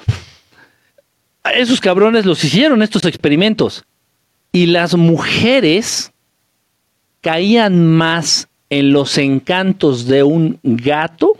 Esos 1.53 1.79
cabrones 1.79 2.25
los 2.25 2.43
hicieron 2.43 2.81
estos 2.81 3.05
experimentos. 3.05 3.85
Y 4.51 4.65
las 4.65 4.95
mujeres 4.95 6.11
caían 7.21 7.85
más 7.85 8.47
en 8.69 8.93
los 8.93 9.17
encantos 9.17 10.05
de 10.05 10.23
un 10.23 10.59
gato 10.63 11.37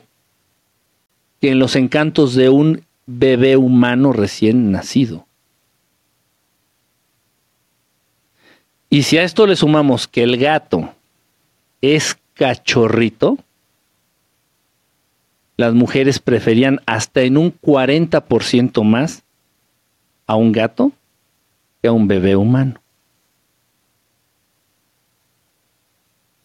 que 1.39 1.51
en 1.51 1.59
los 1.59 1.75
encantos 1.75 2.35
de 2.35 2.49
un 2.49 2.83
bebé 3.05 3.57
humano 3.57 4.11
recién 4.11 4.71
nacido. 4.71 5.25
Y 8.89 9.03
si 9.03 9.17
a 9.17 9.23
esto 9.23 9.45
le 9.45 9.55
sumamos 9.55 10.07
que 10.07 10.23
el 10.23 10.37
gato 10.37 10.93
es 11.81 12.17
cachorrito, 12.33 13.37
las 15.57 15.73
mujeres 15.73 16.19
preferían 16.19 16.81
hasta 16.85 17.21
en 17.21 17.37
un 17.37 17.53
40% 17.53 18.83
más 18.83 19.23
a 20.25 20.35
un 20.35 20.51
gato 20.51 20.91
que 21.81 21.89
a 21.89 21.91
un 21.91 22.07
bebé 22.07 22.35
humano. 22.35 22.81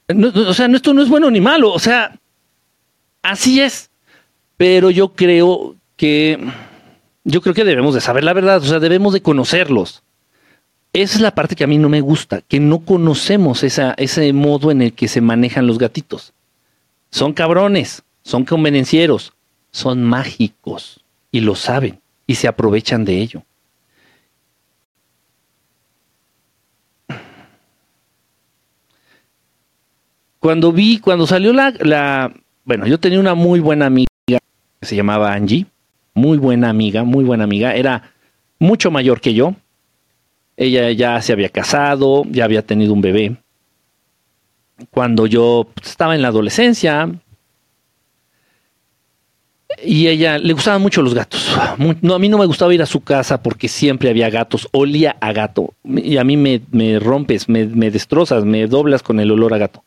O 0.09 0.55
sea, 0.55 0.67
esto 0.67 0.95
no 0.95 1.03
es 1.03 1.09
bueno 1.09 1.31
ni 1.31 1.41
malo, 1.41 1.73
o 1.73 1.79
sea, 1.79 2.19
así 3.23 3.61
es. 3.61 3.91
Pero 4.57 4.91
yo 4.91 5.13
creo 5.13 5.77
que 5.97 6.39
yo 7.25 7.41
creo 7.41 7.55
que 7.55 7.65
debemos 7.65 7.95
de 7.95 8.01
saber 8.01 8.23
la 8.23 8.33
verdad, 8.33 8.59
o 8.59 8.67
sea, 8.67 8.79
debemos 8.79 9.13
de 9.13 9.23
conocerlos. 9.23 10.03
Esa 10.93 11.17
es 11.17 11.21
la 11.21 11.35
parte 11.35 11.57
que 11.57 11.65
a 11.65 11.67
mí 11.67 11.79
no 11.79 11.89
me 11.89 12.01
gusta, 12.01 12.43
que 12.43 12.61
no 12.61 12.81
conocemos 12.81 13.65
ese 13.65 14.33
modo 14.33 14.71
en 14.71 14.83
el 14.83 14.93
que 14.93 15.09
se 15.09 15.21
manejan 15.21 15.67
los 15.67 15.79
gatitos. 15.79 16.33
Son 17.11 17.33
cabrones, 17.33 18.05
son 18.23 18.45
convenencieros, 18.45 19.33
son 19.73 20.05
mágicos 20.05 21.01
y 21.33 21.41
lo 21.41 21.57
saben 21.57 22.01
y 22.27 22.37
se 22.37 22.47
aprovechan 22.47 23.05
de 23.05 23.19
ello. 23.19 23.43
Cuando 30.45 30.73
vi, 30.73 30.99
cuando 30.99 31.27
salió 31.27 31.55
la, 31.55 31.73
la, 31.81 32.31
bueno, 32.67 32.87
yo 32.87 33.01
tenía 33.01 33.19
una 33.19 33.35
muy 33.35 33.61
buena 33.61 33.87
amiga 33.87 34.11
que 34.27 34.39
se 34.83 34.95
llamaba 34.95 35.33
Angie, 35.33 35.65
muy 36.13 36.37
buena 36.37 36.69
amiga, 36.69 37.03
muy 37.03 37.25
buena 37.25 37.45
amiga, 37.45 37.75
era 37.75 38.13
mucho 38.59 38.91
mayor 38.91 39.23
que 39.23 39.33
yo. 39.33 39.55
Ella 40.59 40.91
ya 40.91 41.23
se 41.23 41.33
había 41.33 41.49
casado, 41.49 42.25
ya 42.27 42.45
había 42.45 42.61
tenido 42.61 42.93
un 42.93 43.01
bebé. 43.01 43.37
Cuando 44.91 45.27
yo 45.27 45.67
estaba 45.83 46.15
en 46.15 46.21
la 46.21 46.29
adolescencia, 46.29 47.11
y 49.83 50.09
ella 50.09 50.37
le 50.37 50.53
gustaban 50.53 50.83
mucho 50.83 51.01
los 51.01 51.15
gatos. 51.15 51.57
No, 52.03 52.15
a 52.15 52.19
mí 52.19 52.29
no 52.29 52.37
me 52.37 52.45
gustaba 52.45 52.75
ir 52.75 52.83
a 52.83 52.87
su 52.87 53.01
casa 53.01 53.43
porque 53.43 53.67
siempre 53.67 54.11
había 54.11 54.29
gatos, 54.29 54.69
olía 54.73 55.17
a 55.23 55.33
gato. 55.33 55.73
Y 55.85 56.19
a 56.19 56.25
mí 56.25 56.37
me, 56.37 56.61
me 56.71 56.99
rompes, 56.99 57.49
me, 57.49 57.65
me, 57.65 57.91
destrozas, 57.91 58.45
me 58.45 58.67
doblas 58.67 59.03
con 59.03 59.21
el 59.21 59.31
olor 59.31 59.55
a 59.55 59.57
gato. 59.57 59.83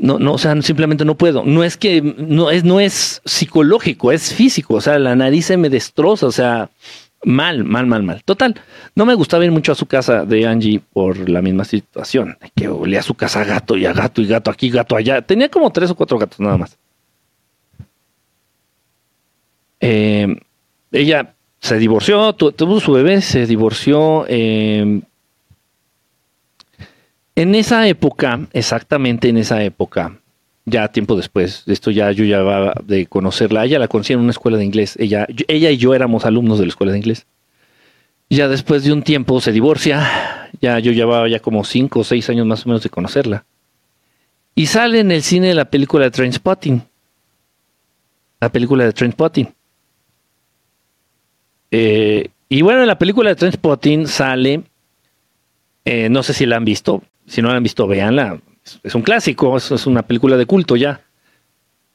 No, 0.00 0.18
no, 0.18 0.32
o 0.32 0.38
sea, 0.38 0.60
simplemente 0.62 1.04
no 1.04 1.14
puedo. 1.14 1.44
No 1.44 1.62
es 1.62 1.76
que 1.76 2.00
no 2.00 2.50
es, 2.50 2.64
no 2.64 2.80
es 2.80 3.20
psicológico, 3.26 4.12
es 4.12 4.32
físico. 4.32 4.74
O 4.74 4.80
sea, 4.80 4.98
la 4.98 5.14
nariz 5.14 5.46
se 5.46 5.58
me 5.58 5.68
destroza, 5.68 6.26
o 6.26 6.32
sea, 6.32 6.70
mal, 7.22 7.64
mal, 7.64 7.86
mal, 7.86 8.02
mal. 8.02 8.22
Total, 8.24 8.54
no 8.94 9.04
me 9.04 9.14
gustaba 9.14 9.44
ir 9.44 9.50
mucho 9.50 9.72
a 9.72 9.74
su 9.74 9.84
casa 9.84 10.24
de 10.24 10.46
Angie 10.46 10.80
por 10.92 11.28
la 11.28 11.42
misma 11.42 11.66
situación, 11.66 12.38
que 12.56 12.68
olía 12.68 13.00
a 13.00 13.02
su 13.02 13.14
casa 13.14 13.42
a 13.42 13.44
gato 13.44 13.76
y 13.76 13.84
a 13.84 13.92
gato 13.92 14.22
y 14.22 14.26
gato 14.26 14.50
aquí, 14.50 14.70
gato 14.70 14.96
allá. 14.96 15.20
Tenía 15.20 15.50
como 15.50 15.70
tres 15.70 15.90
o 15.90 15.94
cuatro 15.94 16.18
gatos 16.18 16.40
nada 16.40 16.56
más. 16.56 16.78
Eh, 19.80 20.34
ella 20.92 21.34
se 21.60 21.76
divorció, 21.76 22.32
tuvo 22.32 22.80
su 22.80 22.92
bebé, 22.92 23.20
se 23.20 23.46
divorció. 23.46 24.24
Eh, 24.28 25.02
en 27.40 27.54
esa 27.54 27.88
época, 27.88 28.40
exactamente 28.52 29.28
en 29.28 29.38
esa 29.38 29.62
época, 29.62 30.18
ya 30.66 30.88
tiempo 30.88 31.16
después, 31.16 31.64
de 31.64 31.72
esto 31.72 31.90
ya 31.90 32.12
yo 32.12 32.24
ya 32.24 32.42
va 32.42 32.74
de 32.84 33.06
conocerla, 33.06 33.64
ella 33.64 33.78
la 33.78 33.88
conocí 33.88 34.12
en 34.12 34.20
una 34.20 34.30
escuela 34.30 34.58
de 34.58 34.64
inglés, 34.64 34.96
ella, 34.98 35.26
ella 35.48 35.70
y 35.70 35.78
yo 35.78 35.94
éramos 35.94 36.26
alumnos 36.26 36.58
de 36.58 36.66
la 36.66 36.68
escuela 36.68 36.92
de 36.92 36.98
inglés. 36.98 37.26
Ya 38.28 38.46
después 38.46 38.84
de 38.84 38.92
un 38.92 39.02
tiempo 39.02 39.40
se 39.40 39.52
divorcia, 39.52 40.50
ya 40.60 40.78
yo 40.78 40.92
llevaba 40.92 41.28
ya 41.28 41.40
como 41.40 41.64
cinco 41.64 42.00
o 42.00 42.04
seis 42.04 42.28
años 42.30 42.46
más 42.46 42.64
o 42.64 42.68
menos 42.68 42.82
de 42.82 42.90
conocerla. 42.90 43.44
Y 44.54 44.66
sale 44.66 45.00
en 45.00 45.10
el 45.10 45.22
cine 45.22 45.54
la 45.54 45.64
película 45.64 46.04
de 46.04 46.10
Trainspotting. 46.10 46.82
La 48.40 48.52
película 48.52 48.84
de 48.84 48.92
Trainspotting. 48.92 49.48
Eh, 51.70 52.28
y 52.48 52.62
bueno, 52.62 52.82
en 52.82 52.86
la 52.86 52.98
película 52.98 53.30
de 53.30 53.36
Trainspotting 53.36 54.06
sale, 54.06 54.62
eh, 55.84 56.08
no 56.08 56.22
sé 56.22 56.34
si 56.34 56.46
la 56.46 56.56
han 56.56 56.64
visto, 56.64 57.02
si 57.30 57.40
no 57.40 57.48
la 57.48 57.56
han 57.56 57.62
visto, 57.62 57.86
véanla. 57.86 58.40
Es 58.82 58.94
un 58.94 59.02
clásico, 59.02 59.56
es, 59.56 59.86
una 59.86 60.02
película 60.02 60.36
de 60.36 60.46
culto 60.46 60.74
ya. 60.74 61.00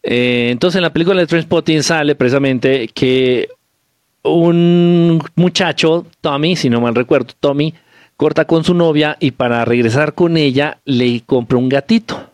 Eh, 0.01 0.47
entonces 0.49 0.77
en 0.77 0.83
la 0.83 0.93
película 0.93 1.19
de 1.19 1.27
Trainspotting 1.27 1.83
sale 1.83 2.15
precisamente 2.15 2.87
que 2.87 3.49
un 4.23 5.21
muchacho, 5.35 6.05
Tommy, 6.21 6.55
si 6.55 6.69
no 6.69 6.79
mal 6.79 6.95
recuerdo, 6.95 7.33
Tommy, 7.39 7.73
corta 8.15 8.45
con 8.45 8.63
su 8.63 8.73
novia 8.73 9.17
y 9.19 9.31
para 9.31 9.65
regresar 9.65 10.13
con 10.13 10.37
ella 10.37 10.79
le 10.85 11.21
compra 11.25 11.57
un 11.57 11.67
gatito. 11.67 12.31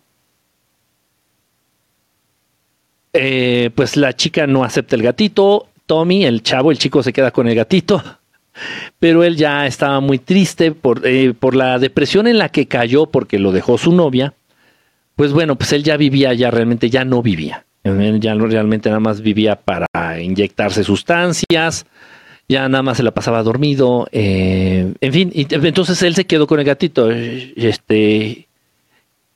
Eh, 3.13 3.71
pues 3.73 3.97
la 3.97 4.13
chica 4.15 4.45
no 4.45 4.63
acepta 4.63 4.95
el 4.95 5.01
gatito, 5.01 5.67
Tommy, 5.87 6.23
el 6.23 6.43
chavo, 6.43 6.71
el 6.71 6.77
chico 6.77 7.01
se 7.01 7.11
queda 7.11 7.31
con 7.31 7.47
el 7.47 7.55
gatito 7.55 8.01
pero 8.99 9.23
él 9.23 9.35
ya 9.35 9.65
estaba 9.67 9.99
muy 9.99 10.19
triste 10.19 10.71
por, 10.71 11.05
eh, 11.05 11.33
por 11.37 11.55
la 11.55 11.79
depresión 11.79 12.27
en 12.27 12.37
la 12.37 12.49
que 12.49 12.67
cayó 12.67 13.05
porque 13.05 13.39
lo 13.39 13.51
dejó 13.51 13.77
su 13.77 13.91
novia. 13.93 14.33
Pues 15.15 15.33
bueno, 15.33 15.55
pues 15.55 15.73
él 15.73 15.83
ya 15.83 15.97
vivía, 15.97 16.33
ya 16.33 16.51
realmente 16.51 16.89
ya 16.89 17.05
no 17.05 17.21
vivía. 17.21 17.65
ya 17.83 18.35
no, 18.35 18.47
realmente 18.47 18.89
nada 18.89 18.99
más 18.99 19.21
vivía 19.21 19.55
para 19.55 19.87
inyectarse 20.21 20.83
sustancias, 20.83 21.85
ya 22.47 22.67
nada 22.69 22.83
más 22.83 22.97
se 22.97 23.03
la 23.03 23.11
pasaba 23.11 23.43
dormido, 23.43 24.07
eh, 24.11 24.93
en 24.99 25.13
fin, 25.13 25.31
entonces 25.33 26.01
él 26.03 26.15
se 26.15 26.25
quedó 26.25 26.47
con 26.47 26.59
el 26.59 26.65
gatito, 26.65 27.09
este, 27.09 28.47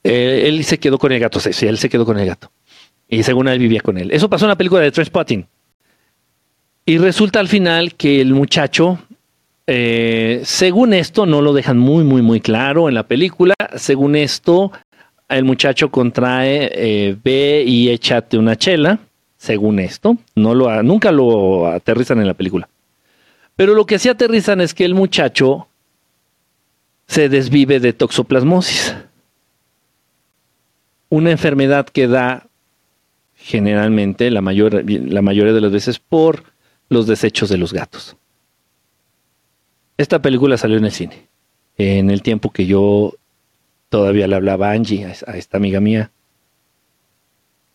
eh, 0.04 0.44
él 0.48 0.64
se 0.64 0.78
quedó 0.78 1.00
con 1.00 1.12
el 1.12 1.20
gato, 1.20 1.40
sí, 1.40 1.66
él 1.66 1.80
se 1.80 1.90
quedó 1.90 2.06
con 2.06 2.20
el 2.20 2.28
gato. 2.28 2.52
Y 3.10 3.24
según 3.24 3.48
él 3.48 3.58
vivía 3.58 3.82
con 3.82 3.98
él. 3.98 4.12
Eso 4.12 4.30
pasó 4.30 4.46
en 4.46 4.50
la 4.50 4.58
película 4.58 4.82
de 4.82 4.92
Transpotting. 4.92 5.48
Y 6.86 6.98
resulta 7.00 7.40
al 7.40 7.48
final 7.48 7.96
que 7.96 8.22
el 8.22 8.34
muchacho, 8.34 9.00
eh, 9.68 10.42
según 10.44 10.94
esto, 10.94 11.26
no 11.26 11.42
lo 11.42 11.54
dejan 11.54 11.78
muy, 11.78 12.04
muy, 12.04 12.22
muy 12.22 12.40
claro 12.40 12.88
en 12.88 12.96
la 12.96 13.08
película. 13.08 13.56
Según 13.76 14.16
esto, 14.16 14.72
el 15.28 15.44
muchacho 15.44 15.90
contrae, 15.90 16.70
eh, 16.74 17.18
ve 17.24 17.64
y 17.66 17.90
échate 17.90 18.38
una 18.38 18.56
chela. 18.56 19.00
Según 19.38 19.80
esto, 19.80 20.18
no 20.36 20.56
lo, 20.56 20.82
nunca 20.82 21.12
lo 21.12 21.68
aterrizan 21.68 22.20
en 22.20 22.28
la 22.28 22.34
película. 22.34 22.68
Pero 23.56 23.74
lo 23.74 23.86
que 23.86 24.00
sí 24.00 24.10
aterrizan 24.10 24.62
es 24.62 24.74
que 24.74 24.86
el 24.86 24.96
muchacho 24.96 25.68
se 27.08 27.30
desvive 27.30 27.80
de 27.80 27.94
toxoplasmosis. 27.94 28.96
Una 31.10 31.32
enfermedad 31.32 31.88
que 31.88 32.08
da 32.08 32.48
generalmente, 33.36 34.32
la, 34.32 34.42
mayor, 34.42 34.84
la 34.90 35.22
mayoría 35.22 35.54
de 35.54 35.62
las 35.62 35.72
veces, 35.72 36.00
por 36.00 36.44
los 36.90 37.06
desechos 37.06 37.50
de 37.50 37.58
los 37.58 37.74
gatos. 37.74 38.18
Esta 39.98 40.22
película 40.22 40.58
salió 40.58 40.78
en 40.78 40.86
el 40.86 40.92
cine, 40.92 41.28
en 41.78 42.10
el 42.10 42.22
tiempo 42.22 42.52
que 42.52 42.66
yo 42.66 43.14
todavía 43.90 44.28
le 44.28 44.36
hablaba 44.36 44.70
a 44.70 44.74
Angie, 44.74 45.06
a 45.06 45.38
esta 45.38 45.58
amiga 45.58 45.80
mía. 45.80 46.12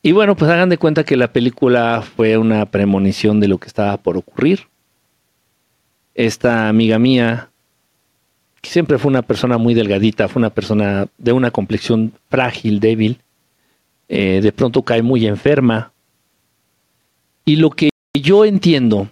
Y 0.03 0.13
bueno, 0.13 0.37
pues 0.37 0.51
hagan 0.51 0.69
de 0.69 0.79
cuenta 0.79 1.05
que 1.05 1.17
la 1.17 1.33
película 1.33 2.03
fue 2.03 2.39
una 2.39 2.67
premonición 2.67 3.41
de 3.41 3.49
lo 3.49 3.59
que 3.59 3.69
estaba 3.69 3.97
por 3.99 4.17
ocurrir. 4.17 4.69
Esta 6.15 6.69
amiga 6.69 6.99
mía, 6.99 7.51
que 8.61 8.71
siempre 8.71 8.99
fue 8.99 9.11
una 9.11 9.23
persona 9.23 9.59
muy 9.59 9.75
delgadita, 9.75 10.29
fue 10.29 10.41
una 10.41 10.51
persona 10.51 11.07
de 11.19 11.33
una 11.33 11.51
complexión 11.51 12.13
frágil, 12.29 12.81
débil, 12.81 13.19
eh, 14.09 14.41
de 14.43 14.53
pronto 14.53 14.83
cae 14.83 15.03
muy 15.03 15.27
enferma. 15.27 15.93
Y 17.45 17.57
lo 17.57 17.71
que 17.71 17.91
yo 18.15 18.45
entiendo, 18.45 19.09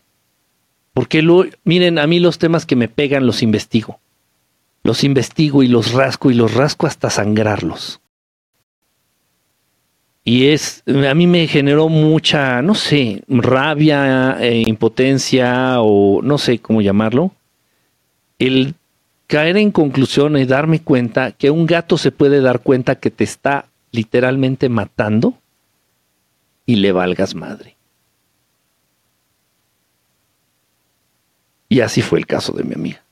porque 0.99 1.22
miren, 1.62 1.96
a 2.01 2.09
mí 2.09 2.18
los 2.18 2.38
temas 2.38 2.66
que 2.66 2.74
me 2.74 2.88
pegan 2.88 3.24
los 3.24 3.44
investigo. 3.44 4.01
Los 4.82 5.05
investigo 5.05 5.62
y 5.62 5.68
los 5.68 5.92
rasco 5.92 6.28
y 6.28 6.34
los 6.34 6.55
rasco 6.55 6.88
hasta 6.88 7.09
sangrarlos. 7.09 8.01
Y 10.24 10.49
es, 10.49 10.82
a 10.88 11.14
mí 11.14 11.28
me 11.28 11.46
generó 11.46 11.88
mucha, 11.88 12.62
no 12.62 12.74
sé, 12.74 13.22
rabia, 13.28 14.38
e 14.40 14.64
impotencia 14.66 15.80
o 15.82 16.20
no 16.20 16.36
sé 16.36 16.59
cómo 16.59 16.82
llamarlo. 16.82 17.30
El 18.40 18.74
caer 19.28 19.57
en 19.57 19.70
conclusión 19.70 20.36
y 20.36 20.46
darme 20.46 20.80
cuenta 20.80 21.30
que 21.30 21.53
un 21.53 21.66
gato 21.66 21.96
se 21.96 22.11
puede 22.11 22.40
dar 22.40 22.59
cuenta 22.59 22.96
que 22.96 23.12
te 23.12 23.22
está 23.22 23.66
literalmente 23.92 24.68
matando 24.68 25.34
y 26.66 26.74
le 26.74 26.90
valgas 26.90 27.36
madre. 27.36 27.78
Y 31.69 31.81
así 31.81 32.03
fue 32.03 32.19
el 32.19 32.27
caso 32.27 32.53
de 32.53 32.64
mi 32.64 32.75
amiga. 32.75 33.03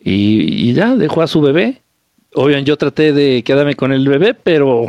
Y, 0.00 0.72
ya 0.74 0.94
dejó 0.96 1.22
a 1.22 1.26
su 1.26 1.40
bebé. 1.40 1.82
Obviamente 2.34 2.68
yo 2.68 2.76
traté 2.76 3.12
de 3.12 3.42
quedarme 3.42 3.74
con 3.74 3.92
el 3.92 4.06
bebé, 4.08 4.34
pero 4.34 4.86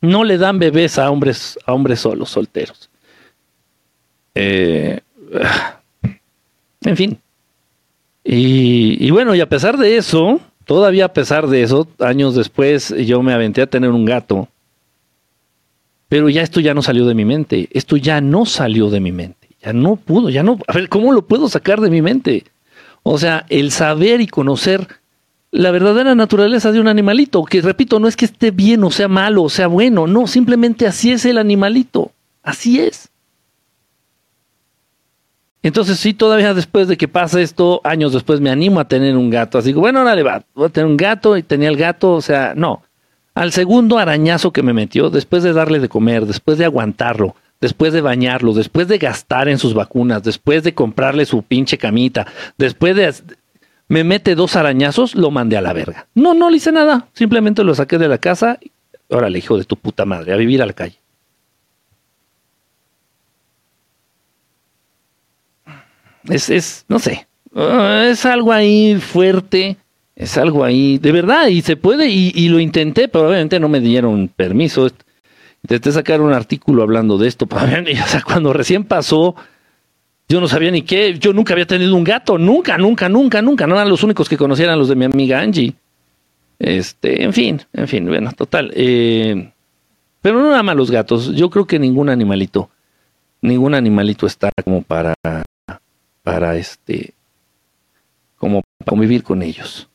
no 0.00 0.24
le 0.24 0.38
dan 0.38 0.58
bebés 0.58 0.98
a 0.98 1.10
hombres, 1.10 1.58
a 1.66 1.72
hombres 1.72 2.00
solos, 2.00 2.30
solteros. 2.30 2.90
Eh, 4.34 5.00
en 6.82 6.96
fin. 6.96 7.18
Y, 8.24 9.04
y, 9.04 9.10
bueno, 9.10 9.34
y 9.34 9.40
a 9.40 9.48
pesar 9.48 9.78
de 9.78 9.96
eso, 9.96 10.40
todavía 10.64 11.06
a 11.06 11.12
pesar 11.12 11.48
de 11.48 11.62
eso, 11.62 11.88
años 11.98 12.34
después 12.34 12.94
yo 13.06 13.22
me 13.22 13.32
aventé 13.32 13.62
a 13.62 13.66
tener 13.66 13.90
un 13.90 14.04
gato. 14.04 14.48
Pero 16.08 16.28
ya 16.28 16.42
esto 16.42 16.60
ya 16.60 16.74
no 16.74 16.82
salió 16.82 17.06
de 17.06 17.14
mi 17.14 17.24
mente. 17.24 17.68
Esto 17.72 17.96
ya 17.96 18.20
no 18.20 18.46
salió 18.46 18.90
de 18.90 19.00
mi 19.00 19.12
mente. 19.12 19.48
Ya 19.62 19.72
no 19.72 19.96
pudo, 19.96 20.30
ya 20.30 20.42
no. 20.42 20.58
A 20.66 20.72
ver, 20.72 20.88
¿cómo 20.88 21.12
lo 21.12 21.26
puedo 21.26 21.48
sacar 21.48 21.80
de 21.80 21.90
mi 21.90 22.00
mente? 22.00 22.44
O 23.02 23.18
sea, 23.18 23.44
el 23.48 23.70
saber 23.70 24.20
y 24.20 24.26
conocer 24.26 24.88
la 25.50 25.70
verdadera 25.70 26.14
naturaleza 26.14 26.72
de 26.72 26.80
un 26.80 26.88
animalito, 26.88 27.44
que 27.44 27.60
repito, 27.60 27.98
no 27.98 28.08
es 28.08 28.16
que 28.16 28.26
esté 28.26 28.50
bien 28.50 28.84
o 28.84 28.90
sea 28.90 29.08
malo 29.08 29.44
o 29.44 29.48
sea 29.48 29.66
bueno, 29.66 30.06
no, 30.06 30.26
simplemente 30.26 30.86
así 30.86 31.10
es 31.10 31.24
el 31.24 31.38
animalito, 31.38 32.12
así 32.42 32.80
es. 32.80 33.08
Entonces 35.62 35.98
sí, 35.98 36.14
todavía 36.14 36.54
después 36.54 36.86
de 36.86 36.96
que 36.96 37.08
pasa 37.08 37.40
esto, 37.40 37.80
años 37.82 38.12
después 38.12 38.40
me 38.40 38.50
animo 38.50 38.78
a 38.78 38.86
tener 38.86 39.16
un 39.16 39.30
gato, 39.30 39.58
así 39.58 39.72
que 39.72 39.78
bueno, 39.78 40.04
le 40.14 40.22
va, 40.22 40.44
voy 40.54 40.66
a 40.66 40.68
tener 40.68 40.86
un 40.86 40.96
gato 40.96 41.36
y 41.36 41.42
tenía 41.42 41.68
el 41.68 41.76
gato, 41.76 42.12
o 42.12 42.20
sea, 42.20 42.52
no. 42.54 42.82
Al 43.38 43.52
segundo 43.52 43.98
arañazo 43.98 44.52
que 44.52 44.64
me 44.64 44.72
metió, 44.72 45.10
después 45.10 45.44
de 45.44 45.52
darle 45.52 45.78
de 45.78 45.88
comer, 45.88 46.26
después 46.26 46.58
de 46.58 46.64
aguantarlo, 46.64 47.36
después 47.60 47.92
de 47.92 48.00
bañarlo, 48.00 48.52
después 48.52 48.88
de 48.88 48.98
gastar 48.98 49.46
en 49.46 49.58
sus 49.58 49.74
vacunas, 49.74 50.24
después 50.24 50.64
de 50.64 50.74
comprarle 50.74 51.24
su 51.24 51.44
pinche 51.44 51.78
camita, 51.78 52.26
después 52.56 52.96
de... 52.96 53.14
Me 53.86 54.02
mete 54.02 54.34
dos 54.34 54.56
arañazos, 54.56 55.14
lo 55.14 55.30
mandé 55.30 55.56
a 55.56 55.60
la 55.60 55.72
verga. 55.72 56.08
No, 56.16 56.34
no 56.34 56.50
le 56.50 56.56
hice 56.56 56.72
nada. 56.72 57.06
Simplemente 57.12 57.62
lo 57.62 57.76
saqué 57.76 57.96
de 57.96 58.08
la 58.08 58.18
casa. 58.18 58.58
Órale, 59.06 59.38
hijo 59.38 59.56
de 59.56 59.62
tu 59.62 59.76
puta 59.76 60.04
madre, 60.04 60.32
a 60.32 60.36
vivir 60.36 60.60
a 60.60 60.66
la 60.66 60.72
calle. 60.72 60.98
Es, 66.24 66.50
es, 66.50 66.84
no 66.88 66.98
sé, 66.98 67.28
es 67.54 68.26
algo 68.26 68.50
ahí 68.50 68.96
fuerte, 68.96 69.76
es 70.18 70.36
algo 70.36 70.64
ahí, 70.64 70.98
de 70.98 71.12
verdad, 71.12 71.46
y 71.46 71.62
se 71.62 71.76
puede, 71.76 72.08
y, 72.08 72.32
y 72.34 72.48
lo 72.48 72.58
intenté, 72.58 73.06
pero 73.06 73.28
obviamente 73.28 73.60
no 73.60 73.68
me 73.68 73.78
dieron 73.78 74.26
permiso. 74.26 74.90
Intenté 75.62 75.92
sacar 75.92 76.20
un 76.20 76.32
artículo 76.32 76.82
hablando 76.82 77.18
de 77.18 77.28
esto, 77.28 77.46
o 77.50 78.06
sea, 78.08 78.22
cuando 78.26 78.52
recién 78.52 78.82
pasó, 78.82 79.36
yo 80.28 80.40
no 80.40 80.48
sabía 80.48 80.72
ni 80.72 80.82
qué, 80.82 81.16
yo 81.20 81.32
nunca 81.32 81.52
había 81.52 81.68
tenido 81.68 81.94
un 81.94 82.02
gato, 82.02 82.36
nunca, 82.36 82.76
nunca, 82.76 83.08
nunca, 83.08 83.40
nunca, 83.40 83.68
no 83.68 83.76
eran 83.76 83.88
los 83.88 84.02
únicos 84.02 84.28
que 84.28 84.36
conocieran 84.36 84.76
los 84.76 84.88
de 84.88 84.96
mi 84.96 85.04
amiga 85.04 85.38
Angie. 85.38 85.74
Este, 86.58 87.22
en 87.22 87.32
fin, 87.32 87.62
en 87.72 87.86
fin, 87.86 88.04
bueno, 88.04 88.32
total. 88.32 88.72
Eh, 88.74 89.52
pero 90.20 90.40
no 90.40 90.50
nada 90.50 90.64
más 90.64 90.74
los 90.74 90.90
gatos, 90.90 91.32
yo 91.36 91.48
creo 91.48 91.64
que 91.64 91.78
ningún 91.78 92.08
animalito, 92.08 92.70
ningún 93.40 93.72
animalito 93.72 94.26
está 94.26 94.50
como 94.64 94.82
para, 94.82 95.14
para 96.24 96.56
este, 96.56 97.14
como 98.36 98.62
para 98.62 98.90
convivir 98.90 99.22
con 99.22 99.42
ellos. 99.42 99.88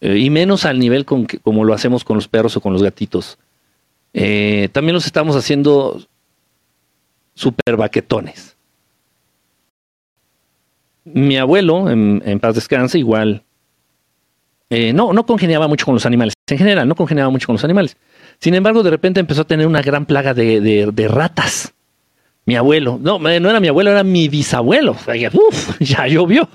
Eh, 0.00 0.18
y 0.18 0.30
menos 0.30 0.64
al 0.64 0.78
nivel 0.78 1.04
con 1.04 1.26
que, 1.26 1.38
como 1.38 1.64
lo 1.64 1.74
hacemos 1.74 2.04
con 2.04 2.16
los 2.16 2.28
perros 2.28 2.56
o 2.56 2.60
con 2.60 2.72
los 2.72 2.82
gatitos. 2.82 3.38
Eh, 4.12 4.68
también 4.72 4.94
los 4.94 5.06
estamos 5.06 5.36
haciendo 5.36 6.00
super 7.34 7.76
baquetones. 7.76 8.56
Mi 11.04 11.38
abuelo, 11.38 11.90
en, 11.90 12.40
paz 12.40 12.54
descanse, 12.54 12.98
igual. 12.98 13.42
Eh, 14.70 14.92
no, 14.92 15.12
no 15.14 15.24
congeniaba 15.24 15.66
mucho 15.66 15.86
con 15.86 15.94
los 15.94 16.04
animales. 16.04 16.34
En 16.46 16.58
general, 16.58 16.86
no 16.86 16.94
congeniaba 16.94 17.30
mucho 17.30 17.46
con 17.46 17.54
los 17.54 17.64
animales. 17.64 17.96
Sin 18.38 18.54
embargo, 18.54 18.82
de 18.82 18.90
repente 18.90 19.20
empezó 19.20 19.42
a 19.42 19.46
tener 19.46 19.66
una 19.66 19.80
gran 19.80 20.04
plaga 20.04 20.34
de, 20.34 21.08
ratas. 21.08 21.72
Mi 22.44 22.56
abuelo, 22.56 22.98
no, 23.00 23.18
no 23.18 23.28
era 23.28 23.60
mi 23.60 23.68
abuelo, 23.68 23.90
era 23.90 24.04
mi 24.04 24.28
bisabuelo. 24.28 24.96
Ya 25.80 26.06
llovió. 26.06 26.48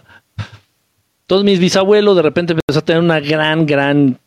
Todos 1.33 1.45
mis 1.45 1.57
bisabuelos 1.57 2.15
de 2.15 2.21
repente 2.21 2.53
empezó 2.53 2.77
a 2.77 2.85
tener 2.85 3.01
una 3.01 3.19
gran, 3.19 3.65
gran 3.65 4.19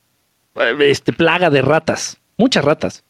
este, 0.81 1.13
plaga 1.13 1.51
de 1.51 1.63
ratas. 1.63 2.19
Muchas 2.37 2.65
ratas. 2.65 3.05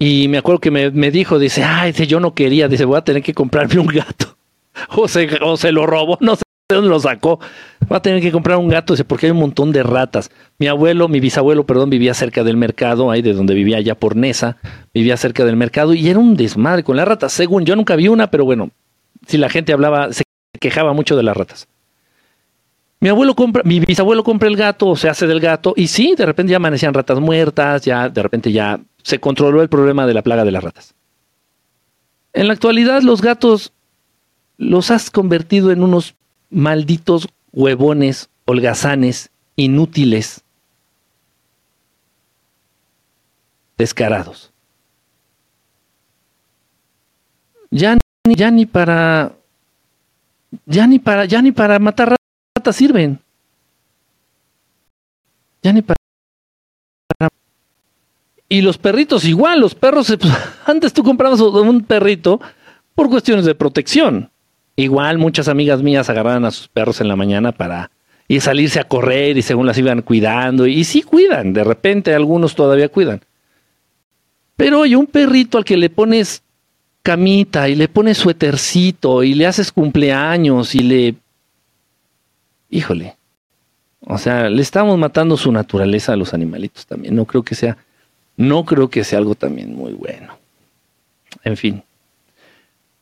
Y 0.00 0.26
me 0.26 0.38
acuerdo 0.38 0.58
que 0.58 0.72
me, 0.72 1.10
dijo, 1.12 1.38
dice, 1.38 1.62
ay, 1.62 1.92
dice, 1.92 2.08
yo 2.08 2.18
no 2.18 2.34
quería, 2.34 2.66
dice, 2.66 2.84
voy 2.84 2.98
a 2.98 3.02
tener 3.02 3.22
que 3.22 3.34
comprarme 3.34 3.78
un 3.78 3.86
gato. 3.86 4.36
O 4.96 5.06
se, 5.06 5.28
se 5.58 5.70
lo 5.70 5.86
robó, 5.86 6.18
no 6.20 6.34
sé 6.34 6.42
de 6.68 6.74
dónde 6.74 6.90
lo 6.90 6.98
sacó. 6.98 7.38
Voy 7.86 7.96
a 7.96 8.02
tener 8.02 8.20
que 8.20 8.32
comprar 8.32 8.58
un 8.58 8.66
gato, 8.66 8.94
dice, 8.94 9.04
porque 9.04 9.26
hay 9.26 9.30
un 9.30 9.38
montón 9.38 9.70
de 9.70 9.84
ratas. 9.84 10.32
Mi 10.58 10.66
abuelo, 10.66 11.06
mi 11.06 11.20
bisabuelo, 11.20 11.66
perdón, 11.66 11.88
vivía 11.88 12.14
cerca 12.14 12.42
del 12.42 12.56
mercado, 12.56 13.12
ahí 13.12 13.22
de 13.22 13.32
donde 13.32 13.54
vivía 13.54 13.76
allá 13.76 13.94
por 13.94 14.16
Nesa, 14.16 14.56
vivía 14.92 15.16
cerca 15.16 15.44
del 15.44 15.54
mercado 15.54 15.94
y 15.94 16.08
era 16.08 16.18
un 16.18 16.34
desmadre 16.34 16.82
con 16.82 16.96
las 16.96 17.06
ratas. 17.06 17.32
Según 17.32 17.64
yo 17.64 17.76
nunca 17.76 17.94
vi 17.94 18.08
una, 18.08 18.28
pero 18.28 18.44
bueno, 18.44 18.70
si 19.28 19.38
la 19.38 19.48
gente 19.48 19.72
hablaba, 19.72 20.12
se 20.12 20.24
quejaba 20.58 20.92
mucho 20.94 21.16
de 21.16 21.22
las 21.22 21.36
ratas. 21.36 21.68
Mi 23.00 23.08
abuelo 23.08 23.34
compra, 23.34 23.62
mi 23.64 23.78
bisabuelo 23.78 24.24
compra 24.24 24.48
el 24.48 24.56
gato, 24.56 24.88
o 24.88 24.96
se 24.96 25.08
hace 25.08 25.26
del 25.26 25.40
gato, 25.40 25.72
y 25.76 25.86
sí, 25.86 26.14
de 26.16 26.26
repente 26.26 26.50
ya 26.50 26.56
amanecían 26.56 26.94
ratas 26.94 27.20
muertas, 27.20 27.82
ya 27.82 28.08
de 28.08 28.22
repente 28.22 28.50
ya 28.50 28.80
se 29.02 29.20
controló 29.20 29.62
el 29.62 29.68
problema 29.68 30.06
de 30.06 30.14
la 30.14 30.22
plaga 30.22 30.44
de 30.44 30.50
las 30.50 30.64
ratas. 30.64 30.94
En 32.32 32.48
la 32.48 32.52
actualidad 32.52 33.02
los 33.02 33.22
gatos 33.22 33.72
los 34.56 34.90
has 34.90 35.10
convertido 35.10 35.70
en 35.70 35.82
unos 35.82 36.14
malditos 36.50 37.28
huevones, 37.52 38.28
holgazanes, 38.44 39.30
inútiles, 39.56 40.42
descarados. 43.76 44.52
Ya, 47.70 47.98
ya 48.24 48.50
ni 48.50 48.66
para 48.66 49.32
ya 50.66 50.86
ni 50.86 50.98
para 50.98 51.26
ya 51.26 51.42
ni 51.42 51.52
para 51.52 51.78
matar 51.78 52.17
sirven. 52.72 53.20
Ya 55.62 55.72
ni 55.72 55.82
para 55.82 55.98
y 58.48 58.62
los 58.62 58.78
perritos 58.78 59.24
igual, 59.24 59.60
los 59.60 59.74
perros, 59.74 60.16
antes 60.66 60.92
tú 60.92 61.02
comprabas 61.02 61.40
un 61.40 61.82
perrito 61.82 62.40
por 62.94 63.10
cuestiones 63.10 63.44
de 63.44 63.54
protección. 63.54 64.30
Igual 64.74 65.18
muchas 65.18 65.48
amigas 65.48 65.82
mías 65.82 66.08
agarraban 66.08 66.44
a 66.44 66.50
sus 66.50 66.68
perros 66.68 67.00
en 67.00 67.08
la 67.08 67.16
mañana 67.16 67.52
para 67.52 67.90
y 68.26 68.40
salirse 68.40 68.78
a 68.78 68.84
correr 68.84 69.36
y 69.36 69.42
según 69.42 69.66
las 69.66 69.76
iban 69.76 70.02
cuidando. 70.02 70.66
Y 70.66 70.84
sí 70.84 71.02
cuidan, 71.02 71.52
de 71.52 71.64
repente 71.64 72.14
algunos 72.14 72.54
todavía 72.54 72.88
cuidan. 72.88 73.20
Pero 74.56 74.82
hay 74.82 74.94
un 74.94 75.06
perrito 75.06 75.58
al 75.58 75.64
que 75.64 75.76
le 75.76 75.90
pones 75.90 76.42
camita 77.02 77.68
y 77.68 77.74
le 77.74 77.88
pones 77.88 78.18
suétercito 78.18 79.22
y 79.22 79.34
le 79.34 79.46
haces 79.46 79.72
cumpleaños 79.72 80.74
y 80.74 80.80
le... 80.80 81.14
Híjole. 82.70 83.16
O 84.00 84.18
sea, 84.18 84.48
le 84.48 84.62
estamos 84.62 84.96
matando 84.98 85.36
su 85.36 85.50
naturaleza 85.52 86.12
a 86.12 86.16
los 86.16 86.34
animalitos 86.34 86.86
también. 86.86 87.14
No 87.16 87.24
creo 87.24 87.42
que 87.42 87.54
sea 87.54 87.76
no 88.38 88.64
creo 88.64 88.88
que 88.88 89.02
sea 89.02 89.18
algo 89.18 89.34
también 89.34 89.74
muy 89.74 89.92
bueno. 89.92 90.38
En 91.42 91.56
fin. 91.56 91.82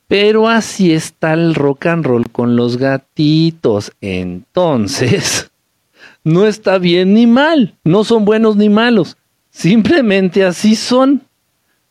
Pero 0.08 0.48
así 0.48 0.92
está 0.92 1.34
el 1.34 1.54
rock 1.54 1.86
and 1.86 2.06
roll 2.06 2.30
con 2.30 2.56
los 2.56 2.78
gatitos. 2.78 3.92
Entonces, 4.00 5.50
no 6.24 6.46
está 6.46 6.78
bien 6.78 7.12
ni 7.12 7.26
mal. 7.26 7.74
No 7.84 8.02
son 8.02 8.24
buenos 8.24 8.56
ni 8.56 8.70
malos. 8.70 9.18
Simplemente 9.50 10.42
así 10.42 10.74
son. 10.74 11.20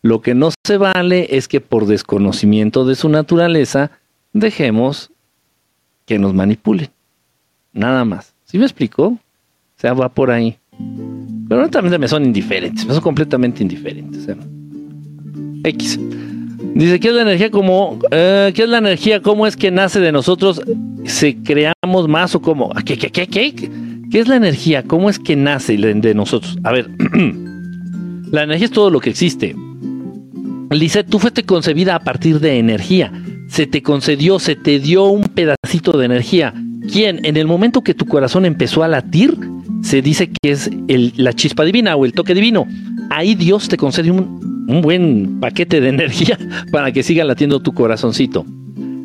Lo 0.02 0.22
que 0.22 0.34
no 0.34 0.50
se 0.64 0.78
vale 0.78 1.28
es 1.38 1.48
que 1.48 1.62
por 1.62 1.86
desconocimiento 1.86 2.84
de 2.84 2.96
su 2.96 3.10
naturaleza 3.10 3.92
dejemos 4.34 5.12
que 6.08 6.18
nos 6.18 6.34
manipulen. 6.34 6.90
Nada 7.76 8.06
más. 8.06 8.34
¿Sí 8.46 8.58
me 8.58 8.64
explico? 8.64 9.08
O 9.08 9.20
sea, 9.78 9.94
va 9.94 10.10
por 10.10 10.32
ahí. 10.32 10.58
Pero 11.48 11.70
también 11.70 12.00
me 12.00 12.08
son 12.08 12.26
indiferentes, 12.26 12.86
me 12.88 12.94
son 12.94 13.04
completamente 13.04 13.62
indiferentes. 13.62 14.28
X. 15.64 16.00
Dice, 16.74 17.00
¿qué 17.00 17.10
es 17.10 17.14
la 17.14 17.22
energía 17.22 17.52
como, 17.52 18.00
eh, 18.12 18.52
qué 18.56 18.64
es 18.64 18.70
la 18.70 18.80
energía? 18.80 19.22
¿Cómo 19.22 19.46
es 19.46 19.56
que 19.56 19.72
nace 19.72 20.00
de 20.00 20.12
nosotros? 20.12 20.62
¿Se 21.04 21.36
creamos 21.38 22.08
más 22.08 22.34
o 22.36 22.42
cómo? 22.42 22.72
¿Qué, 22.86 22.98
qué, 22.98 23.12
qué, 23.12 23.28
qué? 23.28 23.54
¿Qué 24.10 24.20
es 24.20 24.28
la 24.28 24.38
energía? 24.38 24.84
¿Cómo 24.84 25.10
es 25.10 25.20
que 25.20 25.36
nace 25.36 25.78
de 25.78 26.14
nosotros? 26.14 26.58
A 26.64 26.72
ver, 26.72 26.90
la 28.32 28.44
energía 28.44 28.66
es 28.66 28.72
todo 28.72 28.90
lo 28.90 29.00
que 29.00 29.10
existe. 29.10 29.56
Dice, 30.72 31.04
tú 31.04 31.20
fuiste 31.20 31.44
concebida 31.44 31.96
a 31.96 32.00
partir 32.00 32.40
de 32.40 32.58
energía. 32.58 33.12
Se 33.56 33.68
te 33.68 33.82
concedió, 33.82 34.38
se 34.38 34.56
te 34.56 34.80
dio 34.80 35.06
un 35.06 35.24
pedacito 35.24 35.98
de 35.98 36.06
energía. 36.06 36.54
¿Quién? 36.92 37.26
En 37.26 37.38
el 37.38 37.48
momento 37.48 37.82
que 37.82 37.94
tu 37.94 38.06
corazón 38.06 38.46
empezó 38.46 38.84
a 38.84 38.88
latir, 38.88 39.38
se 39.82 40.02
dice 40.02 40.30
que 40.30 40.52
es 40.52 40.70
la 40.88 41.34
chispa 41.34 41.64
divina 41.64 41.96
o 41.96 42.06
el 42.06 42.14
toque 42.14 42.34
divino. 42.34 42.68
Ahí 43.10 43.34
Dios 43.34 43.70
te 43.70 43.78
concede 43.78 44.12
un 44.12 44.56
un 44.68 44.82
buen 44.82 45.40
paquete 45.40 45.82
de 45.82 45.90
energía 45.96 46.38
para 46.72 46.92
que 46.92 47.04
siga 47.04 47.24
latiendo 47.24 47.62
tu 47.62 47.74
corazoncito. 47.74 48.46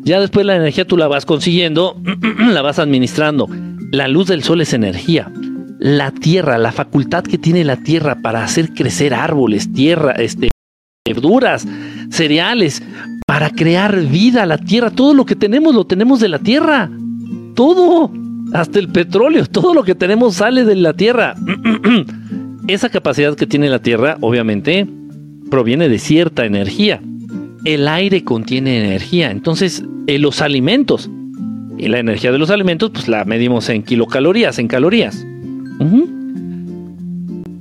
Ya 0.03 0.19
después 0.19 0.45
la 0.45 0.55
energía 0.55 0.85
tú 0.85 0.97
la 0.97 1.07
vas 1.07 1.25
consiguiendo, 1.25 1.95
la 2.51 2.61
vas 2.61 2.79
administrando. 2.79 3.47
La 3.91 4.07
luz 4.07 4.27
del 4.27 4.43
sol 4.43 4.61
es 4.61 4.73
energía. 4.73 5.31
La 5.79 6.11
tierra, 6.11 6.57
la 6.57 6.71
facultad 6.71 7.23
que 7.23 7.37
tiene 7.37 7.63
la 7.63 7.77
tierra 7.77 8.21
para 8.21 8.43
hacer 8.43 8.69
crecer 8.69 9.13
árboles, 9.13 9.73
tierra, 9.73 10.11
este, 10.13 10.50
verduras, 11.07 11.67
cereales, 12.11 12.83
para 13.25 13.49
crear 13.49 13.99
vida, 14.05 14.45
la 14.45 14.59
tierra, 14.59 14.91
todo 14.91 15.15
lo 15.15 15.25
que 15.25 15.35
tenemos 15.35 15.73
lo 15.73 15.85
tenemos 15.85 16.19
de 16.19 16.29
la 16.29 16.37
tierra. 16.37 16.91
Todo, 17.55 18.11
hasta 18.53 18.77
el 18.77 18.89
petróleo, 18.89 19.45
todo 19.51 19.73
lo 19.73 19.83
que 19.83 19.95
tenemos 19.95 20.35
sale 20.35 20.63
de 20.63 20.75
la 20.75 20.93
tierra. 20.93 21.35
Esa 22.67 22.89
capacidad 22.89 23.35
que 23.35 23.47
tiene 23.47 23.69
la 23.69 23.79
tierra, 23.79 24.17
obviamente, 24.21 24.87
proviene 25.49 25.89
de 25.89 25.97
cierta 25.97 26.45
energía. 26.45 27.01
El 27.65 27.87
aire 27.87 28.23
contiene 28.23 28.85
energía, 28.85 29.31
entonces 29.31 29.83
eh, 30.07 30.19
los 30.19 30.41
alimentos 30.41 31.09
y 31.77 31.87
la 31.87 31.99
energía 31.99 32.31
de 32.31 32.37
los 32.37 32.51
alimentos, 32.51 32.91
pues 32.91 33.07
la 33.07 33.25
medimos 33.25 33.69
en 33.69 33.81
kilocalorías, 33.81 34.59
en 34.59 34.67
calorías. 34.67 35.25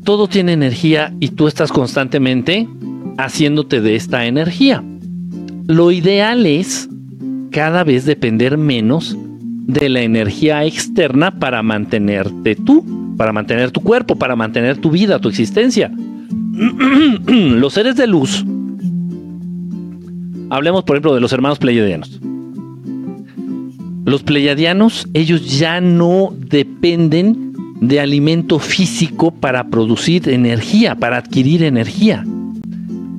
Todo 0.05 0.29
tiene 0.29 0.53
energía 0.53 1.15
y 1.21 1.29
tú 1.29 1.49
estás 1.49 1.73
constantemente 1.73 2.69
haciéndote 3.19 3.81
de 3.81 3.97
esta 3.97 4.27
energía. 4.27 4.83
Lo 5.67 5.93
ideal 5.93 6.47
es 6.47 6.89
cada 7.51 7.85
vez 7.85 8.05
depender 8.05 8.57
menos 8.57 9.17
de 9.67 9.89
la 9.89 10.03
energía 10.03 10.65
externa 10.65 11.39
para 11.39 11.63
mantenerte 11.63 12.57
tú, 12.57 12.85
para 13.17 13.33
mantener 13.33 13.71
tu 13.71 13.81
cuerpo, 13.81 14.17
para 14.17 14.37
mantener 14.37 14.79
tu 14.79 14.91
vida, 14.91 15.19
tu 15.19 15.29
existencia. 15.29 15.91
los 17.27 17.73
seres 17.73 17.97
de 17.97 18.07
luz, 18.07 18.45
hablemos 20.51 20.85
por 20.85 20.97
ejemplo 20.97 21.15
de 21.15 21.21
los 21.21 21.33
hermanos 21.33 21.59
pleiadianos. 21.59 22.21
Los 24.05 24.23
pleiadianos, 24.23 25.07
ellos 25.15 25.59
ya 25.59 25.81
no 25.81 26.35
dependen 26.37 27.53
de 27.81 28.01
alimento 28.01 28.59
físico 28.59 29.31
para 29.31 29.69
producir 29.69 30.29
energía, 30.29 30.95
para 30.95 31.19
adquirir 31.19 31.63
energía. 31.63 32.25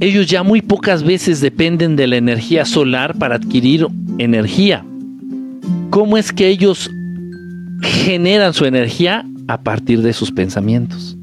Ellos 0.02 0.26
ya 0.26 0.42
muy 0.42 0.64
pocas 0.64 1.04
veces 1.04 1.42
dependen 1.42 1.96
de 1.96 2.08
la 2.08 2.16
energía 2.16 2.66
solar 2.66 3.16
para 3.20 3.36
adquirir 3.36 3.86
energía. 4.18 4.84
¿Cómo 5.92 6.18
es 6.18 6.34
que 6.34 6.48
ellos 6.48 6.90
generan 7.84 8.56
su 8.56 8.66
energía? 8.66 9.24
A 9.48 9.62
partir 9.62 10.02
de 10.02 10.12
sus 10.14 10.32
pensamientos. 10.32 11.16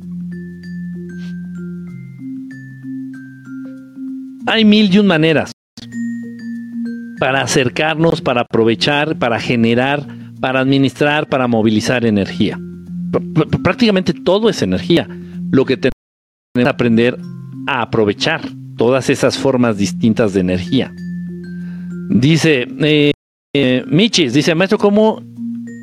Hay 4.46 4.64
mil 4.64 4.94
y 4.94 4.98
un 5.00 5.08
maneras 5.08 5.50
para 7.18 7.40
acercarnos, 7.40 8.20
para 8.20 8.42
aprovechar, 8.42 9.18
para 9.18 9.40
generar, 9.40 10.06
para 10.40 10.60
administrar, 10.60 11.28
para 11.28 11.48
movilizar 11.48 12.06
energía. 12.06 12.56
prácticamente 13.64 14.12
todo 14.12 14.48
es 14.48 14.62
energía. 14.62 15.08
Lo 15.50 15.64
que 15.64 15.76
tenemos 15.76 15.94
que 16.54 16.68
aprender 16.68 17.18
a 17.66 17.82
aprovechar 17.82 18.57
todas 18.78 19.10
esas 19.10 19.36
formas 19.36 19.76
distintas 19.76 20.32
de 20.32 20.40
energía. 20.40 20.94
Dice 22.08 22.66
eh, 22.80 23.12
eh, 23.54 23.84
Michis, 23.86 24.32
dice, 24.32 24.54
maestro, 24.54 24.78
¿cómo, 24.78 25.22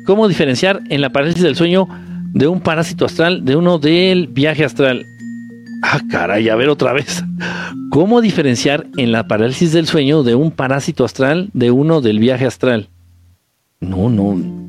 ¿cómo 0.06 0.26
diferenciar 0.26 0.80
en 0.90 1.00
la 1.00 1.10
parálisis 1.10 1.44
del 1.44 1.54
sueño 1.54 1.86
de 2.32 2.48
un 2.48 2.60
parásito 2.60 3.04
astral 3.04 3.44
de 3.44 3.54
uno 3.54 3.78
del 3.78 4.26
viaje 4.26 4.64
astral? 4.64 5.06
Ah, 5.82 6.00
caray, 6.10 6.48
a 6.48 6.56
ver 6.56 6.68
otra 6.68 6.92
vez. 6.92 7.22
¿Cómo 7.90 8.20
diferenciar 8.20 8.86
en 8.96 9.12
la 9.12 9.28
parálisis 9.28 9.72
del 9.72 9.86
sueño 9.86 10.24
de 10.24 10.34
un 10.34 10.50
parásito 10.50 11.04
astral 11.04 11.50
de 11.52 11.70
uno 11.70 12.00
del 12.00 12.18
viaje 12.18 12.46
astral? 12.46 12.88
No, 13.80 14.10
no. 14.10 14.36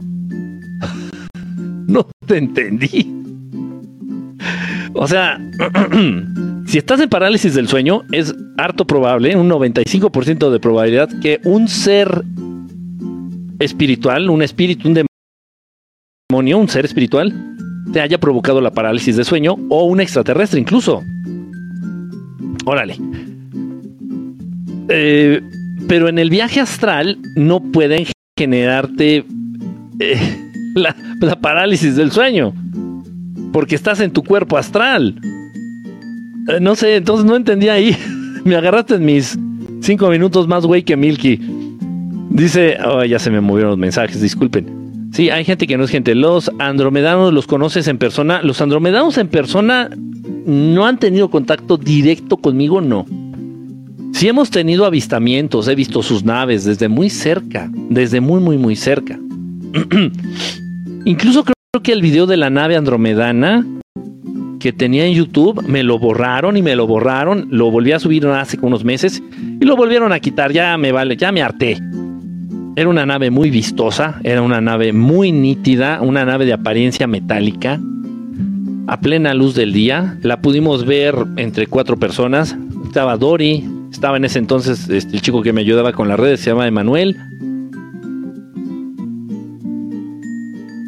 No 1.87 2.05
te 2.25 2.37
entendí. 2.37 3.09
O 4.93 5.07
sea, 5.07 5.39
si 6.67 6.77
estás 6.77 6.99
en 6.99 7.07
parálisis 7.07 7.53
del 7.53 7.69
sueño, 7.69 8.03
es 8.11 8.35
harto 8.57 8.85
probable, 8.85 9.35
un 9.37 9.49
95% 9.49 10.51
de 10.51 10.59
probabilidad, 10.59 11.09
que 11.21 11.39
un 11.45 11.69
ser 11.69 12.23
espiritual, 13.59 14.29
un 14.29 14.41
espíritu, 14.41 14.89
un 14.89 15.05
demonio, 16.29 16.57
un 16.57 16.67
ser 16.67 16.83
espiritual, 16.83 17.33
te 17.93 18.01
haya 18.01 18.19
provocado 18.19 18.59
la 18.59 18.71
parálisis 18.71 19.15
de 19.15 19.23
sueño 19.23 19.55
o 19.69 19.85
un 19.85 20.01
extraterrestre 20.01 20.59
incluso. 20.59 21.01
Órale. 22.65 22.97
Eh, 24.89 25.41
pero 25.87 26.09
en 26.09 26.19
el 26.19 26.29
viaje 26.29 26.59
astral 26.59 27.17
no 27.37 27.61
pueden 27.61 28.05
generarte 28.37 29.25
eh, 29.99 30.51
la, 30.75 30.95
parálisis 31.39 31.95
del 31.95 32.11
sueño. 32.11 32.53
Porque 33.53 33.75
estás 33.75 34.01
en 34.01 34.11
tu 34.11 34.21
cuerpo 34.21 34.57
astral. 34.57 35.15
Eh, 36.47 36.59
no 36.61 36.75
sé, 36.75 36.95
entonces 36.95 37.25
no 37.25 37.35
entendía 37.35 37.73
ahí. 37.73 37.95
Me 38.43 38.55
agarraste 38.55 38.95
en 38.95 39.05
mis 39.05 39.37
cinco 39.81 40.09
minutos 40.09 40.47
más 40.47 40.65
güey 40.65 40.83
que 40.83 40.95
Milky. 40.95 41.39
Dice, 42.29 42.77
ya 43.09 43.19
se 43.19 43.31
me 43.31 43.41
movieron 43.41 43.71
los 43.71 43.79
mensajes, 43.79 44.21
disculpen. 44.21 45.09
Sí, 45.11 45.29
hay 45.29 45.43
gente 45.43 45.65
que 45.65 45.77
no 45.77 45.85
es 45.85 45.89
gente. 45.89 46.13
Los 46.13 46.51
andromedanos 46.59 47.33
los 47.33 47.47
conoces 47.47 47.87
en 47.87 47.97
persona. 47.97 48.41
Los 48.43 48.61
andromedanos 48.61 49.17
en 49.17 49.27
persona 49.27 49.89
no 50.45 50.85
han 50.85 50.99
tenido 50.99 51.29
contacto 51.29 51.77
directo 51.77 52.37
conmigo, 52.37 52.81
no. 52.81 53.05
Sí 54.13 54.27
hemos 54.27 54.49
tenido 54.49 54.85
avistamientos, 54.85 55.67
he 55.67 55.75
visto 55.75 56.03
sus 56.03 56.23
naves 56.23 56.63
desde 56.63 56.87
muy 56.87 57.09
cerca, 57.09 57.69
desde 57.89 58.21
muy, 58.21 58.39
muy, 58.39 58.57
muy 58.57 58.75
cerca. 58.75 59.19
Incluso 61.05 61.43
creo 61.43 61.83
que 61.83 61.91
el 61.91 62.01
video 62.01 62.25
de 62.25 62.37
la 62.37 62.49
nave 62.49 62.75
andromedana 62.75 63.65
que 64.59 64.73
tenía 64.73 65.05
en 65.05 65.13
YouTube 65.13 65.63
me 65.67 65.83
lo 65.83 65.99
borraron 65.99 66.57
y 66.57 66.61
me 66.61 66.75
lo 66.75 66.87
borraron, 66.87 67.47
lo 67.51 67.71
volví 67.71 67.91
a 67.91 67.99
subir 67.99 68.25
hace 68.27 68.57
unos 68.61 68.83
meses 68.83 69.21
y 69.59 69.65
lo 69.65 69.75
volvieron 69.75 70.11
a 70.11 70.19
quitar, 70.19 70.51
ya 70.51 70.77
me 70.77 70.91
vale, 70.91 71.17
ya 71.17 71.31
me 71.31 71.41
harté. 71.41 71.77
Era 72.75 72.89
una 72.89 73.05
nave 73.05 73.31
muy 73.31 73.49
vistosa, 73.49 74.19
era 74.23 74.41
una 74.41 74.61
nave 74.61 74.93
muy 74.93 75.31
nítida, 75.31 75.99
una 76.01 76.25
nave 76.25 76.45
de 76.45 76.53
apariencia 76.53 77.07
metálica, 77.07 77.79
a 78.87 78.99
plena 78.99 79.33
luz 79.33 79.55
del 79.55 79.73
día. 79.73 80.17
La 80.21 80.41
pudimos 80.41 80.85
ver 80.85 81.15
entre 81.37 81.65
cuatro 81.65 81.97
personas. 81.97 82.55
Estaba 82.85 83.17
Dori, 83.17 83.67
estaba 83.91 84.17
en 84.17 84.25
ese 84.25 84.39
entonces 84.39 84.87
este, 84.89 85.15
el 85.15 85.21
chico 85.21 85.41
que 85.41 85.53
me 85.53 85.61
ayudaba 85.61 85.91
con 85.91 86.07
las 86.07 86.19
redes, 86.19 86.39
se 86.39 86.51
llama 86.51 86.67
Emanuel. 86.67 87.17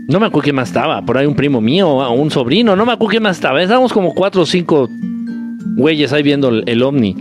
No 0.09 0.19
me 0.19 0.25
acuerdo 0.25 0.45
quién 0.45 0.55
más 0.55 0.69
estaba, 0.69 1.03
por 1.03 1.19
ahí 1.19 1.27
un 1.27 1.35
primo 1.35 1.61
mío 1.61 2.09
un 2.11 2.31
sobrino, 2.31 2.75
no 2.75 2.83
me 2.83 2.93
acuerdo 2.93 3.11
quién 3.11 3.23
más 3.23 3.37
estaba. 3.37 3.61
Estábamos 3.61 3.93
como 3.93 4.15
cuatro 4.15 4.41
o 4.41 4.45
cinco 4.45 4.89
güeyes 5.77 6.11
ahí 6.11 6.23
viendo 6.23 6.49
el, 6.49 6.63
el 6.65 6.81
ovni. 6.81 7.15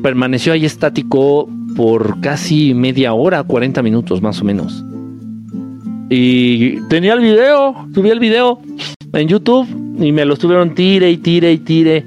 Permaneció 0.00 0.52
ahí 0.52 0.64
estático 0.64 1.48
por 1.74 2.20
casi 2.20 2.74
media 2.74 3.12
hora, 3.12 3.42
40 3.42 3.82
minutos 3.82 4.22
más 4.22 4.40
o 4.40 4.44
menos. 4.44 4.84
Y 6.10 6.80
tenía 6.88 7.14
el 7.14 7.20
video, 7.20 7.88
subí 7.92 8.10
el 8.10 8.20
video 8.20 8.60
en 9.12 9.26
YouTube 9.26 9.66
y 10.00 10.12
me 10.12 10.24
lo 10.24 10.34
estuvieron 10.34 10.76
tire 10.76 11.10
y 11.10 11.16
tire 11.16 11.52
y 11.52 11.58
tire, 11.58 12.06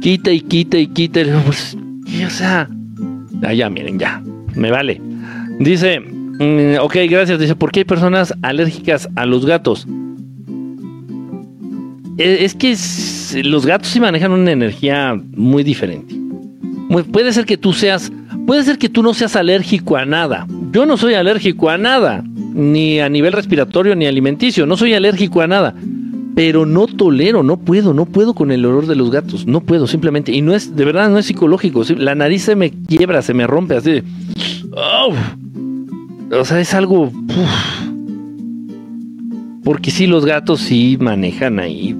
quite 0.00 0.34
y 0.34 0.40
quite 0.40 0.80
y 0.80 0.86
quite. 0.88 1.24
Pues, 1.46 1.76
o 2.26 2.30
sea, 2.30 2.68
ya, 3.54 3.70
miren, 3.70 3.98
ya, 3.98 4.20
me 4.56 4.72
vale. 4.72 5.00
Dice, 5.60 6.02
mm, 6.38 6.80
ok, 6.80 6.96
gracias. 7.08 7.38
Dice, 7.38 7.54
¿por 7.54 7.72
qué 7.72 7.80
hay 7.80 7.84
personas 7.84 8.34
alérgicas 8.42 9.08
a 9.16 9.26
los 9.26 9.46
gatos? 9.46 9.86
E, 12.18 12.44
es 12.44 12.54
que 12.54 12.76
los 13.42 13.66
gatos 13.66 13.88
sí 13.88 14.00
manejan 14.00 14.32
una 14.32 14.52
energía 14.52 15.20
muy 15.36 15.62
diferente. 15.62 16.14
puede 17.12 17.32
ser 17.32 17.44
que 17.44 17.56
tú 17.56 17.72
seas 17.72 18.10
Puede 18.48 18.62
ser 18.62 18.78
que 18.78 18.88
tú 18.88 19.02
no 19.02 19.12
seas 19.12 19.36
alérgico 19.36 19.98
a 19.98 20.06
nada. 20.06 20.46
Yo 20.72 20.86
no 20.86 20.96
soy 20.96 21.12
alérgico 21.12 21.68
a 21.68 21.76
nada, 21.76 22.24
ni 22.24 22.98
a 22.98 23.10
nivel 23.10 23.34
respiratorio 23.34 23.94
ni 23.94 24.06
alimenticio, 24.06 24.64
no 24.64 24.78
soy 24.78 24.94
alérgico 24.94 25.42
a 25.42 25.46
nada. 25.46 25.74
Pero 26.34 26.64
no 26.64 26.86
tolero, 26.86 27.42
no 27.42 27.58
puedo, 27.58 27.92
no 27.92 28.06
puedo 28.06 28.32
con 28.32 28.50
el 28.50 28.64
olor 28.64 28.86
de 28.86 28.96
los 28.96 29.10
gatos, 29.10 29.46
no 29.46 29.60
puedo 29.60 29.86
simplemente. 29.86 30.32
Y 30.32 30.40
no 30.40 30.54
es, 30.54 30.74
de 30.74 30.86
verdad, 30.86 31.10
no 31.10 31.18
es 31.18 31.26
psicológico. 31.26 31.82
La 31.98 32.14
nariz 32.14 32.44
se 32.44 32.56
me 32.56 32.70
quiebra, 32.70 33.20
se 33.20 33.34
me 33.34 33.46
rompe 33.46 33.76
así. 33.76 34.02
O 36.30 36.44
sea, 36.44 36.60
es 36.60 36.74
algo... 36.74 37.10
Porque 39.64 39.90
sí, 39.90 40.06
los 40.06 40.24
gatos 40.24 40.60
sí 40.60 40.96
manejan 41.00 41.58
ahí. 41.58 41.94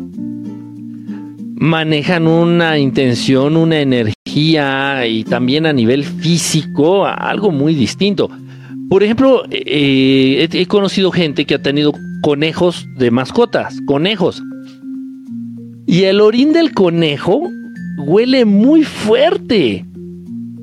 Manejan 1.54 2.26
una 2.26 2.78
intención, 2.78 3.56
una 3.56 3.80
energía 3.80 5.06
y 5.06 5.24
también 5.24 5.66
a 5.66 5.72
nivel 5.72 6.04
físico, 6.04 7.06
algo 7.06 7.50
muy 7.50 7.74
distinto. 7.74 8.30
Por 8.88 9.02
ejemplo, 9.02 9.42
eh, 9.50 10.48
he, 10.50 10.66
conocido 10.66 11.10
gente 11.10 11.44
que 11.44 11.56
ha 11.56 11.62
tenido 11.62 11.92
conejos 12.22 12.86
de 12.96 13.10
mascotas, 13.10 13.78
conejos. 13.86 14.42
Y 15.86 16.04
el 16.04 16.20
orín 16.20 16.52
del 16.52 16.72
conejo 16.72 17.50
huele 17.98 18.44
muy 18.46 18.84
fuerte. 18.84 19.84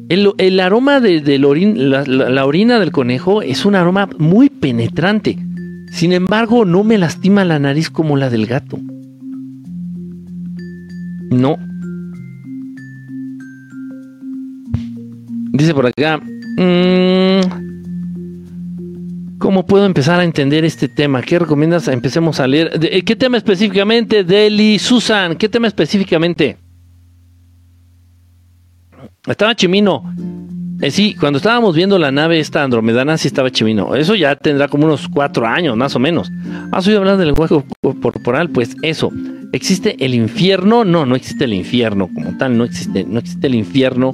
El, 0.08 0.60
aroma 0.60 1.00
de, 1.00 1.40
la, 1.40 2.46
orina 2.46 2.80
del 2.80 2.92
conejo 2.92 3.42
es 3.42 3.66
un 3.66 3.76
aroma 3.76 4.08
muy 4.20 4.50
penetrante. 4.50 5.38
Sin 5.92 6.14
embargo, 6.14 6.66
no 6.66 6.84
me 6.84 6.98
lastima 6.98 7.44
la 7.46 7.58
nariz 7.58 7.90
como 7.90 8.18
la 8.18 8.30
del 8.30 8.46
gato. 8.46 8.78
No. 11.32 11.58
Dice 15.54 15.74
por 15.74 15.88
acá. 15.88 16.20
Mmm, 16.58 17.66
¿Cómo 19.40 19.66
puedo 19.66 19.86
empezar 19.86 20.20
a 20.20 20.24
entender 20.24 20.66
este 20.66 20.88
tema? 20.88 21.22
¿Qué 21.22 21.40
recomiendas? 21.40 21.88
Empecemos 21.88 22.40
a 22.40 22.48
leer. 22.48 22.72
Eh, 22.82 23.04
¿Qué 23.04 23.16
tema 23.16 23.38
específicamente, 23.38 24.24
Deli 24.24 24.80
Susan? 24.80 25.36
¿Qué 25.36 25.50
tema 25.50 25.68
específicamente? 25.68 26.58
Estaba 29.28 29.56
Chimino. 29.56 30.04
Eh, 30.82 30.92
sí, 30.92 31.16
cuando 31.18 31.38
estábamos 31.38 31.76
viendo 31.76 31.98
la 31.98 32.12
nave 32.12 32.40
esta 32.40 32.64
andromedana, 32.64 33.18
sí 33.18 33.28
estaba 33.28 33.50
Chimino. 33.50 33.96
Eso 33.96 34.14
ya 34.16 34.36
tendrá 34.36 34.68
como 34.68 34.86
unos 34.86 35.08
cuatro 35.08 35.48
años, 35.48 35.78
más 35.78 35.96
o 35.96 36.00
menos. 36.00 36.32
¿Has 36.72 36.86
oído 36.88 37.00
hablar 37.00 37.18
del 37.18 37.28
lenguaje 37.28 37.56
corporal? 38.02 38.50
Pues 38.50 38.76
eso. 38.82 39.12
¿Existe 39.54 39.96
el 40.04 40.14
infierno? 40.14 40.84
No, 40.84 41.06
no 41.06 41.16
existe 41.16 41.46
el 41.46 41.54
infierno 41.54 42.10
como 42.14 42.38
tal. 42.38 42.58
No 42.58 42.66
existe, 42.66 43.06
no 43.06 43.20
existe 43.20 43.48
el 43.48 43.56
infierno. 43.56 44.12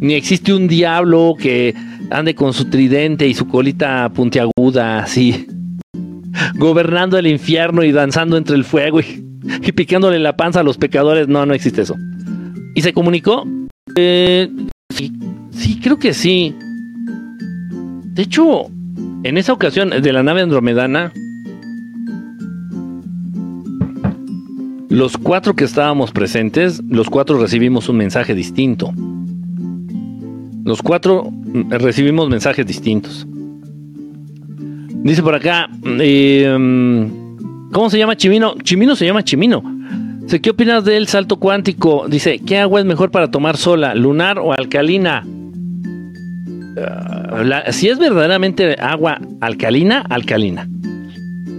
Ni 0.00 0.14
existe 0.14 0.54
un 0.54 0.68
diablo 0.68 1.34
que 1.38 1.74
ande 2.10 2.34
con 2.34 2.52
su 2.52 2.66
tridente 2.66 3.26
y 3.26 3.34
su 3.34 3.48
colita 3.48 4.08
puntiaguda, 4.10 5.00
así. 5.00 5.48
Gobernando 6.54 7.18
el 7.18 7.26
infierno 7.26 7.82
y 7.82 7.90
danzando 7.90 8.36
entre 8.36 8.54
el 8.54 8.64
fuego 8.64 9.00
y, 9.00 9.24
y 9.62 9.72
picándole 9.72 10.20
la 10.20 10.36
panza 10.36 10.60
a 10.60 10.62
los 10.62 10.78
pecadores. 10.78 11.26
No, 11.26 11.44
no 11.44 11.54
existe 11.54 11.82
eso. 11.82 11.96
¿Y 12.76 12.82
se 12.82 12.92
comunicó? 12.92 13.44
Eh, 13.96 14.50
sí, 14.90 15.12
sí, 15.50 15.80
creo 15.80 15.98
que 15.98 16.14
sí. 16.14 16.54
De 18.14 18.22
hecho, 18.22 18.66
en 19.22 19.36
esa 19.36 19.52
ocasión 19.52 19.90
de 19.90 20.12
la 20.12 20.22
nave 20.22 20.40
andromedana, 20.40 21.12
los 24.88 25.16
cuatro 25.16 25.54
que 25.54 25.64
estábamos 25.64 26.12
presentes, 26.12 26.82
los 26.88 27.10
cuatro 27.10 27.38
recibimos 27.38 27.88
un 27.88 27.96
mensaje 27.98 28.34
distinto. 28.34 28.92
Los 30.64 30.80
cuatro 30.80 31.30
recibimos 31.68 32.28
mensajes 32.30 32.66
distintos. 32.66 33.26
Dice 35.02 35.22
por 35.22 35.34
acá, 35.34 35.68
eh, 35.84 36.48
¿cómo 37.70 37.90
se 37.90 37.98
llama 37.98 38.16
Chimino? 38.16 38.54
Chimino 38.62 38.96
se 38.96 39.04
llama 39.04 39.22
Chimino. 39.22 39.73
¿Qué 40.42 40.50
opinas 40.50 40.84
del 40.84 41.06
salto 41.06 41.36
cuántico? 41.36 42.06
Dice, 42.08 42.40
¿qué 42.40 42.58
agua 42.58 42.80
es 42.80 42.86
mejor 42.86 43.10
para 43.12 43.30
tomar 43.30 43.56
sola, 43.56 43.94
lunar 43.94 44.38
o 44.40 44.52
alcalina? 44.52 45.24
Ah, 46.76 47.70
si 47.70 47.88
es 47.88 47.98
verdaderamente 47.98 48.74
agua 48.80 49.20
alcalina, 49.40 50.00
alcalina. 50.00 50.68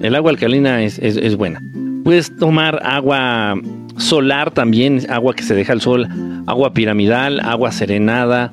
El 0.01 0.13
agua 0.13 0.31
alcalina 0.31 0.83
es, 0.83 0.99
es, 0.99 1.35
buena. 1.37 1.61
Puedes 2.03 2.35
tomar 2.35 2.81
agua 2.83 3.55
solar 3.97 4.51
también, 4.51 4.99
agua 5.09 5.33
que 5.33 5.43
se 5.43 5.55
deja 5.55 5.71
al 5.71 5.81
sol, 5.81 6.07
agua 6.45 6.73
piramidal, 6.73 7.39
agua 7.39 7.71
serenada. 7.71 8.51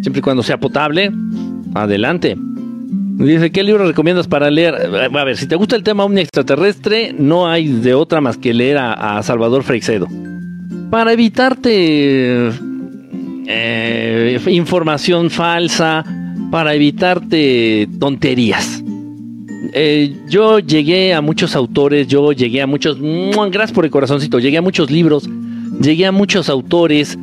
Siempre 0.00 0.20
y 0.20 0.22
cuando 0.22 0.42
sea 0.42 0.58
potable, 0.58 1.12
adelante. 1.74 2.36
Dice, 3.20 3.50
¿qué 3.50 3.62
libro 3.62 3.86
recomiendas 3.86 4.26
para 4.26 4.50
leer? 4.50 4.74
Eh, 4.80 5.08
a 5.12 5.24
ver, 5.24 5.36
si 5.36 5.46
te 5.46 5.54
gusta 5.54 5.76
el 5.76 5.82
tema 5.82 6.04
omni 6.04 6.22
extraterrestre, 6.22 7.14
no 7.16 7.46
hay 7.46 7.68
de 7.68 7.92
otra 7.92 8.22
más 8.22 8.38
que 8.38 8.54
leer 8.54 8.78
a, 8.78 9.22
Salvador 9.22 9.62
Freixedo. 9.62 10.08
Para 10.90 11.12
evitarte 11.12 12.50
eh, 13.46 14.40
información 14.46 15.28
falsa, 15.28 16.02
para 16.50 16.74
evitarte 16.74 17.88
tonterías. 17.98 18.82
Eh, 19.74 20.16
yo 20.26 20.58
llegué 20.58 21.12
a 21.12 21.20
muchos 21.20 21.54
autores, 21.54 22.08
yo 22.08 22.32
llegué 22.32 22.62
a 22.62 22.66
muchos, 22.66 22.96
gracias 22.98 23.72
por 23.72 23.84
el 23.84 23.90
corazoncito, 23.90 24.38
llegué 24.38 24.56
a 24.56 24.62
muchos 24.62 24.90
libros, 24.90 25.28
llegué 25.78 26.06
a 26.06 26.12
muchos 26.12 26.48
autores 26.48 27.18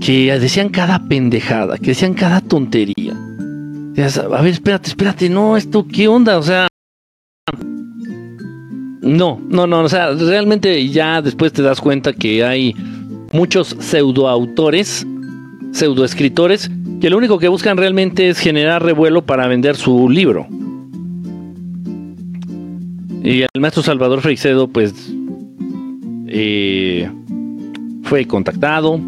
que 0.00 0.32
decían 0.38 0.70
cada 0.70 1.06
pendejada, 1.06 1.76
que 1.76 1.88
decían 1.88 2.14
cada 2.14 2.40
tontería 2.40 3.11
a 3.96 4.40
ver, 4.42 4.52
espérate, 4.52 4.88
espérate, 4.88 5.28
no, 5.28 5.56
esto, 5.56 5.86
¿qué 5.86 6.08
onda? 6.08 6.38
O 6.38 6.42
sea, 6.42 6.66
no, 9.02 9.40
no, 9.48 9.66
no, 9.66 9.80
o 9.80 9.88
sea, 9.88 10.12
realmente 10.12 10.88
ya 10.88 11.20
después 11.20 11.52
te 11.52 11.60
das 11.60 11.80
cuenta 11.80 12.12
que 12.12 12.44
hay 12.44 12.74
muchos 13.32 13.76
pseudoautores, 13.78 15.06
pseudoescritores, 15.72 16.70
que 17.00 17.10
lo 17.10 17.18
único 17.18 17.38
que 17.38 17.48
buscan 17.48 17.76
realmente 17.76 18.28
es 18.28 18.38
generar 18.38 18.82
revuelo 18.82 19.22
para 19.22 19.46
vender 19.46 19.76
su 19.76 20.08
libro. 20.08 20.46
Y 23.24 23.42
el 23.42 23.60
maestro 23.60 23.82
Salvador 23.82 24.20
Freixedo, 24.20 24.68
pues, 24.68 24.94
eh, 26.28 27.10
fue 28.04 28.24
contactado, 28.24 29.00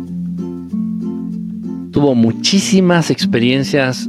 tuvo 1.90 2.14
muchísimas 2.14 3.10
experiencias 3.10 4.08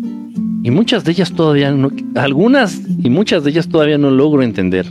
y 0.66 0.72
muchas 0.72 1.03
de 1.03 1.11
ellas 1.11 1.32
todavía 1.32 1.70
no, 1.72 1.91
algunas 2.16 2.82
y 2.97 3.11
muchas 3.11 3.43
de 3.43 3.51
ellas 3.51 3.70
todavía 3.70 3.99
no 3.99 4.09
logro 4.09 4.41
entender. 4.41 4.88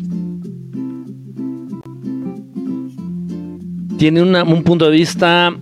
Tiene 3.98 4.22
un 4.22 4.62
punto 4.62 4.84
de 4.84 4.92
vista 4.92 5.52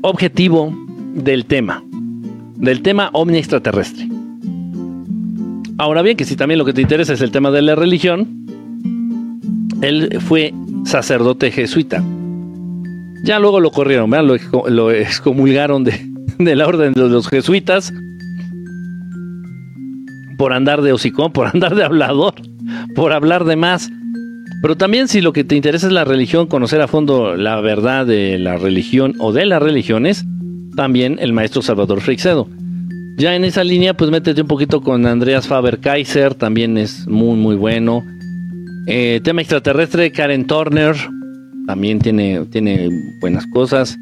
objetivo 0.00 0.74
del 1.14 1.44
tema, 1.44 1.84
del 2.56 2.80
tema 2.80 3.10
omni 3.12 3.36
extraterrestre. 3.36 4.08
Ahora 5.76 6.00
bien, 6.00 6.16
que 6.16 6.24
si 6.24 6.34
también 6.34 6.56
lo 6.56 6.64
que 6.64 6.72
te 6.72 6.80
interesa 6.80 7.12
es 7.12 7.20
el 7.20 7.30
tema 7.30 7.50
de 7.50 7.60
la 7.60 7.74
religión, 7.74 8.46
él 9.82 10.18
fue 10.18 10.54
sacerdote 10.86 11.50
jesuita. 11.50 12.02
Ya 13.22 13.38
luego 13.38 13.60
lo 13.60 13.70
corrieron, 13.70 14.10
Lo, 14.10 14.90
excomulgaron 14.92 15.84
de 15.84 16.56
la 16.56 16.66
orden 16.66 16.94
de 16.94 17.06
los 17.06 17.28
jesuitas 17.28 17.92
por 20.38 20.54
andar 20.54 20.80
de 20.80 20.92
hocicón, 20.92 21.32
por 21.32 21.48
andar 21.48 21.74
de 21.74 21.84
hablador, 21.84 22.34
por 22.94 23.12
hablar 23.12 23.44
de 23.44 23.56
más. 23.56 23.90
Pero 24.62 24.76
también 24.76 25.08
si 25.08 25.20
lo 25.20 25.32
que 25.32 25.44
te 25.44 25.56
interesa 25.56 25.86
es 25.86 25.92
la 25.92 26.04
religión, 26.04 26.46
conocer 26.46 26.80
a 26.80 26.88
fondo 26.88 27.36
la 27.36 27.60
verdad 27.60 28.06
de 28.06 28.38
la 28.38 28.56
religión 28.56 29.14
o 29.18 29.32
de 29.32 29.44
las 29.44 29.62
religiones, 29.62 30.24
también 30.74 31.18
el 31.20 31.32
maestro 31.32 31.60
Salvador 31.60 32.00
Freixedo. 32.00 32.48
Ya 33.18 33.34
en 33.34 33.44
esa 33.44 33.64
línea, 33.64 33.94
pues 33.94 34.10
métete 34.10 34.40
un 34.40 34.48
poquito 34.48 34.80
con 34.80 35.04
Andreas 35.04 35.48
Faber 35.48 35.80
Kaiser, 35.80 36.34
también 36.34 36.78
es 36.78 37.06
muy, 37.08 37.36
muy 37.36 37.56
bueno. 37.56 38.04
Eh, 38.86 39.20
tema 39.22 39.40
extraterrestre, 39.40 40.12
Karen 40.12 40.46
Turner, 40.46 40.94
también 41.66 41.98
tiene, 41.98 42.46
tiene 42.46 42.88
buenas 43.20 43.44
cosas. 43.48 43.98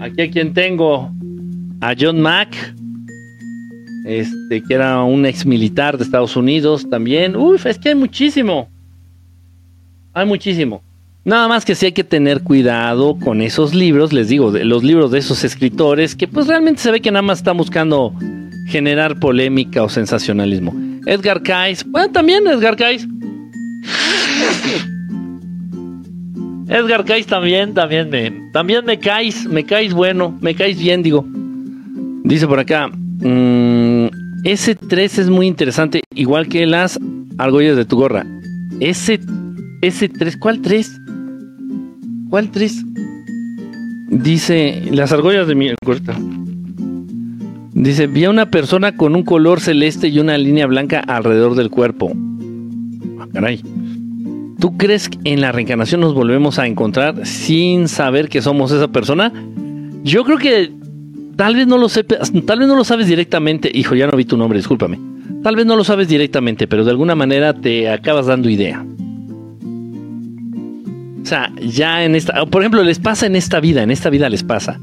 Aquí 0.00 0.22
a 0.22 0.30
quien 0.30 0.52
tengo, 0.52 1.10
a 1.80 1.94
John 1.98 2.20
Mack, 2.20 2.74
este, 4.06 4.62
que 4.62 4.74
era 4.74 5.02
un 5.02 5.26
ex 5.26 5.44
militar 5.44 5.98
de 5.98 6.04
Estados 6.04 6.36
Unidos 6.36 6.88
también. 6.88 7.34
Uf, 7.34 7.66
es 7.66 7.78
que 7.78 7.88
hay 7.88 7.94
muchísimo. 7.96 8.68
Hay 10.14 10.24
muchísimo. 10.26 10.80
Nada 11.24 11.48
más 11.48 11.64
que 11.64 11.74
sí 11.74 11.86
hay 11.86 11.92
que 11.92 12.04
tener 12.04 12.42
cuidado 12.42 13.18
con 13.18 13.42
esos 13.42 13.74
libros, 13.74 14.12
les 14.12 14.28
digo, 14.28 14.52
de 14.52 14.64
los 14.64 14.84
libros 14.84 15.10
de 15.10 15.18
esos 15.18 15.42
escritores, 15.42 16.14
que 16.14 16.28
pues 16.28 16.46
realmente 16.46 16.80
se 16.80 16.92
ve 16.92 17.00
que 17.00 17.10
nada 17.10 17.22
más 17.22 17.38
están 17.38 17.56
buscando 17.56 18.14
generar 18.68 19.18
polémica 19.18 19.82
o 19.82 19.88
sensacionalismo. 19.88 20.72
Edgar 21.04 21.42
Cayce, 21.42 21.84
bueno, 21.88 22.12
también 22.12 22.46
Edgar 22.46 22.76
Cayce. 22.76 23.08
Edgar 26.68 27.04
Cayce 27.04 27.28
también, 27.28 27.74
también 27.74 28.08
me, 28.08 28.30
también 28.52 28.84
me 28.84 29.00
caes, 29.00 29.46
me 29.46 29.64
caes 29.64 29.92
bueno, 29.92 30.38
me 30.40 30.54
caes 30.54 30.78
bien, 30.78 31.02
digo. 31.02 31.26
Dice 32.22 32.46
por 32.46 32.60
acá, 32.60 32.90
Mm, 33.20 34.06
ese 34.44 34.74
3 34.74 35.18
es 35.18 35.30
muy 35.30 35.46
interesante, 35.46 36.02
igual 36.14 36.48
que 36.48 36.66
las 36.66 36.98
argollas 37.38 37.76
de 37.76 37.84
tu 37.84 37.96
gorra. 37.96 38.26
Ese, 38.80 39.20
ese 39.82 40.08
3, 40.08 40.36
¿cuál 40.36 40.60
3? 40.60 41.00
¿Cuál 42.30 42.50
3? 42.50 42.84
Dice, 44.10 44.82
las 44.92 45.12
argollas 45.12 45.48
de 45.48 45.54
mi 45.54 45.70
gorra. 45.84 46.16
Dice, 47.72 48.06
vi 48.06 48.24
a 48.24 48.30
una 48.30 48.50
persona 48.50 48.96
con 48.96 49.14
un 49.14 49.22
color 49.22 49.60
celeste 49.60 50.08
y 50.08 50.18
una 50.18 50.38
línea 50.38 50.66
blanca 50.66 51.00
alrededor 51.00 51.54
del 51.54 51.70
cuerpo. 51.70 52.12
Ah, 53.18 53.26
caray. 53.32 53.62
¿Tú 54.58 54.76
crees 54.78 55.08
que 55.08 55.18
en 55.24 55.40
la 55.40 55.52
reencarnación 55.52 56.00
nos 56.00 56.14
volvemos 56.14 56.58
a 56.58 56.66
encontrar 56.66 57.26
sin 57.26 57.88
saber 57.88 58.28
que 58.28 58.40
somos 58.40 58.72
esa 58.72 58.88
persona? 58.88 59.32
Yo 60.02 60.24
creo 60.24 60.38
que 60.38 60.72
Tal 61.36 61.54
vez 61.54 61.66
no 61.66 61.76
lo 61.76 61.88
sepas, 61.88 62.32
tal 62.46 62.58
vez 62.58 62.68
no 62.68 62.76
lo 62.76 62.84
sabes 62.84 63.06
directamente. 63.06 63.70
Hijo, 63.72 63.94
ya 63.94 64.06
no 64.06 64.16
vi 64.16 64.24
tu 64.24 64.36
nombre, 64.36 64.58
discúlpame. 64.58 64.98
Tal 65.42 65.54
vez 65.54 65.66
no 65.66 65.76
lo 65.76 65.84
sabes 65.84 66.08
directamente, 66.08 66.66
pero 66.66 66.84
de 66.84 66.90
alguna 66.90 67.14
manera 67.14 67.52
te 67.54 67.90
acabas 67.90 68.26
dando 68.26 68.48
idea. 68.48 68.84
O 71.22 71.28
sea, 71.28 71.52
ya 71.60 72.04
en 72.04 72.14
esta, 72.14 72.46
por 72.46 72.62
ejemplo, 72.62 72.82
les 72.82 72.98
pasa 72.98 73.26
en 73.26 73.36
esta 73.36 73.60
vida, 73.60 73.82
en 73.82 73.90
esta 73.90 74.10
vida 74.10 74.28
les 74.28 74.44
pasa, 74.44 74.80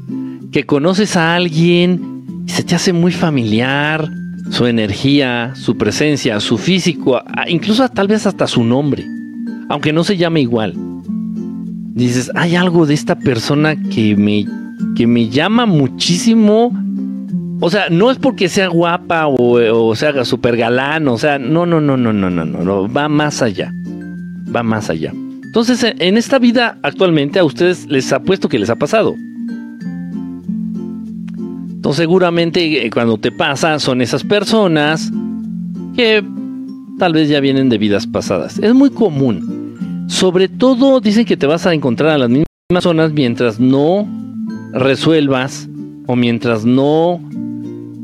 que 0.52 0.64
conoces 0.64 1.16
a 1.16 1.34
alguien 1.34 2.44
y 2.46 2.50
se 2.50 2.62
te 2.62 2.74
hace 2.74 2.92
muy 2.92 3.12
familiar 3.12 4.08
su 4.50 4.66
energía, 4.66 5.52
su 5.54 5.76
presencia, 5.76 6.38
su 6.40 6.58
físico, 6.58 7.20
incluso 7.48 7.88
tal 7.88 8.08
vez 8.08 8.26
hasta 8.26 8.46
su 8.46 8.62
nombre, 8.62 9.04
aunque 9.68 9.92
no 9.92 10.04
se 10.04 10.16
llame 10.16 10.42
igual. 10.42 10.74
Dices, 11.94 12.30
hay 12.34 12.56
algo 12.56 12.86
de 12.86 12.94
esta 12.94 13.18
persona 13.18 13.74
que 13.76 14.16
me, 14.16 14.46
que 14.96 15.06
me 15.06 15.28
llama 15.28 15.66
muchísimo. 15.66 16.72
O 17.60 17.70
sea, 17.70 17.88
no 17.90 18.10
es 18.10 18.18
porque 18.18 18.48
sea 18.48 18.68
guapa 18.68 19.26
o, 19.26 19.88
o 19.88 19.94
sea 19.94 20.24
súper 20.24 20.56
galán, 20.56 21.08
o 21.08 21.18
sea, 21.18 21.38
no, 21.38 21.66
no, 21.66 21.80
no, 21.80 21.96
no, 21.96 22.12
no, 22.12 22.30
no, 22.30 22.44
no, 22.44 22.92
va 22.92 23.08
más 23.08 23.42
allá, 23.42 23.72
va 24.54 24.62
más 24.62 24.90
allá. 24.90 25.12
Entonces, 25.44 25.94
en 25.98 26.16
esta 26.16 26.38
vida 26.38 26.78
actualmente 26.82 27.38
a 27.38 27.44
ustedes 27.44 27.86
les 27.86 28.12
ha 28.12 28.20
puesto 28.20 28.48
que 28.48 28.58
les 28.58 28.70
ha 28.70 28.76
pasado. 28.76 29.14
Entonces, 31.84 32.02
seguramente 32.02 32.84
eh, 32.84 32.90
cuando 32.90 33.18
te 33.18 33.30
pasa 33.30 33.78
son 33.78 34.00
esas 34.00 34.24
personas 34.24 35.12
que 35.94 36.24
tal 36.98 37.12
vez 37.12 37.28
ya 37.28 37.40
vienen 37.40 37.68
de 37.68 37.78
vidas 37.78 38.06
pasadas. 38.06 38.58
Es 38.58 38.74
muy 38.74 38.90
común. 38.90 40.06
Sobre 40.08 40.48
todo 40.48 41.00
dicen 41.00 41.24
que 41.24 41.36
te 41.36 41.46
vas 41.46 41.66
a 41.66 41.74
encontrar 41.74 42.10
a 42.10 42.18
las 42.18 42.28
mismas 42.28 42.46
personas 42.68 43.12
mientras 43.12 43.60
no 43.60 44.08
resuelvas 44.74 45.68
o 46.06 46.16
mientras 46.16 46.64
no 46.64 47.20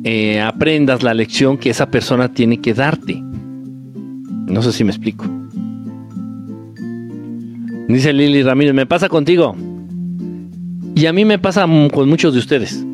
eh, 0.04 0.40
aprendas 0.40 1.02
la 1.02 1.12
lección 1.12 1.58
que 1.58 1.70
esa 1.70 1.90
persona 1.90 2.32
tiene 2.32 2.60
que 2.60 2.72
darte. 2.72 3.20
No 3.20 4.62
sé 4.62 4.72
si 4.72 4.84
me 4.84 4.90
explico. 4.90 5.26
Dice 7.88 8.12
Lili 8.12 8.42
Ramírez, 8.42 8.72
me 8.72 8.86
pasa 8.86 9.08
contigo. 9.08 9.56
Y 10.94 11.06
a 11.06 11.12
mí 11.12 11.24
me 11.24 11.38
pasa 11.38 11.66
con 11.92 12.08
muchos 12.08 12.32
de 12.32 12.38
ustedes. 12.38 12.86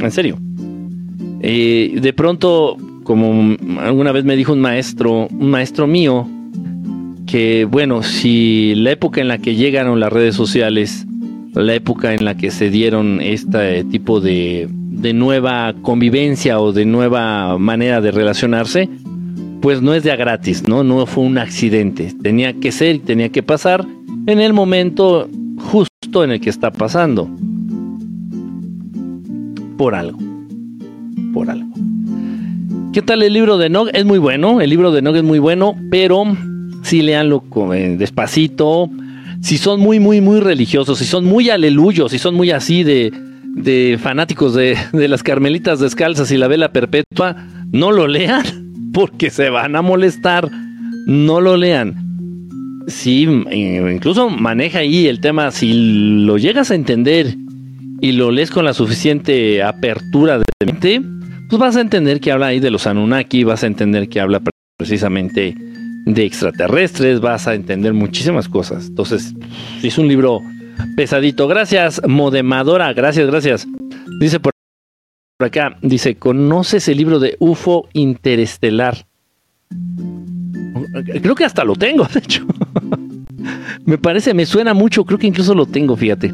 En 0.00 0.10
serio. 0.10 0.38
Eh, 1.40 1.98
de 2.00 2.12
pronto, 2.12 2.76
como 3.04 3.56
alguna 3.80 4.10
vez 4.12 4.24
me 4.24 4.36
dijo 4.36 4.52
un 4.52 4.60
maestro, 4.60 5.28
un 5.28 5.50
maestro 5.50 5.86
mío, 5.86 6.28
que 7.26 7.64
bueno, 7.64 8.02
si 8.02 8.74
la 8.74 8.92
época 8.92 9.20
en 9.20 9.28
la 9.28 9.38
que 9.38 9.54
llegaron 9.54 10.00
las 10.00 10.12
redes 10.12 10.34
sociales, 10.34 11.06
la 11.56 11.74
época 11.74 12.12
en 12.12 12.24
la 12.24 12.36
que 12.36 12.50
se 12.50 12.70
dieron 12.70 13.20
este 13.20 13.84
tipo 13.84 14.20
de, 14.20 14.68
nueva 15.14 15.74
convivencia 15.82 16.60
o 16.60 16.72
de 16.72 16.84
nueva 16.84 17.58
manera 17.58 18.00
de 18.00 18.10
relacionarse, 18.10 18.88
pues 19.62 19.80
no 19.80 19.94
es 19.94 20.02
de 20.02 20.12
a 20.12 20.16
gratis, 20.16 20.68
¿no? 20.68 20.84
No 20.84 21.06
fue 21.06 21.24
un 21.24 21.38
accidente. 21.38 22.12
Tenía 22.22 22.52
que 22.52 22.72
ser 22.72 22.96
y 22.96 22.98
tenía 22.98 23.30
que 23.30 23.42
pasar 23.42 23.86
en 24.26 24.40
el 24.40 24.52
momento 24.52 25.28
justo 25.58 26.24
en 26.24 26.32
el 26.32 26.40
que 26.40 26.50
está 26.50 26.70
pasando. 26.70 27.30
Por 29.78 29.94
algo. 29.94 30.18
Por 31.32 31.50
algo. 31.50 31.72
¿Qué 32.92 33.02
tal 33.02 33.22
el 33.22 33.32
libro 33.32 33.58
de 33.58 33.70
Nog? 33.70 33.88
Es 33.92 34.04
muy 34.04 34.18
bueno. 34.18 34.60
El 34.60 34.70
libro 34.70 34.90
de 34.92 35.02
Nog 35.02 35.16
es 35.16 35.24
muy 35.24 35.38
bueno, 35.38 35.74
pero 35.90 36.24
sí 36.82 37.02
leanlo 37.02 37.44
eh, 37.74 37.96
despacito. 37.98 38.90
Si 39.40 39.58
son 39.58 39.80
muy, 39.80 40.00
muy, 40.00 40.20
muy 40.20 40.40
religiosos, 40.40 40.98
si 40.98 41.04
son 41.04 41.24
muy 41.24 41.50
aleluyos, 41.50 42.12
si 42.12 42.18
son 42.18 42.34
muy 42.34 42.50
así 42.50 42.82
de, 42.82 43.12
de 43.44 43.98
fanáticos 44.02 44.54
de, 44.54 44.76
de 44.92 45.08
las 45.08 45.22
carmelitas 45.22 45.80
descalzas 45.80 46.30
y 46.30 46.36
la 46.36 46.48
vela 46.48 46.72
perpetua, 46.72 47.36
no 47.72 47.92
lo 47.92 48.06
lean 48.06 48.44
porque 48.92 49.30
se 49.30 49.50
van 49.50 49.76
a 49.76 49.82
molestar. 49.82 50.50
No 51.06 51.40
lo 51.40 51.56
lean. 51.56 52.06
Sí, 52.88 53.22
incluso 53.52 54.30
maneja 54.30 54.80
ahí 54.80 55.06
el 55.06 55.20
tema, 55.20 55.50
si 55.50 56.24
lo 56.24 56.38
llegas 56.38 56.70
a 56.70 56.76
entender 56.76 57.34
y 58.00 58.12
lo 58.12 58.30
lees 58.30 58.50
con 58.50 58.64
la 58.64 58.74
suficiente 58.74 59.62
apertura 59.62 60.38
de 60.38 60.44
mente, 60.64 61.02
pues 61.48 61.58
vas 61.58 61.76
a 61.76 61.80
entender 61.80 62.20
que 62.20 62.30
habla 62.30 62.48
ahí 62.48 62.60
de 62.60 62.70
los 62.70 62.86
Anunnaki, 62.86 63.42
vas 63.42 63.64
a 63.64 63.66
entender 63.66 64.08
que 64.08 64.20
habla 64.20 64.40
precisamente 64.78 65.56
de 66.06 66.24
extraterrestres, 66.24 67.20
vas 67.20 67.46
a 67.46 67.54
entender 67.54 67.92
muchísimas 67.92 68.48
cosas. 68.48 68.86
Entonces, 68.86 69.34
es 69.82 69.98
un 69.98 70.08
libro 70.08 70.40
pesadito. 70.96 71.46
Gracias, 71.48 72.00
Modemadora, 72.06 72.92
gracias, 72.94 73.26
gracias. 73.26 73.66
Dice 74.20 74.40
por 74.40 74.52
acá 75.40 75.76
dice, 75.82 76.16
¿conoces 76.16 76.88
el 76.88 76.96
libro 76.96 77.18
de 77.18 77.36
UFO 77.40 77.88
Interestelar? 77.92 79.06
Creo 81.20 81.34
que 81.34 81.44
hasta 81.44 81.64
lo 81.64 81.74
tengo, 81.74 82.04
de 82.04 82.20
hecho. 82.20 82.46
me 83.84 83.98
parece, 83.98 84.32
me 84.32 84.46
suena 84.46 84.72
mucho, 84.72 85.04
creo 85.04 85.18
que 85.18 85.26
incluso 85.26 85.54
lo 85.54 85.66
tengo, 85.66 85.96
fíjate. 85.96 86.32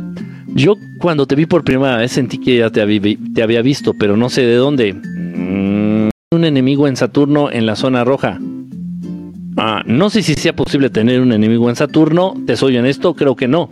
Yo 0.55 0.77
cuando 1.01 1.27
te 1.27 1.35
vi 1.35 1.47
por 1.47 1.65
primera 1.65 1.97
vez 1.97 2.13
sentí 2.13 2.39
que 2.39 2.59
ya 2.59 2.71
te 2.71 2.81
había, 2.81 3.63
visto, 3.63 3.95
pero 3.95 4.17
no 4.17 4.29
sé 4.29 4.43
de 4.43 4.55
dónde. 4.55 4.93
Mm, 4.93 6.11
un 6.31 6.45
enemigo 6.45 6.87
en 6.87 6.97
Saturno 6.97 7.51
en 7.51 7.67
la 7.67 7.75
zona 7.75 8.05
roja. 8.05 8.39
Ah, 9.57 9.83
no 9.87 10.11
sé 10.11 10.23
si 10.23 10.35
sea 10.35 10.55
posible 10.55 10.91
tener 10.91 11.21
un 11.21 11.33
enemigo 11.33 11.69
en 11.69 11.77
Saturno, 11.77 12.35
te 12.47 12.57
soy 12.57 12.77
honesto, 12.77 13.15
creo 13.15 13.37
que 13.37 13.49
no 13.49 13.71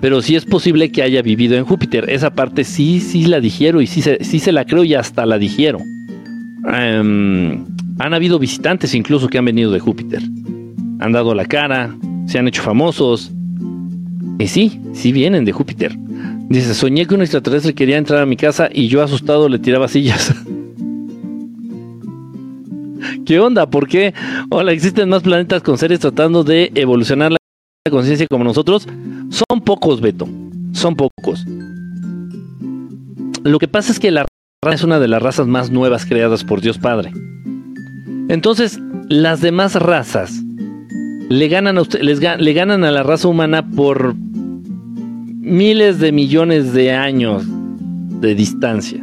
pero 0.00 0.22
sí 0.22 0.36
es 0.36 0.44
posible 0.44 0.90
que 0.90 1.02
haya 1.02 1.22
vivido 1.22 1.56
en 1.56 1.64
Júpiter. 1.64 2.08
Esa 2.08 2.30
parte 2.30 2.64
sí, 2.64 3.00
sí 3.00 3.24
la 3.24 3.40
dijeron 3.40 3.82
y 3.82 3.86
sí 3.86 4.02
se, 4.02 4.22
sí 4.24 4.38
se 4.38 4.52
la 4.52 4.64
creo 4.64 4.84
y 4.84 4.94
hasta 4.94 5.26
la 5.26 5.38
dijeron. 5.38 5.82
Em, 6.72 7.64
han 7.98 8.14
habido 8.14 8.38
visitantes 8.38 8.94
incluso 8.94 9.28
que 9.28 9.38
han 9.38 9.44
venido 9.44 9.72
de 9.72 9.80
Júpiter. 9.80 10.22
Han 11.00 11.12
dado 11.12 11.34
la 11.34 11.46
cara, 11.46 11.94
se 12.26 12.38
han 12.38 12.46
hecho 12.48 12.62
famosos. 12.62 13.32
Y 14.38 14.46
sí, 14.46 14.80
sí 14.92 15.10
vienen 15.10 15.44
de 15.44 15.52
Júpiter. 15.52 15.96
Dice, 16.48 16.74
soñé 16.74 17.06
que 17.06 17.14
un 17.14 17.22
extraterrestre 17.22 17.74
quería 17.74 17.98
entrar 17.98 18.22
a 18.22 18.26
mi 18.26 18.36
casa 18.36 18.68
y 18.72 18.88
yo 18.88 19.02
asustado 19.02 19.48
le 19.48 19.58
tiraba 19.58 19.88
sillas. 19.88 20.34
¿Qué 23.24 23.40
onda? 23.40 23.68
¿Por 23.68 23.88
qué? 23.88 24.14
Hola, 24.50 24.72
existen 24.72 25.08
más 25.08 25.22
planetas 25.22 25.62
con 25.62 25.78
seres 25.78 26.00
tratando 26.00 26.44
de 26.44 26.70
evolucionar 26.74 27.32
la 27.32 27.38
conciencia 27.90 28.26
como 28.28 28.44
nosotros. 28.44 28.86
Son 29.30 29.60
pocos, 29.60 30.00
Beto. 30.00 30.28
Son 30.72 30.94
pocos. 30.96 31.44
Lo 33.44 33.58
que 33.58 33.68
pasa 33.68 33.92
es 33.92 34.00
que 34.00 34.10
la 34.10 34.26
raza 34.64 34.74
es 34.74 34.84
una 34.84 34.98
de 34.98 35.08
las 35.08 35.22
razas 35.22 35.46
más 35.46 35.70
nuevas 35.70 36.06
creadas 36.06 36.44
por 36.44 36.60
Dios 36.60 36.78
Padre. 36.78 37.12
Entonces, 38.28 38.78
las 39.08 39.40
demás 39.40 39.74
razas 39.74 40.42
le 41.30 41.48
ganan 41.48 41.78
a 41.78 41.82
le 42.02 42.52
ganan 42.52 42.84
a 42.84 42.90
la 42.90 43.02
raza 43.02 43.28
humana 43.28 43.68
por 43.70 44.14
miles 44.14 45.98
de 45.98 46.12
millones 46.12 46.72
de 46.72 46.92
años 46.92 47.44
de 48.20 48.34
distancia. 48.34 49.02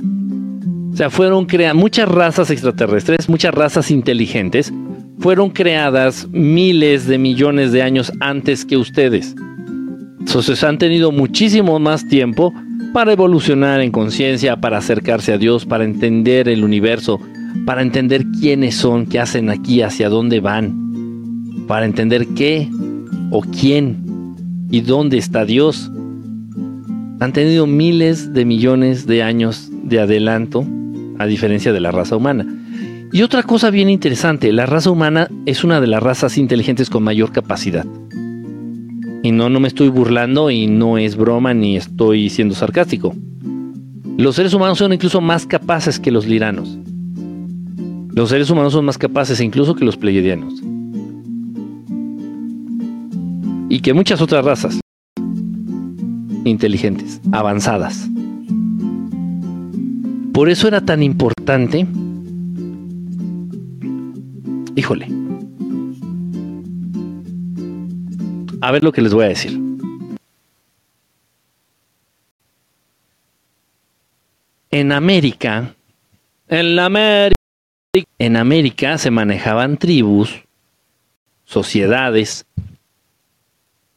O 0.95 0.97
sea, 0.97 1.09
fueron 1.09 1.43
creadas 1.43 1.75
muchas 1.75 2.07
razas 2.07 2.49
extraterrestres, 2.49 3.27
muchas 3.27 3.53
razas 3.53 3.91
inteligentes, 3.91 4.71
fueron 5.19 5.49
creadas 5.49 6.25
miles 6.31 7.05
de 7.05 7.17
millones 7.17 7.73
de 7.73 7.81
años 7.81 8.13
antes 8.21 8.63
que 8.63 8.77
ustedes. 8.77 9.35
Entonces 10.21 10.63
han 10.63 10.77
tenido 10.77 11.11
muchísimo 11.11 11.79
más 11.79 12.07
tiempo 12.07 12.53
para 12.93 13.11
evolucionar 13.11 13.81
en 13.81 13.91
conciencia, 13.91 14.55
para 14.55 14.77
acercarse 14.77 15.33
a 15.33 15.37
Dios, 15.37 15.65
para 15.65 15.83
entender 15.83 16.47
el 16.47 16.63
universo, 16.63 17.19
para 17.65 17.81
entender 17.81 18.23
quiénes 18.39 18.75
son, 18.75 19.05
qué 19.05 19.19
hacen 19.19 19.49
aquí, 19.49 19.81
hacia 19.81 20.07
dónde 20.07 20.39
van, 20.39 21.65
para 21.67 21.85
entender 21.85 22.25
qué 22.37 22.69
o 23.31 23.41
quién 23.41 23.97
y 24.71 24.79
dónde 24.79 25.17
está 25.17 25.43
Dios. 25.43 25.91
Han 27.19 27.33
tenido 27.33 27.67
miles 27.67 28.33
de 28.33 28.45
millones 28.45 29.05
de 29.07 29.23
años 29.23 29.69
de 29.83 29.99
adelanto, 29.99 30.65
a 31.19 31.25
diferencia 31.25 31.73
de 31.73 31.79
la 31.79 31.91
raza 31.91 32.15
humana. 32.15 32.45
Y 33.11 33.21
otra 33.21 33.43
cosa 33.43 33.69
bien 33.69 33.89
interesante, 33.89 34.51
la 34.51 34.65
raza 34.65 34.91
humana 34.91 35.29
es 35.45 35.63
una 35.63 35.79
de 35.79 35.87
las 35.87 36.03
razas 36.03 36.37
inteligentes 36.37 36.89
con 36.89 37.03
mayor 37.03 37.31
capacidad. 37.31 37.85
Y 39.23 39.31
no, 39.31 39.49
no 39.49 39.59
me 39.59 39.67
estoy 39.67 39.89
burlando 39.89 40.51
y 40.51 40.67
no 40.67 40.97
es 40.97 41.15
broma 41.15 41.53
ni 41.53 41.77
estoy 41.77 42.29
siendo 42.29 42.55
sarcástico. 42.55 43.15
Los 44.17 44.35
seres 44.35 44.53
humanos 44.53 44.77
son 44.77 44.93
incluso 44.93 45.21
más 45.21 45.45
capaces 45.45 45.99
que 45.99 46.11
los 46.11 46.25
liranos. 46.25 46.77
Los 48.13 48.29
seres 48.29 48.49
humanos 48.49 48.73
son 48.73 48.85
más 48.85 48.97
capaces 48.97 49.41
incluso 49.41 49.75
que 49.75 49.83
los 49.83 49.97
pleiadianos. 49.97 50.61
Y 53.69 53.79
que 53.79 53.93
muchas 53.93 54.21
otras 54.21 54.45
razas 54.45 54.79
inteligentes, 56.45 57.19
avanzadas. 57.31 58.07
Por 60.35 60.49
eso 60.49 60.67
era 60.67 60.81
tan 60.81 61.01
importante, 61.01 61.87
híjole, 64.75 65.07
a 68.59 68.69
ver 68.69 68.83
lo 68.83 68.91
que 68.91 69.01
les 69.01 69.13
voy 69.13 69.23
a 69.23 69.29
decir. 69.29 69.57
En 74.71 74.91
América, 74.91 75.73
en 76.49 76.75
la 76.75 76.87
América, 76.87 77.35
en 78.19 78.35
América 78.35 78.97
se 78.97 79.11
manejaban 79.11 79.77
tribus, 79.77 80.43
sociedades, 81.45 82.45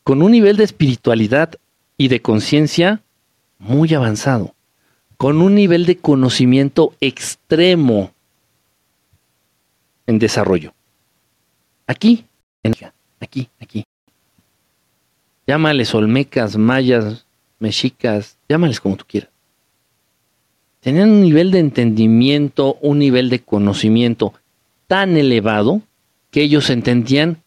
con 0.05 0.23
un 0.23 0.31
nivel 0.31 0.57
de 0.57 0.63
espiritualidad 0.63 1.57
y 1.97 2.07
de 2.07 2.23
conciencia 2.23 3.03
muy 3.59 3.93
avanzado, 3.93 4.55
con 5.19 5.43
un 5.43 5.57
nivel 5.57 5.85
de 5.85 5.99
conocimiento 5.99 6.95
extremo 7.01 8.13
en 10.07 10.19
desarrollo. 10.19 10.73
Aquí, 11.87 12.25
aquí, 13.21 13.49
aquí. 13.61 13.85
Llámales 15.47 15.95
olmecas, 15.95 16.57
mayas, 16.57 17.27
mexicas, 17.59 18.39
llámales 18.49 18.81
como 18.81 18.97
tú 18.97 19.05
quieras. 19.07 19.31
Tenían 20.81 21.11
un 21.11 21.23
nivel 21.23 21.51
de 21.51 21.59
entendimiento, 21.59 22.79
un 22.81 23.01
nivel 23.01 23.29
de 23.29 23.41
conocimiento 23.41 24.33
tan 24.87 25.17
elevado 25.17 25.83
que 26.31 26.43
ellos 26.43 26.71
entendían, 26.71 27.43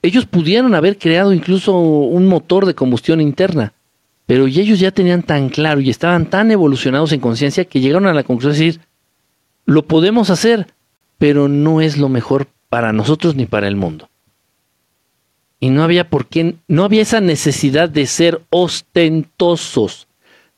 ellos 0.00 0.26
pudieron 0.26 0.74
haber 0.76 0.96
creado 0.96 1.32
incluso 1.32 1.76
un 1.76 2.28
motor 2.28 2.66
de 2.66 2.74
combustión 2.74 3.20
interna, 3.20 3.72
pero 4.30 4.46
ellos 4.46 4.78
ya 4.78 4.92
tenían 4.92 5.24
tan 5.24 5.48
claro 5.48 5.80
y 5.80 5.90
estaban 5.90 6.30
tan 6.30 6.52
evolucionados 6.52 7.10
en 7.10 7.18
conciencia 7.18 7.64
que 7.64 7.80
llegaron 7.80 8.06
a 8.06 8.14
la 8.14 8.22
conclusión 8.22 8.52
de 8.52 8.64
decir, 8.64 8.80
lo 9.66 9.88
podemos 9.88 10.30
hacer, 10.30 10.68
pero 11.18 11.48
no 11.48 11.80
es 11.80 11.98
lo 11.98 12.08
mejor 12.08 12.46
para 12.68 12.92
nosotros 12.92 13.34
ni 13.34 13.46
para 13.46 13.66
el 13.66 13.74
mundo. 13.74 14.08
Y 15.58 15.70
no 15.70 15.82
había 15.82 16.08
por 16.08 16.28
qué, 16.28 16.54
no 16.68 16.84
había 16.84 17.02
esa 17.02 17.20
necesidad 17.20 17.88
de 17.88 18.06
ser 18.06 18.40
ostentosos, 18.50 20.06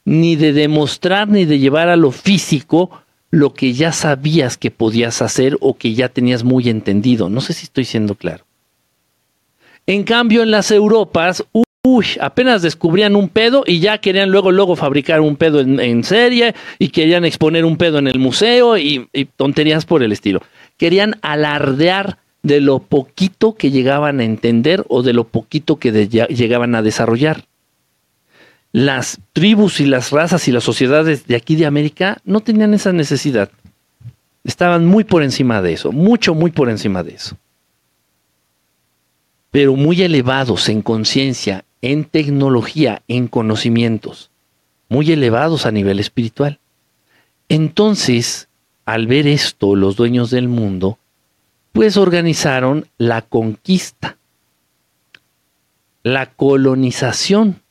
ni 0.05 0.37
de 0.37 0.53
demostrar 0.53 1.29
ni 1.29 1.47
de 1.47 1.59
llevar 1.59 1.89
a 1.89 1.97
lo 1.97 2.11
físico 2.11 2.91
lo 3.31 3.55
que 3.55 3.73
ya 3.73 3.93
sabías 3.93 4.59
que 4.59 4.71
podías 4.71 5.23
hacer 5.23 5.57
o 5.63 5.79
que 5.79 5.95
ya 5.95 6.11
tenías 6.11 6.45
muy 6.45 6.69
entendido. 6.69 7.31
No 7.31 7.41
sé 7.41 7.55
si 7.55 7.65
estoy 7.65 7.87
siendo 7.87 8.17
claro. 8.17 8.45
En 9.87 10.05
cambio, 10.05 10.43
en 10.43 10.51
las 10.51 10.71
Europas, 10.71 11.43
uy, 11.85 12.07
apenas 12.21 12.63
descubrían 12.63 13.17
un 13.17 13.29
pedo 13.29 13.65
y 13.67 13.81
ya 13.81 13.99
querían 13.99 14.31
luego, 14.31 14.53
luego 14.53 14.77
fabricar 14.77 15.21
un 15.21 15.37
pedo 15.37 15.61
en, 15.61 16.05
serie 16.05 16.55
y 16.79 16.89
querían 16.89 17.25
exponer 17.25 17.65
un 17.65 17.77
pedo 17.77 17.99
en 17.99 18.07
el 18.07 18.19
museo 18.19 18.79
y, 18.79 19.09
tonterías 19.37 19.85
por 19.85 20.03
el 20.03 20.13
estilo. 20.13 20.41
Querían 20.77 21.17
alardear 21.23 22.19
de 22.43 22.61
lo 22.61 22.79
poquito 22.79 23.55
que 23.55 23.71
llegaban 23.71 24.21
a 24.21 24.25
entender 24.25 24.85
o 24.89 25.03
de 25.03 25.13
lo 25.13 25.25
poquito 25.25 25.77
que 25.77 26.09
llegaban 26.09 26.75
a 26.75 26.83
desarrollar 26.83 27.47
las 28.73 29.21
tribus 29.35 29.81
y 29.81 29.87
las 29.87 30.11
razas 30.11 30.49
y 30.49 30.53
las 30.53 30.65
sociedades 30.65 31.27
de 31.27 31.37
aquí 31.37 31.57
de 31.57 31.67
América 31.67 32.19
no 32.25 32.41
tenían 32.41 32.75
esa 32.75 32.93
necesidad. 32.93 33.51
Estaban 34.45 34.87
muy 34.87 35.05
por 35.05 35.23
encima 35.23 35.63
de 35.63 35.75
eso, 35.75 35.93
mucho, 35.93 36.35
muy 36.35 36.51
por 36.51 36.71
encima 36.71 37.03
de 37.03 37.15
eso. 37.15 37.37
Pero 39.51 39.77
muy 39.77 40.03
elevados 40.03 40.71
en 40.71 40.81
conciencia, 40.81 41.65
en 41.83 42.05
tecnología, 42.05 43.03
en 43.09 43.29
conocimientos, 43.29 44.31
muy 44.89 45.11
elevados 45.13 45.67
a 45.67 45.73
nivel 45.73 46.01
espiritual. 46.01 46.59
Entonces, 47.49 48.49
al 48.85 49.07
ver 49.07 49.27
esto, 49.27 49.77
los 49.77 49.97
dueños 49.97 50.31
del 50.31 50.49
mundo, 50.49 50.99
pues 51.73 51.97
organizaron 51.97 52.87
la 52.99 53.23
conquista, 53.23 54.17
la 56.03 56.27
colonización 56.27 57.63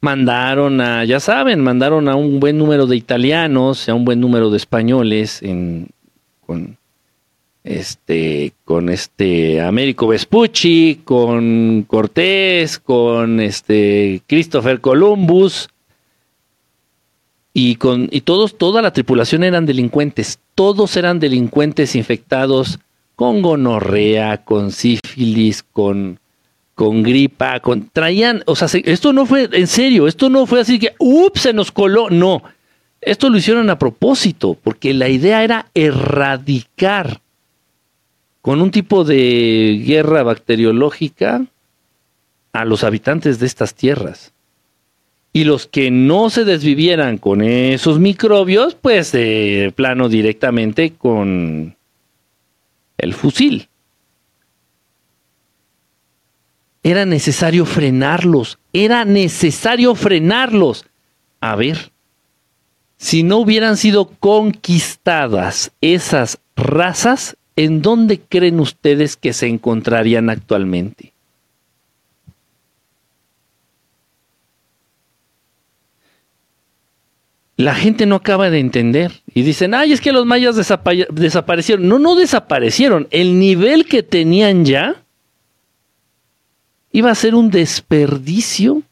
mandaron 0.00 0.80
a, 0.80 1.04
ya 1.04 1.18
saben, 1.18 1.60
mandaron 1.60 2.08
a 2.08 2.14
un 2.14 2.38
buen 2.38 2.58
número 2.58 2.86
de 2.86 2.96
italianos, 2.96 3.88
a 3.88 3.94
un 3.94 4.04
buen 4.04 4.20
número 4.20 4.50
de 4.50 4.56
españoles 4.56 5.42
en, 5.42 5.88
con 6.46 6.78
este, 7.66 8.52
con 8.64 8.88
este 8.88 9.60
Américo 9.60 10.06
Vespucci, 10.06 11.00
con 11.02 11.82
Cortés, 11.82 12.78
con 12.78 13.40
este 13.40 14.22
Christopher 14.28 14.80
Columbus 14.80 15.68
y 17.52 17.74
con 17.74 18.08
y 18.12 18.20
todos 18.20 18.56
toda 18.56 18.82
la 18.82 18.92
tripulación 18.92 19.42
eran 19.42 19.66
delincuentes, 19.66 20.38
todos 20.54 20.96
eran 20.96 21.18
delincuentes 21.18 21.96
infectados 21.96 22.78
con 23.16 23.42
gonorrea, 23.42 24.44
con 24.44 24.70
sífilis, 24.70 25.64
con 25.64 26.20
con 26.76 27.02
gripa, 27.02 27.60
traían, 27.92 28.42
o 28.44 28.54
sea, 28.54 28.68
esto 28.84 29.12
no 29.12 29.24
fue 29.26 29.48
en 29.50 29.66
serio, 29.66 30.06
esto 30.06 30.28
no 30.28 30.46
fue 30.46 30.60
así 30.60 30.78
que, 30.78 30.94
ups, 30.98 31.40
se 31.40 31.52
nos 31.54 31.72
coló, 31.72 32.10
no, 32.10 32.42
esto 33.00 33.30
lo 33.30 33.38
hicieron 33.38 33.70
a 33.70 33.78
propósito, 33.78 34.56
porque 34.62 34.92
la 34.92 35.08
idea 35.08 35.42
era 35.42 35.70
erradicar 35.74 37.22
con 38.46 38.62
un 38.62 38.70
tipo 38.70 39.02
de 39.02 39.82
guerra 39.84 40.22
bacteriológica 40.22 41.46
a 42.52 42.64
los 42.64 42.84
habitantes 42.84 43.40
de 43.40 43.46
estas 43.46 43.74
tierras. 43.74 44.34
Y 45.32 45.42
los 45.42 45.66
que 45.66 45.90
no 45.90 46.30
se 46.30 46.44
desvivieran 46.44 47.18
con 47.18 47.42
esos 47.42 47.98
microbios, 47.98 48.76
pues 48.76 49.10
de 49.10 49.72
plano 49.74 50.08
directamente 50.08 50.92
con 50.92 51.76
el 52.98 53.14
fusil. 53.14 53.68
Era 56.84 57.04
necesario 57.04 57.66
frenarlos, 57.66 58.60
era 58.72 59.04
necesario 59.04 59.96
frenarlos. 59.96 60.86
A 61.40 61.56
ver, 61.56 61.90
si 62.96 63.24
no 63.24 63.38
hubieran 63.38 63.76
sido 63.76 64.06
conquistadas 64.20 65.72
esas 65.80 66.38
razas, 66.54 67.36
¿en 67.56 67.82
dónde 67.82 68.20
creen 68.20 68.60
ustedes 68.60 69.16
que 69.16 69.32
se 69.32 69.48
encontrarían 69.48 70.30
actualmente? 70.30 71.12
La 77.56 77.74
gente 77.74 78.04
no 78.04 78.16
acaba 78.16 78.50
de 78.50 78.60
entender 78.60 79.22
y 79.34 79.42
dicen, 79.42 79.72
ay, 79.72 79.92
es 79.92 80.02
que 80.02 80.12
los 80.12 80.26
mayas 80.26 80.56
desaparecieron. 80.56 81.88
No, 81.88 81.98
no 81.98 82.14
desaparecieron. 82.14 83.08
El 83.10 83.38
nivel 83.38 83.86
que 83.86 84.02
tenían 84.02 84.66
ya 84.66 85.02
Iba 86.96 87.10
a 87.10 87.14
ser 87.14 87.34
un 87.34 87.50
desperdicio 87.50 88.82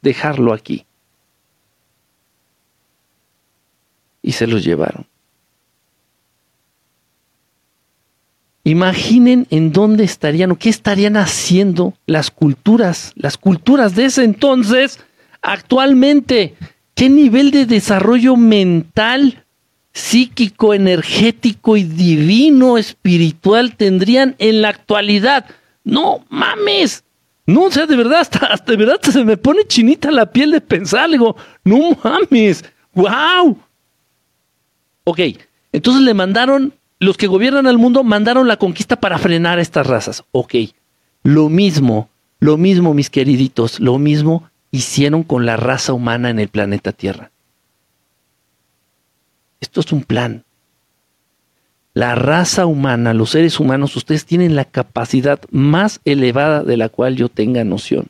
dejarlo 0.00 0.54
aquí. 0.54 0.86
Y 4.22 4.32
se 4.32 4.46
los 4.46 4.64
llevaron. 4.64 5.06
Imaginen 8.70 9.48
en 9.50 9.72
dónde 9.72 10.04
estarían 10.04 10.52
o 10.52 10.56
qué 10.56 10.68
estarían 10.68 11.16
haciendo 11.16 11.94
las 12.06 12.30
culturas, 12.30 13.12
las 13.16 13.36
culturas 13.36 13.96
de 13.96 14.04
ese 14.04 14.22
entonces, 14.22 15.00
actualmente. 15.42 16.54
¿Qué 16.94 17.10
nivel 17.10 17.50
de 17.50 17.66
desarrollo 17.66 18.36
mental, 18.36 19.44
psíquico, 19.92 20.72
energético 20.72 21.76
y 21.76 21.82
divino, 21.82 22.78
espiritual 22.78 23.74
tendrían 23.74 24.36
en 24.38 24.62
la 24.62 24.68
actualidad? 24.68 25.46
No 25.82 26.24
mames. 26.28 27.02
No, 27.46 27.64
o 27.64 27.70
sea, 27.72 27.86
de 27.86 27.96
verdad, 27.96 28.20
hasta, 28.20 28.54
de 28.64 28.76
verdad 28.76 29.00
se 29.02 29.24
me 29.24 29.36
pone 29.36 29.64
chinita 29.66 30.12
la 30.12 30.30
piel 30.30 30.52
de 30.52 30.60
pensar 30.60 31.00
algo. 31.00 31.34
No 31.64 31.98
mames. 32.04 32.64
¡Wow! 32.94 33.58
Ok, 35.02 35.18
entonces 35.72 36.02
le 36.02 36.14
mandaron, 36.14 36.72
los 37.00 37.16
que 37.16 37.26
gobiernan 37.26 37.66
al 37.66 37.78
mundo 37.78 38.04
mandaron 38.04 38.46
la 38.46 38.58
conquista 38.58 39.00
para 39.00 39.18
frenar 39.18 39.58
a 39.58 39.62
estas 39.62 39.86
razas. 39.86 40.22
Ok, 40.30 40.54
lo 41.24 41.48
mismo, 41.48 42.08
lo 42.38 42.56
mismo, 42.56 42.94
mis 42.94 43.10
queriditos, 43.10 43.80
lo 43.80 43.98
mismo 43.98 44.48
hicieron 44.70 45.24
con 45.24 45.44
la 45.44 45.56
raza 45.56 45.92
humana 45.92 46.30
en 46.30 46.38
el 46.38 46.48
planeta 46.48 46.92
Tierra. 46.92 47.32
Esto 49.60 49.80
es 49.80 49.90
un 49.90 50.04
plan 50.04 50.44
la 51.92 52.14
raza 52.14 52.66
humana, 52.66 53.14
los 53.14 53.30
seres 53.30 53.58
humanos, 53.58 53.96
ustedes 53.96 54.24
tienen 54.24 54.54
la 54.54 54.64
capacidad 54.64 55.40
más 55.50 56.00
elevada 56.04 56.62
de 56.62 56.76
la 56.76 56.88
cual 56.88 57.16
yo 57.16 57.28
tenga 57.28 57.64
noción. 57.64 58.06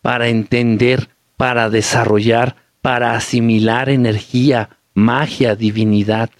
Para 0.00 0.28
entender, 0.28 1.10
para 1.36 1.68
desarrollar, 1.68 2.56
para 2.80 3.14
asimilar 3.14 3.90
energía, 3.90 4.70
magia, 4.96 5.54
divinidad. 5.54 6.30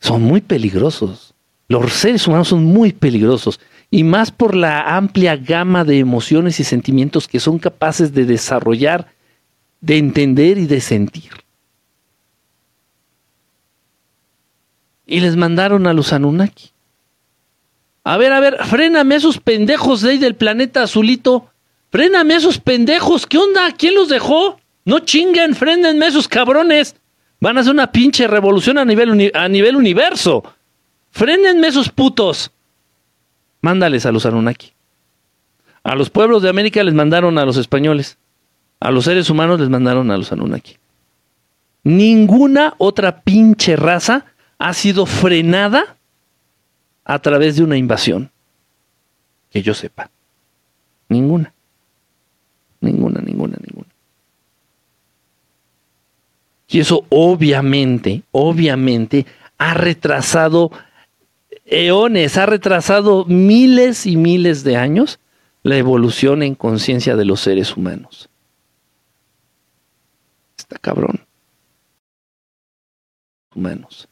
Son 0.00 0.22
muy 0.22 0.40
peligrosos. 0.40 1.32
Los 1.68 1.92
seres 1.92 2.26
humanos 2.26 2.48
son 2.48 2.64
muy 2.64 2.92
peligrosos. 2.92 3.60
Y 3.88 4.02
más 4.02 4.32
por 4.32 4.56
la 4.56 4.96
amplia 4.96 5.36
gama 5.36 5.84
de 5.84 6.00
emociones 6.00 6.58
y 6.58 6.64
sentimientos 6.64 7.28
que 7.28 7.38
son 7.38 7.60
capaces 7.60 8.12
de 8.12 8.24
desarrollar, 8.24 9.12
de 9.80 9.98
entender 9.98 10.58
y 10.58 10.66
de 10.66 10.80
sentir. 10.80 11.30
y 15.10 15.18
les 15.18 15.36
mandaron 15.36 15.88
a 15.88 15.92
los 15.92 16.12
Anunnaki. 16.12 16.70
A 18.04 18.16
ver, 18.16 18.32
a 18.32 18.38
ver, 18.38 18.56
fréname 18.64 19.16
a 19.16 19.18
esos 19.18 19.38
pendejos 19.38 20.00
de 20.00 20.12
ahí 20.12 20.18
del 20.18 20.36
planeta 20.36 20.84
azulito. 20.84 21.50
Fréname 21.90 22.34
a 22.34 22.36
esos 22.36 22.58
pendejos. 22.58 23.26
¿Qué 23.26 23.36
onda? 23.36 23.72
¿Quién 23.76 23.96
los 23.96 24.08
dejó? 24.08 24.59
No 24.84 25.00
chinguen, 25.00 25.54
frénenme 25.54 26.06
a 26.06 26.08
esos 26.08 26.28
cabrones. 26.28 26.96
Van 27.40 27.56
a 27.56 27.60
hacer 27.60 27.72
una 27.72 27.90
pinche 27.90 28.26
revolución 28.26 28.78
a 28.78 28.84
nivel, 28.84 29.32
a 29.34 29.48
nivel 29.48 29.76
universo. 29.76 30.42
Frénenme 31.10 31.68
esos 31.68 31.88
putos. 31.90 32.50
Mándales 33.62 34.06
a 34.06 34.12
los 34.12 34.26
Anunnaki. 34.26 34.72
A 35.82 35.94
los 35.94 36.10
pueblos 36.10 36.42
de 36.42 36.50
América 36.50 36.82
les 36.82 36.94
mandaron 36.94 37.38
a 37.38 37.44
los 37.44 37.56
españoles. 37.56 38.18
A 38.80 38.90
los 38.90 39.04
seres 39.04 39.30
humanos 39.30 39.60
les 39.60 39.68
mandaron 39.68 40.10
a 40.10 40.16
los 40.16 40.32
Anunnaki. 40.32 40.76
Ninguna 41.82 42.74
otra 42.78 43.20
pinche 43.20 43.76
raza 43.76 44.26
ha 44.58 44.74
sido 44.74 45.06
frenada 45.06 45.96
a 47.04 47.18
través 47.18 47.56
de 47.56 47.64
una 47.64 47.76
invasión. 47.76 48.30
Que 49.50 49.62
yo 49.62 49.74
sepa. 49.74 50.10
Ninguna, 51.08 51.52
ninguna, 52.80 53.20
ninguna. 53.20 53.56
Y 56.70 56.78
eso 56.78 57.04
obviamente, 57.08 58.22
obviamente 58.30 59.26
ha 59.58 59.74
retrasado 59.74 60.70
eones, 61.66 62.36
ha 62.36 62.46
retrasado 62.46 63.24
miles 63.26 64.06
y 64.06 64.16
miles 64.16 64.62
de 64.62 64.76
años 64.76 65.18
la 65.62 65.76
evolución 65.76 66.42
en 66.42 66.54
conciencia 66.54 67.16
de 67.16 67.24
los 67.24 67.40
seres 67.40 67.76
humanos. 67.76 68.30
Está 70.56 70.78
cabrón. 70.78 71.26
Humanos. 73.54 74.09